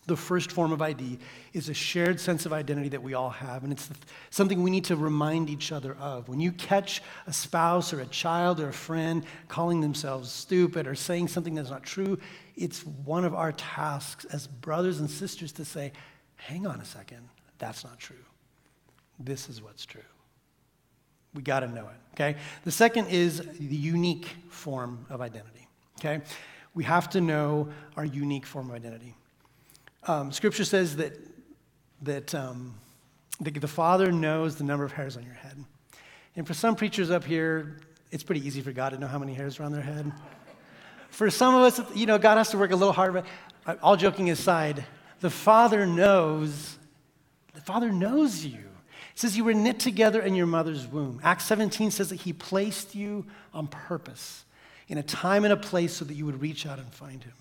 the 0.07 0.15
first 0.15 0.51
form 0.51 0.71
of 0.71 0.81
ID 0.81 1.19
is 1.53 1.69
a 1.69 1.73
shared 1.73 2.19
sense 2.19 2.45
of 2.45 2.53
identity 2.53 2.89
that 2.89 3.03
we 3.03 3.13
all 3.13 3.29
have, 3.29 3.63
and 3.63 3.73
it's 3.73 3.89
something 4.29 4.63
we 4.63 4.71
need 4.71 4.85
to 4.85 4.95
remind 4.95 5.49
each 5.49 5.71
other 5.71 5.95
of. 5.99 6.29
When 6.29 6.39
you 6.39 6.53
catch 6.53 7.03
a 7.27 7.33
spouse 7.33 7.93
or 7.93 7.99
a 7.99 8.05
child 8.05 8.59
or 8.59 8.69
a 8.69 8.73
friend 8.73 9.25
calling 9.49 9.81
themselves 9.81 10.31
stupid 10.31 10.87
or 10.87 10.95
saying 10.95 11.27
something 11.27 11.55
that's 11.55 11.69
not 11.69 11.83
true, 11.83 12.17
it's 12.55 12.85
one 12.85 13.25
of 13.25 13.35
our 13.35 13.51
tasks 13.51 14.25
as 14.25 14.47
brothers 14.47 14.99
and 14.99 15.09
sisters 15.09 15.51
to 15.53 15.65
say, 15.65 15.91
hang 16.35 16.65
on 16.65 16.79
a 16.79 16.85
second, 16.85 17.27
that's 17.57 17.83
not 17.83 17.99
true. 17.99 18.15
This 19.19 19.49
is 19.49 19.61
what's 19.61 19.85
true. 19.85 20.01
We 21.33 21.41
got 21.41 21.59
to 21.59 21.67
know 21.67 21.87
it, 21.87 22.15
okay? 22.15 22.39
The 22.63 22.71
second 22.71 23.07
is 23.07 23.39
the 23.39 23.75
unique 23.75 24.27
form 24.49 25.05
of 25.09 25.21
identity, 25.21 25.67
okay? 25.99 26.21
We 26.73 26.85
have 26.85 27.09
to 27.09 27.21
know 27.21 27.69
our 27.97 28.05
unique 28.05 28.45
form 28.45 28.69
of 28.69 28.75
identity. 28.75 29.15
Um, 30.07 30.31
scripture 30.31 30.63
says 30.63 30.95
that, 30.95 31.13
that, 32.03 32.33
um, 32.33 32.75
the, 33.41 33.51
the 33.51 33.67
Father 33.67 34.11
knows 34.11 34.55
the 34.55 34.63
number 34.63 34.85
of 34.85 34.93
hairs 34.93 35.17
on 35.17 35.23
your 35.23 35.33
head. 35.33 35.63
And 36.35 36.47
for 36.47 36.53
some 36.53 36.75
preachers 36.75 37.11
up 37.11 37.25
here, 37.25 37.77
it's 38.11 38.23
pretty 38.23 38.45
easy 38.45 38.61
for 38.61 38.71
God 38.71 38.89
to 38.89 38.97
know 38.97 39.07
how 39.07 39.19
many 39.19 39.33
hairs 39.33 39.59
are 39.59 39.63
on 39.63 39.71
their 39.71 39.81
head. 39.81 40.11
For 41.09 41.29
some 41.29 41.55
of 41.55 41.61
us, 41.61 41.81
you 41.95 42.05
know, 42.05 42.17
God 42.17 42.37
has 42.37 42.49
to 42.51 42.57
work 42.57 42.71
a 42.71 42.75
little 42.75 42.93
harder. 42.93 43.23
But 43.65 43.79
all 43.81 43.97
joking 43.97 44.29
aside, 44.29 44.85
the 45.19 45.29
Father 45.29 45.85
knows, 45.85 46.77
the 47.53 47.61
Father 47.61 47.91
knows 47.91 48.45
you. 48.45 48.59
It 48.59 49.19
says 49.19 49.35
you 49.35 49.43
were 49.43 49.53
knit 49.53 49.79
together 49.79 50.21
in 50.21 50.35
your 50.35 50.45
mother's 50.45 50.87
womb. 50.87 51.19
Acts 51.23 51.45
17 51.45 51.91
says 51.91 52.09
that 52.09 52.17
He 52.21 52.33
placed 52.33 52.95
you 52.95 53.25
on 53.53 53.67
purpose 53.67 54.45
in 54.87 54.97
a 54.97 55.03
time 55.03 55.43
and 55.43 55.51
a 55.51 55.57
place 55.57 55.93
so 55.93 56.05
that 56.05 56.13
you 56.13 56.25
would 56.25 56.39
reach 56.39 56.65
out 56.65 56.79
and 56.79 56.87
find 56.93 57.23
Him. 57.23 57.33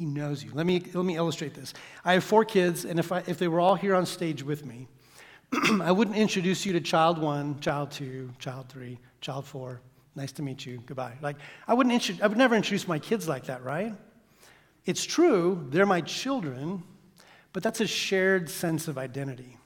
He 0.00 0.06
knows 0.06 0.42
you. 0.42 0.50
Let 0.54 0.64
me, 0.64 0.82
let 0.94 1.04
me 1.04 1.16
illustrate 1.16 1.52
this. 1.52 1.74
I 2.06 2.14
have 2.14 2.24
four 2.24 2.42
kids, 2.46 2.86
and 2.86 2.98
if, 2.98 3.12
I, 3.12 3.22
if 3.26 3.38
they 3.38 3.48
were 3.48 3.60
all 3.60 3.74
here 3.74 3.94
on 3.94 4.06
stage 4.06 4.42
with 4.42 4.64
me, 4.64 4.88
I 5.82 5.92
wouldn't 5.92 6.16
introduce 6.16 6.64
you 6.64 6.72
to 6.72 6.80
child 6.80 7.18
one, 7.18 7.60
child 7.60 7.90
two, 7.90 8.30
child 8.38 8.70
three, 8.70 8.98
child 9.20 9.44
four. 9.44 9.82
Nice 10.16 10.32
to 10.32 10.42
meet 10.42 10.64
you. 10.64 10.82
Goodbye. 10.86 11.18
Like, 11.20 11.36
I, 11.68 11.74
wouldn't 11.74 11.94
intru- 11.94 12.22
I 12.22 12.28
would 12.28 12.38
never 12.38 12.54
introduce 12.56 12.88
my 12.88 12.98
kids 12.98 13.28
like 13.28 13.44
that, 13.44 13.62
right? 13.62 13.92
It's 14.86 15.04
true, 15.04 15.66
they're 15.68 15.84
my 15.84 16.00
children, 16.00 16.82
but 17.52 17.62
that's 17.62 17.82
a 17.82 17.86
shared 17.86 18.48
sense 18.48 18.88
of 18.88 18.96
identity. 18.96 19.58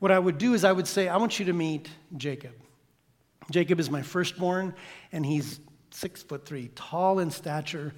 What 0.00 0.12
I 0.12 0.18
would 0.18 0.36
do 0.36 0.52
is 0.52 0.64
I 0.64 0.72
would 0.72 0.86
say, 0.86 1.08
I 1.08 1.16
want 1.16 1.38
you 1.38 1.46
to 1.46 1.54
meet 1.54 1.88
Jacob. 2.18 2.52
Jacob 3.50 3.80
is 3.80 3.90
my 3.90 4.02
firstborn, 4.02 4.74
and 5.12 5.24
he's 5.24 5.60
six 5.92 6.22
foot 6.22 6.44
three, 6.44 6.68
tall 6.74 7.20
in 7.20 7.30
stature, 7.30 7.94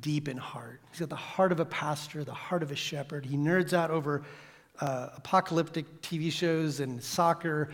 deep 0.00 0.28
in 0.28 0.36
heart. 0.36 0.80
He's 0.90 1.00
got 1.00 1.08
the 1.08 1.16
heart 1.16 1.52
of 1.52 1.60
a 1.60 1.64
pastor, 1.64 2.24
the 2.24 2.34
heart 2.34 2.62
of 2.62 2.70
a 2.70 2.76
shepherd. 2.76 3.24
He 3.24 3.36
nerds 3.36 3.72
out 3.72 3.90
over 3.90 4.22
uh, 4.80 5.08
apocalyptic 5.16 6.02
TV 6.02 6.30
shows 6.30 6.80
and 6.80 7.02
soccer, 7.02 7.70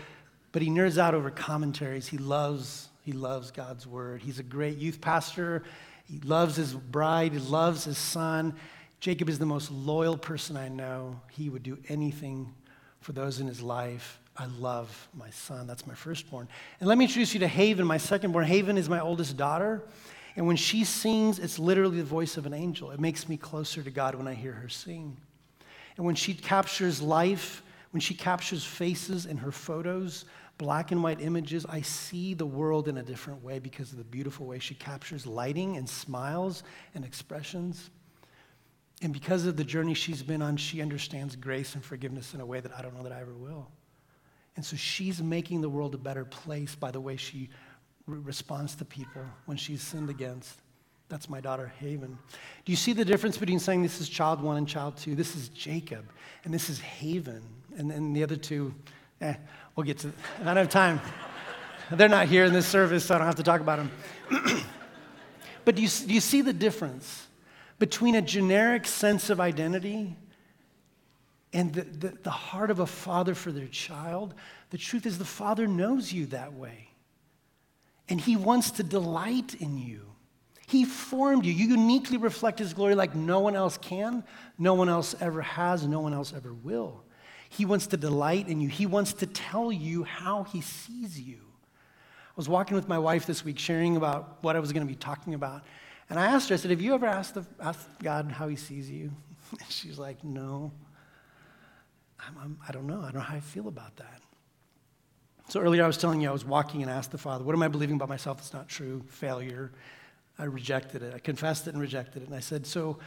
but 0.52 0.62
he 0.62 0.68
nerds 0.68 0.98
out 0.98 1.14
over 1.14 1.30
commentaries. 1.30 2.06
He 2.06 2.18
loves, 2.18 2.88
he 3.02 3.12
loves 3.12 3.50
God's 3.50 3.86
word. 3.86 4.22
He's 4.22 4.38
a 4.38 4.44
great 4.44 4.78
youth 4.78 5.00
pastor. 5.00 5.64
He 6.04 6.20
loves 6.20 6.56
his 6.56 6.74
bride. 6.74 7.32
He 7.32 7.38
loves 7.38 7.84
his 7.84 7.98
son. 7.98 8.54
Jacob 9.00 9.28
is 9.28 9.38
the 9.38 9.46
most 9.46 9.70
loyal 9.70 10.16
person 10.16 10.56
I 10.56 10.68
know. 10.68 11.20
He 11.32 11.48
would 11.48 11.62
do 11.62 11.78
anything 11.88 12.54
for 13.00 13.12
those 13.12 13.40
in 13.40 13.46
his 13.46 13.60
life. 13.60 14.18
I 14.36 14.46
love 14.46 15.08
my 15.14 15.30
son. 15.30 15.66
That's 15.66 15.86
my 15.86 15.94
firstborn. 15.94 16.48
And 16.80 16.88
let 16.88 16.98
me 16.98 17.04
introduce 17.04 17.34
you 17.34 17.40
to 17.40 17.48
Haven, 17.48 17.86
my 17.86 17.98
secondborn. 17.98 18.44
Haven 18.44 18.78
is 18.78 18.88
my 18.88 19.00
oldest 19.00 19.36
daughter. 19.36 19.82
And 20.36 20.46
when 20.46 20.56
she 20.56 20.84
sings, 20.84 21.38
it's 21.38 21.58
literally 21.58 21.98
the 21.98 22.04
voice 22.04 22.36
of 22.36 22.46
an 22.46 22.54
angel. 22.54 22.90
It 22.90 23.00
makes 23.00 23.28
me 23.28 23.36
closer 23.36 23.82
to 23.82 23.90
God 23.90 24.14
when 24.14 24.26
I 24.26 24.34
hear 24.34 24.52
her 24.52 24.68
sing. 24.68 25.16
And 25.96 26.04
when 26.04 26.16
she 26.16 26.34
captures 26.34 27.00
life, 27.00 27.62
when 27.92 28.00
she 28.00 28.14
captures 28.14 28.64
faces 28.64 29.26
in 29.26 29.36
her 29.36 29.52
photos, 29.52 30.24
black 30.58 30.90
and 30.90 31.02
white 31.02 31.20
images, 31.20 31.64
I 31.68 31.82
see 31.82 32.34
the 32.34 32.46
world 32.46 32.88
in 32.88 32.98
a 32.98 33.02
different 33.02 33.42
way 33.44 33.60
because 33.60 33.92
of 33.92 33.98
the 33.98 34.04
beautiful 34.04 34.46
way 34.46 34.58
she 34.58 34.74
captures 34.74 35.26
lighting 35.26 35.76
and 35.76 35.88
smiles 35.88 36.64
and 36.96 37.04
expressions. 37.04 37.90
And 39.02 39.12
because 39.12 39.46
of 39.46 39.56
the 39.56 39.64
journey 39.64 39.94
she's 39.94 40.22
been 40.22 40.42
on, 40.42 40.56
she 40.56 40.82
understands 40.82 41.36
grace 41.36 41.74
and 41.74 41.84
forgiveness 41.84 42.34
in 42.34 42.40
a 42.40 42.46
way 42.46 42.58
that 42.58 42.72
I 42.76 42.82
don't 42.82 42.96
know 42.96 43.02
that 43.04 43.12
I 43.12 43.20
ever 43.20 43.34
will. 43.34 43.68
And 44.56 44.64
so 44.64 44.76
she's 44.76 45.20
making 45.20 45.60
the 45.60 45.68
world 45.68 45.94
a 45.94 45.98
better 45.98 46.24
place 46.24 46.74
by 46.74 46.90
the 46.90 47.00
way 47.00 47.16
she 47.16 47.50
responds 48.06 48.74
to 48.76 48.84
people 48.84 49.22
when 49.46 49.56
she's 49.56 49.82
sinned 49.82 50.10
against. 50.10 50.58
That's 51.08 51.28
my 51.28 51.40
daughter, 51.40 51.72
Haven. 51.78 52.18
Do 52.64 52.72
you 52.72 52.76
see 52.76 52.92
the 52.92 53.04
difference 53.04 53.36
between 53.36 53.58
saying 53.58 53.82
this 53.82 54.00
is 54.00 54.08
child 54.08 54.42
one 54.42 54.56
and 54.56 54.66
child 54.66 54.96
two? 54.96 55.14
This 55.14 55.36
is 55.36 55.48
Jacob, 55.50 56.04
and 56.44 56.52
this 56.52 56.70
is 56.70 56.80
Haven. 56.80 57.42
And 57.76 57.90
then 57.90 58.12
the 58.12 58.22
other 58.22 58.36
two, 58.36 58.74
eh, 59.20 59.34
we'll 59.76 59.84
get 59.84 59.98
to, 59.98 60.12
I 60.40 60.44
don't 60.44 60.56
have 60.56 60.68
time. 60.70 61.00
They're 61.90 62.08
not 62.08 62.28
here 62.28 62.44
in 62.44 62.52
this 62.52 62.66
service, 62.66 63.04
so 63.04 63.14
I 63.14 63.18
don't 63.18 63.26
have 63.26 63.36
to 63.36 63.42
talk 63.42 63.60
about 63.60 63.78
them. 63.78 63.90
but 65.64 65.74
do 65.74 65.82
you, 65.82 65.88
do 65.88 66.14
you 66.14 66.20
see 66.20 66.40
the 66.40 66.52
difference 66.52 67.26
between 67.78 68.14
a 68.14 68.22
generic 68.22 68.86
sense 68.86 69.28
of 69.28 69.40
identity 69.40 70.16
and 71.52 71.72
the, 71.72 71.82
the, 71.82 72.08
the 72.22 72.30
heart 72.30 72.70
of 72.70 72.80
a 72.80 72.86
father 72.86 73.34
for 73.34 73.52
their 73.52 73.66
child? 73.66 74.34
The 74.70 74.78
truth 74.78 75.04
is, 75.04 75.18
the 75.18 75.24
father 75.24 75.66
knows 75.66 76.12
you 76.12 76.26
that 76.26 76.54
way, 76.54 76.88
and 78.08 78.20
he 78.20 78.36
wants 78.36 78.72
to 78.72 78.82
delight 78.82 79.54
in 79.54 79.78
you. 79.78 80.14
He 80.66 80.84
formed 80.84 81.44
you. 81.44 81.52
You 81.52 81.68
uniquely 81.68 82.16
reflect 82.16 82.58
His 82.58 82.72
glory 82.72 82.94
like 82.94 83.14
no 83.14 83.40
one 83.40 83.54
else 83.54 83.78
can, 83.78 84.24
no 84.58 84.74
one 84.74 84.88
else 84.88 85.14
ever 85.20 85.42
has, 85.42 85.86
no 85.86 86.00
one 86.00 86.14
else 86.14 86.32
ever 86.34 86.52
will. 86.52 87.02
He 87.50 87.64
wants 87.64 87.86
to 87.88 87.96
delight 87.96 88.48
in 88.48 88.60
you. 88.60 88.68
He 88.68 88.86
wants 88.86 89.12
to 89.14 89.26
tell 89.26 89.70
you 89.70 90.04
how 90.04 90.44
He 90.44 90.60
sees 90.60 91.20
you. 91.20 91.38
I 91.38 92.36
was 92.36 92.48
walking 92.48 92.74
with 92.74 92.88
my 92.88 92.98
wife 92.98 93.26
this 93.26 93.44
week, 93.44 93.58
sharing 93.58 93.96
about 93.96 94.38
what 94.42 94.56
I 94.56 94.58
was 94.58 94.72
going 94.72 94.86
to 94.86 94.90
be 94.90 94.98
talking 94.98 95.34
about. 95.34 95.62
And 96.10 96.18
I 96.18 96.26
asked 96.26 96.48
her, 96.48 96.54
I 96.54 96.58
said, 96.58 96.70
Have 96.70 96.80
you 96.80 96.94
ever 96.94 97.06
asked, 97.06 97.34
the, 97.34 97.46
asked 97.60 97.86
God 98.02 98.32
how 98.32 98.48
He 98.48 98.56
sees 98.56 98.90
you? 98.90 99.10
And 99.52 99.70
she's 99.70 99.98
like, 99.98 100.24
No. 100.24 100.72
I'm, 102.18 102.36
I'm, 102.42 102.58
I 102.66 102.72
don't 102.72 102.86
know. 102.86 103.00
I 103.00 103.04
don't 103.04 103.16
know 103.16 103.20
how 103.20 103.36
I 103.36 103.40
feel 103.40 103.68
about 103.68 103.96
that. 103.96 104.22
So 105.48 105.60
earlier 105.60 105.84
I 105.84 105.86
was 105.86 105.98
telling 105.98 106.20
you 106.20 106.28
I 106.28 106.32
was 106.32 106.44
walking 106.44 106.82
and 106.82 106.90
asked 106.90 107.12
the 107.12 107.18
Father, 107.18 107.44
What 107.44 107.54
am 107.54 107.62
I 107.62 107.68
believing 107.68 107.96
about 107.96 108.08
myself 108.08 108.38
that's 108.38 108.52
not 108.52 108.68
true? 108.68 109.02
Failure 109.08 109.70
I 110.38 110.44
rejected 110.44 111.02
it. 111.02 111.14
I 111.14 111.18
confessed 111.18 111.66
it 111.66 111.74
and 111.74 111.80
rejected 111.80 112.22
it. 112.22 112.26
And 112.26 112.34
I 112.34 112.40
said, 112.40 112.66
So, 112.66 112.98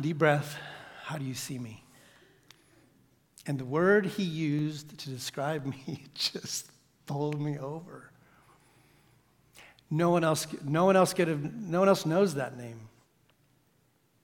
deep 0.00 0.18
breath, 0.18 0.56
how 1.04 1.16
do 1.16 1.24
you 1.24 1.34
see 1.34 1.58
me? 1.58 1.84
And 3.46 3.58
the 3.58 3.64
word 3.64 4.06
he 4.06 4.22
used 4.22 4.98
to 4.98 5.10
describe 5.10 5.64
me 5.86 6.04
just 6.14 6.70
bowled 7.06 7.40
me 7.40 7.58
over. 7.58 8.10
No 9.90 10.10
one 10.10 10.22
else, 10.22 10.46
no 10.64 10.84
one 10.84 10.96
else 10.96 11.12
could 11.12 11.28
have, 11.28 11.42
no 11.54 11.80
one 11.80 11.88
else 11.88 12.06
knows 12.06 12.34
that 12.34 12.56
name. 12.56 12.88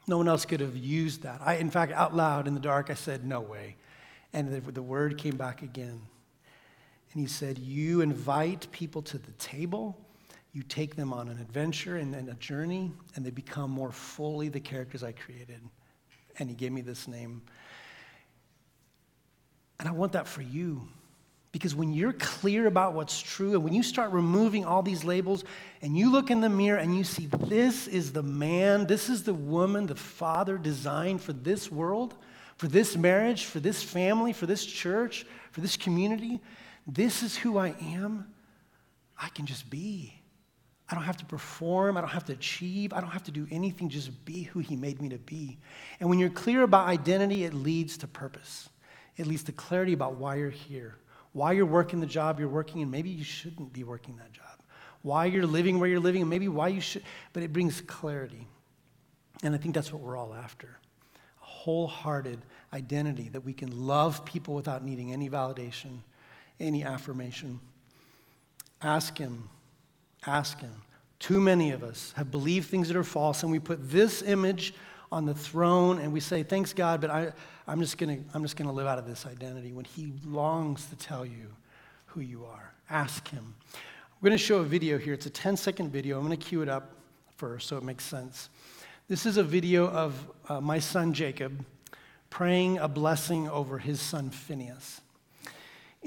No 0.06 0.18
one 0.18 0.28
else 0.28 0.44
could 0.44 0.60
have 0.60 0.76
used 0.76 1.22
that. 1.22 1.40
I, 1.44 1.54
in 1.56 1.70
fact, 1.70 1.90
out 1.90 2.14
loud 2.14 2.46
in 2.46 2.54
the 2.54 2.60
dark, 2.60 2.90
I 2.90 2.94
said, 2.94 3.24
No 3.24 3.40
way. 3.40 3.76
And 4.32 4.52
the, 4.52 4.60
the 4.70 4.82
word 4.82 5.18
came 5.18 5.36
back 5.36 5.62
again. 5.62 6.02
And 7.16 7.20
he 7.20 7.26
said, 7.26 7.58
You 7.58 8.02
invite 8.02 8.70
people 8.70 9.00
to 9.02 9.16
the 9.16 9.32
table 9.32 9.98
you 10.56 10.62
take 10.62 10.96
them 10.96 11.12
on 11.12 11.28
an 11.28 11.38
adventure 11.38 11.96
and, 11.96 12.14
a 12.14 12.34
journey, 12.36 12.90
and 13.14 13.26
they 13.26 13.30
become 13.30 13.70
more 13.70 13.92
fully 13.92 14.48
the 14.48 14.58
characters 14.58 15.02
I 15.04 15.12
created. 15.12 15.60
And 16.38 16.48
he 16.48 16.56
gave 16.56 16.72
me 16.72 16.80
this 16.80 17.06
name. 17.06 17.42
And 19.78 19.86
I 19.86 19.92
want 19.92 20.12
that 20.12 20.26
for 20.26 20.40
you. 20.40 20.88
Because 21.52 21.74
when 21.74 21.92
you're 21.92 22.14
clear 22.14 22.68
about 22.68 22.94
what's 22.94 23.20
true, 23.20 23.52
and 23.52 23.64
when 23.64 23.74
you 23.74 23.82
start 23.82 24.12
removing 24.12 24.64
all 24.64 24.80
these 24.80 25.04
labels, 25.04 25.44
and 25.82 25.94
you 25.94 26.10
look 26.10 26.30
in 26.30 26.40
the 26.40 26.48
mirror 26.48 26.78
and 26.78 26.96
you 26.96 27.04
see 27.04 27.26
this 27.26 27.86
is 27.86 28.12
the 28.12 28.22
man, 28.22 28.86
this 28.86 29.10
is 29.10 29.24
the 29.24 29.34
woman, 29.34 29.86
the 29.86 29.94
father 29.94 30.56
designed 30.56 31.20
for 31.20 31.34
this 31.34 31.70
world, 31.70 32.14
for 32.56 32.66
this 32.66 32.96
marriage, 32.96 33.44
for 33.44 33.60
this 33.60 33.82
family, 33.82 34.32
for 34.32 34.46
this 34.46 34.64
church, 34.64 35.26
for 35.52 35.60
this 35.60 35.76
community, 35.76 36.40
this 36.86 37.22
is 37.22 37.36
who 37.36 37.58
I 37.58 37.74
am, 37.80 38.26
I 39.20 39.28
can 39.28 39.46
just 39.46 39.68
be. 39.68 40.14
I 40.88 40.94
don't 40.94 41.04
have 41.04 41.16
to 41.16 41.24
perform. 41.24 41.96
I 41.96 42.00
don't 42.00 42.10
have 42.10 42.26
to 42.26 42.32
achieve. 42.32 42.92
I 42.92 43.00
don't 43.00 43.10
have 43.10 43.24
to 43.24 43.32
do 43.32 43.46
anything. 43.50 43.88
Just 43.88 44.24
be 44.24 44.44
who 44.44 44.60
He 44.60 44.76
made 44.76 45.02
me 45.02 45.08
to 45.08 45.18
be. 45.18 45.58
And 45.98 46.08
when 46.08 46.18
you're 46.18 46.30
clear 46.30 46.62
about 46.62 46.86
identity, 46.86 47.44
it 47.44 47.54
leads 47.54 47.96
to 47.98 48.06
purpose. 48.06 48.68
It 49.16 49.26
leads 49.26 49.42
to 49.44 49.52
clarity 49.52 49.94
about 49.94 50.16
why 50.16 50.36
you're 50.36 50.50
here, 50.50 50.96
why 51.32 51.52
you're 51.52 51.66
working 51.66 52.00
the 52.00 52.06
job 52.06 52.38
you're 52.38 52.48
working, 52.48 52.82
and 52.82 52.90
maybe 52.90 53.10
you 53.10 53.24
shouldn't 53.24 53.72
be 53.72 53.82
working 53.82 54.16
that 54.18 54.32
job, 54.32 54.60
why 55.02 55.24
you're 55.24 55.46
living 55.46 55.80
where 55.80 55.88
you're 55.88 56.00
living, 56.00 56.20
and 56.20 56.30
maybe 56.30 56.48
why 56.48 56.68
you 56.68 56.80
should. 56.80 57.02
But 57.32 57.42
it 57.42 57.52
brings 57.52 57.80
clarity. 57.80 58.46
And 59.42 59.54
I 59.54 59.58
think 59.58 59.74
that's 59.74 59.92
what 59.92 60.02
we're 60.02 60.16
all 60.16 60.34
after 60.34 60.68
a 60.68 61.44
wholehearted 61.44 62.38
identity 62.72 63.28
that 63.30 63.40
we 63.40 63.52
can 63.52 63.86
love 63.86 64.24
people 64.24 64.54
without 64.54 64.84
needing 64.84 65.12
any 65.12 65.28
validation, 65.28 65.98
any 66.60 66.84
affirmation. 66.84 67.60
Ask 68.82 69.18
Him 69.18 69.48
Ask 70.26 70.60
Him. 70.60 70.72
Too 71.18 71.40
many 71.40 71.70
of 71.70 71.82
us 71.82 72.12
have 72.16 72.30
believed 72.30 72.68
things 72.68 72.88
that 72.88 72.96
are 72.96 73.04
false, 73.04 73.42
and 73.42 73.52
we 73.52 73.58
put 73.58 73.90
this 73.90 74.22
image 74.22 74.74
on 75.12 75.24
the 75.24 75.34
throne 75.34 75.98
and 75.98 76.12
we 76.12 76.20
say, 76.20 76.42
Thanks, 76.42 76.72
God, 76.72 77.00
but 77.00 77.10
I, 77.10 77.32
I'm 77.66 77.80
just 77.80 77.96
going 77.96 78.24
to 78.26 78.72
live 78.72 78.86
out 78.86 78.98
of 78.98 79.06
this 79.06 79.24
identity 79.24 79.72
when 79.72 79.84
He 79.84 80.12
longs 80.24 80.86
to 80.86 80.96
tell 80.96 81.24
you 81.24 81.46
who 82.06 82.20
you 82.20 82.44
are. 82.44 82.72
Ask 82.90 83.28
Him. 83.28 83.54
We're 84.20 84.30
going 84.30 84.38
to 84.38 84.44
show 84.44 84.58
a 84.58 84.64
video 84.64 84.98
here. 84.98 85.14
It's 85.14 85.26
a 85.26 85.30
10 85.30 85.56
second 85.56 85.90
video. 85.90 86.18
I'm 86.18 86.26
going 86.26 86.36
to 86.36 86.44
cue 86.44 86.62
it 86.62 86.68
up 86.68 86.92
first 87.36 87.68
so 87.68 87.76
it 87.76 87.84
makes 87.84 88.04
sense. 88.04 88.48
This 89.08 89.26
is 89.26 89.36
a 89.36 89.44
video 89.44 89.88
of 89.88 90.14
uh, 90.48 90.60
my 90.60 90.80
son 90.80 91.12
Jacob 91.12 91.64
praying 92.28 92.78
a 92.78 92.88
blessing 92.88 93.48
over 93.48 93.78
his 93.78 94.00
son 94.00 94.30
Phineas. 94.30 95.00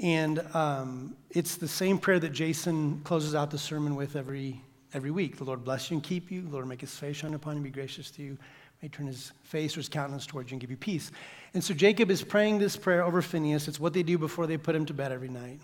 And 0.00 0.38
um, 0.54 1.14
it's 1.30 1.56
the 1.56 1.68
same 1.68 1.98
prayer 1.98 2.18
that 2.18 2.32
Jason 2.32 3.00
closes 3.04 3.34
out 3.34 3.50
the 3.50 3.58
sermon 3.58 3.94
with 3.94 4.16
every, 4.16 4.62
every 4.94 5.10
week. 5.10 5.36
The 5.36 5.44
Lord 5.44 5.62
bless 5.62 5.90
you 5.90 5.96
and 5.96 6.02
keep 6.02 6.30
you. 6.30 6.42
The 6.42 6.48
Lord 6.48 6.66
make 6.66 6.80
his 6.80 6.94
face 6.94 7.16
shine 7.16 7.34
upon 7.34 7.56
you, 7.56 7.62
be 7.62 7.70
gracious 7.70 8.10
to 8.12 8.22
you. 8.22 8.38
May 8.82 8.88
turn 8.88 9.06
his 9.06 9.32
face 9.42 9.76
or 9.76 9.80
his 9.80 9.90
countenance 9.90 10.26
towards 10.26 10.50
you 10.50 10.54
and 10.54 10.60
give 10.60 10.70
you 10.70 10.76
peace. 10.78 11.12
And 11.52 11.62
so 11.62 11.74
Jacob 11.74 12.10
is 12.10 12.22
praying 12.22 12.58
this 12.58 12.76
prayer 12.76 13.04
over 13.04 13.20
Phineas. 13.20 13.68
It's 13.68 13.78
what 13.78 13.92
they 13.92 14.02
do 14.02 14.16
before 14.16 14.46
they 14.46 14.56
put 14.56 14.74
him 14.74 14.86
to 14.86 14.94
bed 14.94 15.12
every 15.12 15.28
night. 15.28 15.60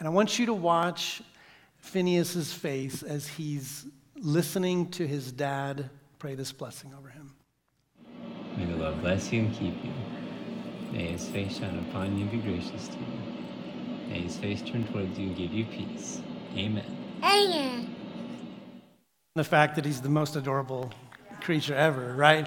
And 0.00 0.08
I 0.08 0.10
want 0.10 0.36
you 0.36 0.46
to 0.46 0.54
watch 0.54 1.22
Phineas's 1.78 2.52
face 2.52 3.04
as 3.04 3.28
he's 3.28 3.86
listening 4.16 4.90
to 4.92 5.06
his 5.06 5.30
dad 5.30 5.90
pray 6.18 6.34
this 6.34 6.50
blessing 6.50 6.92
over 6.98 7.08
him. 7.08 7.34
May 8.56 8.64
the 8.64 8.76
Lord 8.76 9.00
bless 9.00 9.32
you 9.32 9.42
and 9.42 9.54
keep 9.54 9.84
you. 9.84 9.92
May 10.90 11.12
his 11.12 11.28
face 11.28 11.58
shine 11.58 11.78
upon 11.90 12.16
you 12.16 12.22
and 12.22 12.32
be 12.32 12.38
gracious 12.38 12.88
to 12.88 12.96
you. 12.96 13.23
May 14.14 14.20
his 14.20 14.36
face 14.36 14.62
turn 14.62 14.86
towards 14.86 15.18
you 15.18 15.26
and 15.26 15.36
give 15.36 15.52
you 15.52 15.64
peace. 15.64 16.20
Amen. 16.56 16.86
Amen. 17.20 17.96
The 19.34 19.42
fact 19.42 19.74
that 19.74 19.84
he's 19.84 20.00
the 20.00 20.08
most 20.08 20.36
adorable 20.36 20.92
creature 21.40 21.74
ever, 21.74 22.14
right? 22.14 22.46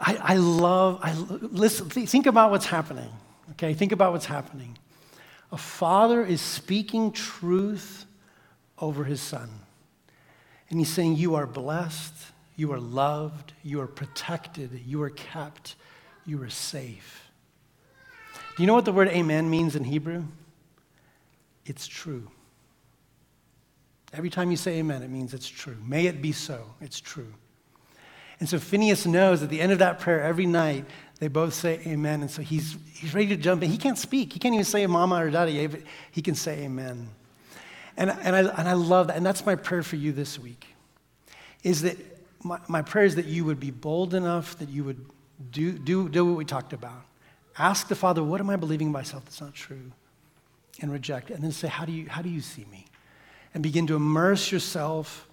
I, 0.00 0.16
I 0.20 0.34
love, 0.34 0.98
I 1.00 1.12
listen, 1.12 1.88
think 1.88 2.26
about 2.26 2.50
what's 2.50 2.66
happening, 2.66 3.08
okay? 3.52 3.72
Think 3.72 3.92
about 3.92 4.10
what's 4.10 4.26
happening. 4.26 4.76
A 5.52 5.56
father 5.56 6.24
is 6.24 6.40
speaking 6.40 7.12
truth 7.12 8.04
over 8.76 9.04
his 9.04 9.20
son. 9.20 9.48
And 10.70 10.80
he's 10.80 10.88
saying, 10.88 11.14
You 11.14 11.36
are 11.36 11.46
blessed, 11.46 12.16
you 12.56 12.72
are 12.72 12.80
loved, 12.80 13.52
you 13.62 13.80
are 13.80 13.86
protected, 13.86 14.72
you 14.84 15.00
are 15.04 15.10
kept, 15.10 15.76
you 16.26 16.42
are 16.42 16.50
safe. 16.50 17.30
Do 18.56 18.64
you 18.64 18.66
know 18.66 18.74
what 18.74 18.86
the 18.86 18.92
word 18.92 19.06
amen 19.06 19.48
means 19.48 19.76
in 19.76 19.84
Hebrew? 19.84 20.24
It's 21.64 21.86
true. 21.86 22.30
Every 24.12 24.30
time 24.30 24.50
you 24.50 24.56
say 24.56 24.78
amen, 24.78 25.02
it 25.02 25.10
means 25.10 25.34
it's 25.34 25.48
true. 25.48 25.76
May 25.86 26.06
it 26.06 26.20
be 26.20 26.32
so. 26.32 26.74
It's 26.80 27.00
true. 27.00 27.32
And 28.40 28.48
so 28.48 28.58
Phineas 28.58 29.06
knows 29.06 29.42
at 29.42 29.50
the 29.50 29.60
end 29.60 29.70
of 29.70 29.78
that 29.78 30.00
prayer 30.00 30.22
every 30.22 30.46
night, 30.46 30.86
they 31.20 31.28
both 31.28 31.52
say 31.54 31.80
amen. 31.86 32.22
And 32.22 32.30
so 32.30 32.42
he's, 32.42 32.76
he's 32.94 33.14
ready 33.14 33.28
to 33.28 33.36
jump 33.36 33.62
in. 33.62 33.70
He 33.70 33.76
can't 33.76 33.98
speak. 33.98 34.32
He 34.32 34.38
can't 34.38 34.54
even 34.54 34.64
say 34.64 34.86
mama 34.86 35.16
or 35.16 35.30
daddy, 35.30 35.60
eh, 35.60 35.66
but 35.66 35.80
he 36.10 36.22
can 36.22 36.34
say 36.34 36.64
amen. 36.64 37.08
And, 37.96 38.10
and, 38.10 38.34
I, 38.34 38.40
and 38.40 38.68
I 38.68 38.72
love 38.72 39.08
that. 39.08 39.16
And 39.16 39.24
that's 39.24 39.44
my 39.44 39.54
prayer 39.54 39.82
for 39.82 39.96
you 39.96 40.12
this 40.12 40.38
week. 40.38 40.66
Is 41.62 41.82
that 41.82 41.98
my, 42.42 42.58
my 42.66 42.80
prayer 42.80 43.04
is 43.04 43.16
that 43.16 43.26
you 43.26 43.44
would 43.44 43.60
be 43.60 43.70
bold 43.70 44.14
enough, 44.14 44.58
that 44.58 44.70
you 44.70 44.84
would 44.84 45.04
do, 45.50 45.72
do, 45.72 46.08
do 46.08 46.24
what 46.24 46.36
we 46.36 46.46
talked 46.46 46.72
about. 46.72 47.04
Ask 47.58 47.88
the 47.88 47.94
Father, 47.94 48.24
what 48.24 48.40
am 48.40 48.48
I 48.48 48.56
believing 48.56 48.90
myself 48.90 49.26
that's 49.26 49.40
not 49.40 49.54
true? 49.54 49.92
And 50.80 50.92
reject, 50.92 51.30
and 51.30 51.42
then 51.42 51.52
say, 51.52 51.68
How 51.68 51.84
do 51.84 51.92
you, 51.92 52.08
how 52.08 52.22
do 52.22 52.28
you 52.28 52.40
see 52.40 52.66
me? 52.70 52.86
And 53.54 53.62
begin 53.62 53.86
to 53.88 53.96
immerse 53.96 54.52
yourself 54.52 55.28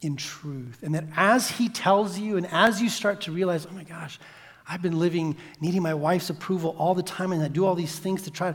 in 0.00 0.16
truth. 0.16 0.82
And 0.82 0.94
that 0.94 1.04
as 1.16 1.50
He 1.50 1.68
tells 1.68 2.18
you, 2.18 2.36
and 2.36 2.46
as 2.46 2.80
you 2.80 2.88
start 2.88 3.22
to 3.22 3.32
realize, 3.32 3.66
Oh 3.66 3.74
my 3.74 3.84
gosh, 3.84 4.18
I've 4.68 4.82
been 4.82 4.98
living 4.98 5.36
needing 5.60 5.82
my 5.82 5.94
wife's 5.94 6.30
approval 6.30 6.76
all 6.78 6.94
the 6.94 7.02
time, 7.02 7.32
and 7.32 7.42
I 7.42 7.48
do 7.48 7.64
all 7.64 7.74
these 7.74 7.98
things 7.98 8.22
to 8.22 8.30
try, 8.30 8.54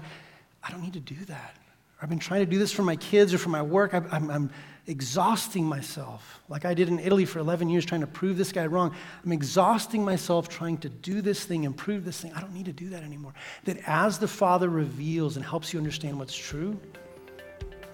I 0.63 0.71
don't 0.71 0.81
need 0.81 0.93
to 0.93 0.99
do 0.99 1.25
that. 1.25 1.57
I've 2.03 2.09
been 2.09 2.19
trying 2.19 2.41
to 2.41 2.45
do 2.45 2.59
this 2.59 2.73
for 2.73 2.83
my 2.83 2.97
kids 2.97 3.33
or 3.33 3.37
for 3.37 3.47
my 3.47 3.61
work. 3.61 3.93
I'm, 3.93 4.29
I'm, 4.29 4.49
exhausting 4.85 5.63
myself, 5.63 6.41
like 6.49 6.65
I 6.65 6.73
did 6.73 6.89
in 6.89 6.99
Italy 6.99 7.23
for 7.23 7.39
11 7.39 7.69
years, 7.69 7.85
trying 7.85 8.01
to 8.01 8.07
prove 8.07 8.37
this 8.37 8.51
guy 8.51 8.65
wrong. 8.65 8.93
I'm 9.23 9.31
exhausting 9.31 10.03
myself 10.03 10.49
trying 10.49 10.77
to 10.79 10.89
do 10.89 11.21
this 11.21 11.45
thing 11.45 11.65
and 11.65 11.75
prove 11.75 12.03
this 12.03 12.19
thing. 12.19 12.33
I 12.33 12.41
don't 12.41 12.53
need 12.53 12.65
to 12.65 12.73
do 12.73 12.89
that 12.89 13.01
anymore. 13.01 13.33
That 13.63 13.77
as 13.87 14.19
the 14.19 14.27
Father 14.27 14.67
reveals 14.67 15.37
and 15.37 15.45
helps 15.45 15.71
you 15.71 15.79
understand 15.79 16.19
what's 16.19 16.35
true, 16.35 16.77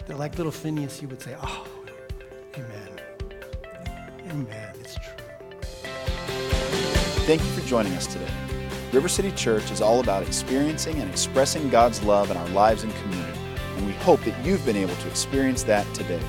that 0.07 0.17
like 0.17 0.35
little 0.37 0.51
Phineas, 0.51 0.99
you 0.99 1.07
would 1.09 1.21
say, 1.21 1.35
Oh, 1.43 1.67
amen. 2.55 3.01
Amen. 4.31 4.75
It's 4.79 4.95
true. 4.95 5.13
Thank 7.27 7.43
you 7.43 7.51
for 7.51 7.67
joining 7.67 7.93
us 7.93 8.07
today. 8.07 8.31
River 8.91 9.07
City 9.07 9.31
Church 9.33 9.69
is 9.69 9.81
all 9.81 9.99
about 9.99 10.23
experiencing 10.23 10.99
and 10.99 11.11
expressing 11.11 11.69
God's 11.69 12.01
love 12.01 12.31
in 12.31 12.37
our 12.37 12.49
lives 12.49 12.81
and 12.81 12.91
community, 12.95 13.28
and 13.79 13.87
we 13.87 13.93
hope 13.93 14.21
that 14.25 14.45
you've 14.45 14.65
been 14.65 14.75
able 14.75 14.95
to 14.95 15.07
experience 15.07 15.63
that 15.63 15.91
today. 15.93 16.21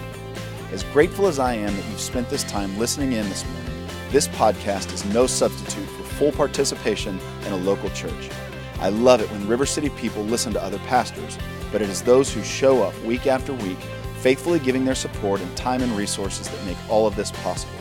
As 0.73 0.85
grateful 0.85 1.27
as 1.27 1.41
I 1.41 1.55
am 1.55 1.75
that 1.75 1.89
you've 1.91 2.01
spent 2.01 2.31
this 2.31 2.45
time 2.45 2.79
listening 2.79 3.13
in 3.13 3.29
this 3.29 3.45
morning, 3.45 3.89
this 4.13 4.29
podcast 4.29 4.93
is 4.93 5.05
no 5.07 5.27
substitute 5.27 5.89
for 5.89 6.05
full 6.05 6.33
participation 6.33 7.19
in 7.45 7.53
a 7.53 7.57
local 7.57 7.91
church. 7.91 8.31
I 8.79 8.91
love 8.91 9.21
it 9.21 9.31
when 9.33 9.49
River 9.49 9.67
City 9.67 9.91
people 9.91 10.23
listen 10.23 10.53
to 10.53 10.63
other 10.63 10.79
pastors, 10.81 11.37
but 11.73 11.83
it 11.83 11.91
is 11.91 12.03
those 12.03 12.33
who 12.33 12.43
show 12.45 12.85
up 12.85 12.97
week 13.03 13.27
after 13.27 13.53
week, 13.53 13.79
faithfully 14.21 14.61
giving 14.61 14.85
their 14.85 14.95
support 14.95 15.41
and 15.41 15.57
time 15.57 15.83
and 15.83 15.93
resources 15.97 16.49
that 16.49 16.65
make 16.67 16.79
all 16.89 17.07
of 17.07 17.17
this 17.17 17.33
possible. 17.43 17.75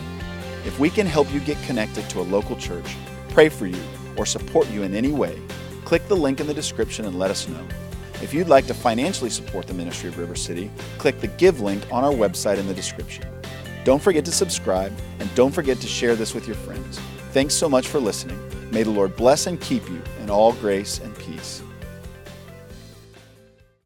If 0.65 0.79
we 0.79 0.89
can 0.89 1.05
help 1.05 1.31
you 1.31 1.39
get 1.41 1.61
connected 1.63 2.09
to 2.09 2.21
a 2.21 2.23
local 2.23 2.55
church, 2.55 2.95
pray 3.29 3.49
for 3.49 3.67
you, 3.67 3.81
or 4.17 4.25
support 4.25 4.67
you 4.71 4.81
in 4.81 4.95
any 4.95 5.11
way, 5.11 5.39
click 5.85 6.07
the 6.07 6.17
link 6.17 6.39
in 6.39 6.47
the 6.47 6.55
description 6.55 7.05
and 7.05 7.19
let 7.19 7.29
us 7.29 7.47
know. 7.47 7.65
If 8.21 8.33
you'd 8.33 8.49
like 8.49 8.67
to 8.67 8.73
financially 8.73 9.29
support 9.29 9.67
the 9.67 9.73
ministry 9.73 10.09
of 10.09 10.17
River 10.17 10.35
City, 10.35 10.71
click 10.97 11.19
the 11.19 11.27
Give 11.27 11.61
link 11.61 11.83
on 11.91 12.03
our 12.03 12.11
website 12.11 12.57
in 12.57 12.67
the 12.67 12.73
description. 12.73 13.25
Don't 13.85 14.01
forget 14.01 14.25
to 14.25 14.31
subscribe 14.31 14.93
and 15.19 15.33
don't 15.35 15.53
forget 15.53 15.79
to 15.81 15.87
share 15.87 16.15
this 16.15 16.33
with 16.33 16.47
your 16.47 16.57
friends. 16.57 16.99
Thanks 17.31 17.53
so 17.53 17.69
much 17.69 17.87
for 17.87 17.99
listening. 17.99 18.39
May 18.71 18.83
the 18.83 18.91
Lord 18.91 19.15
bless 19.15 19.47
and 19.47 19.59
keep 19.61 19.87
you 19.89 20.01
in 20.21 20.29
all 20.29 20.53
grace 20.53 20.99
and. 20.99 21.18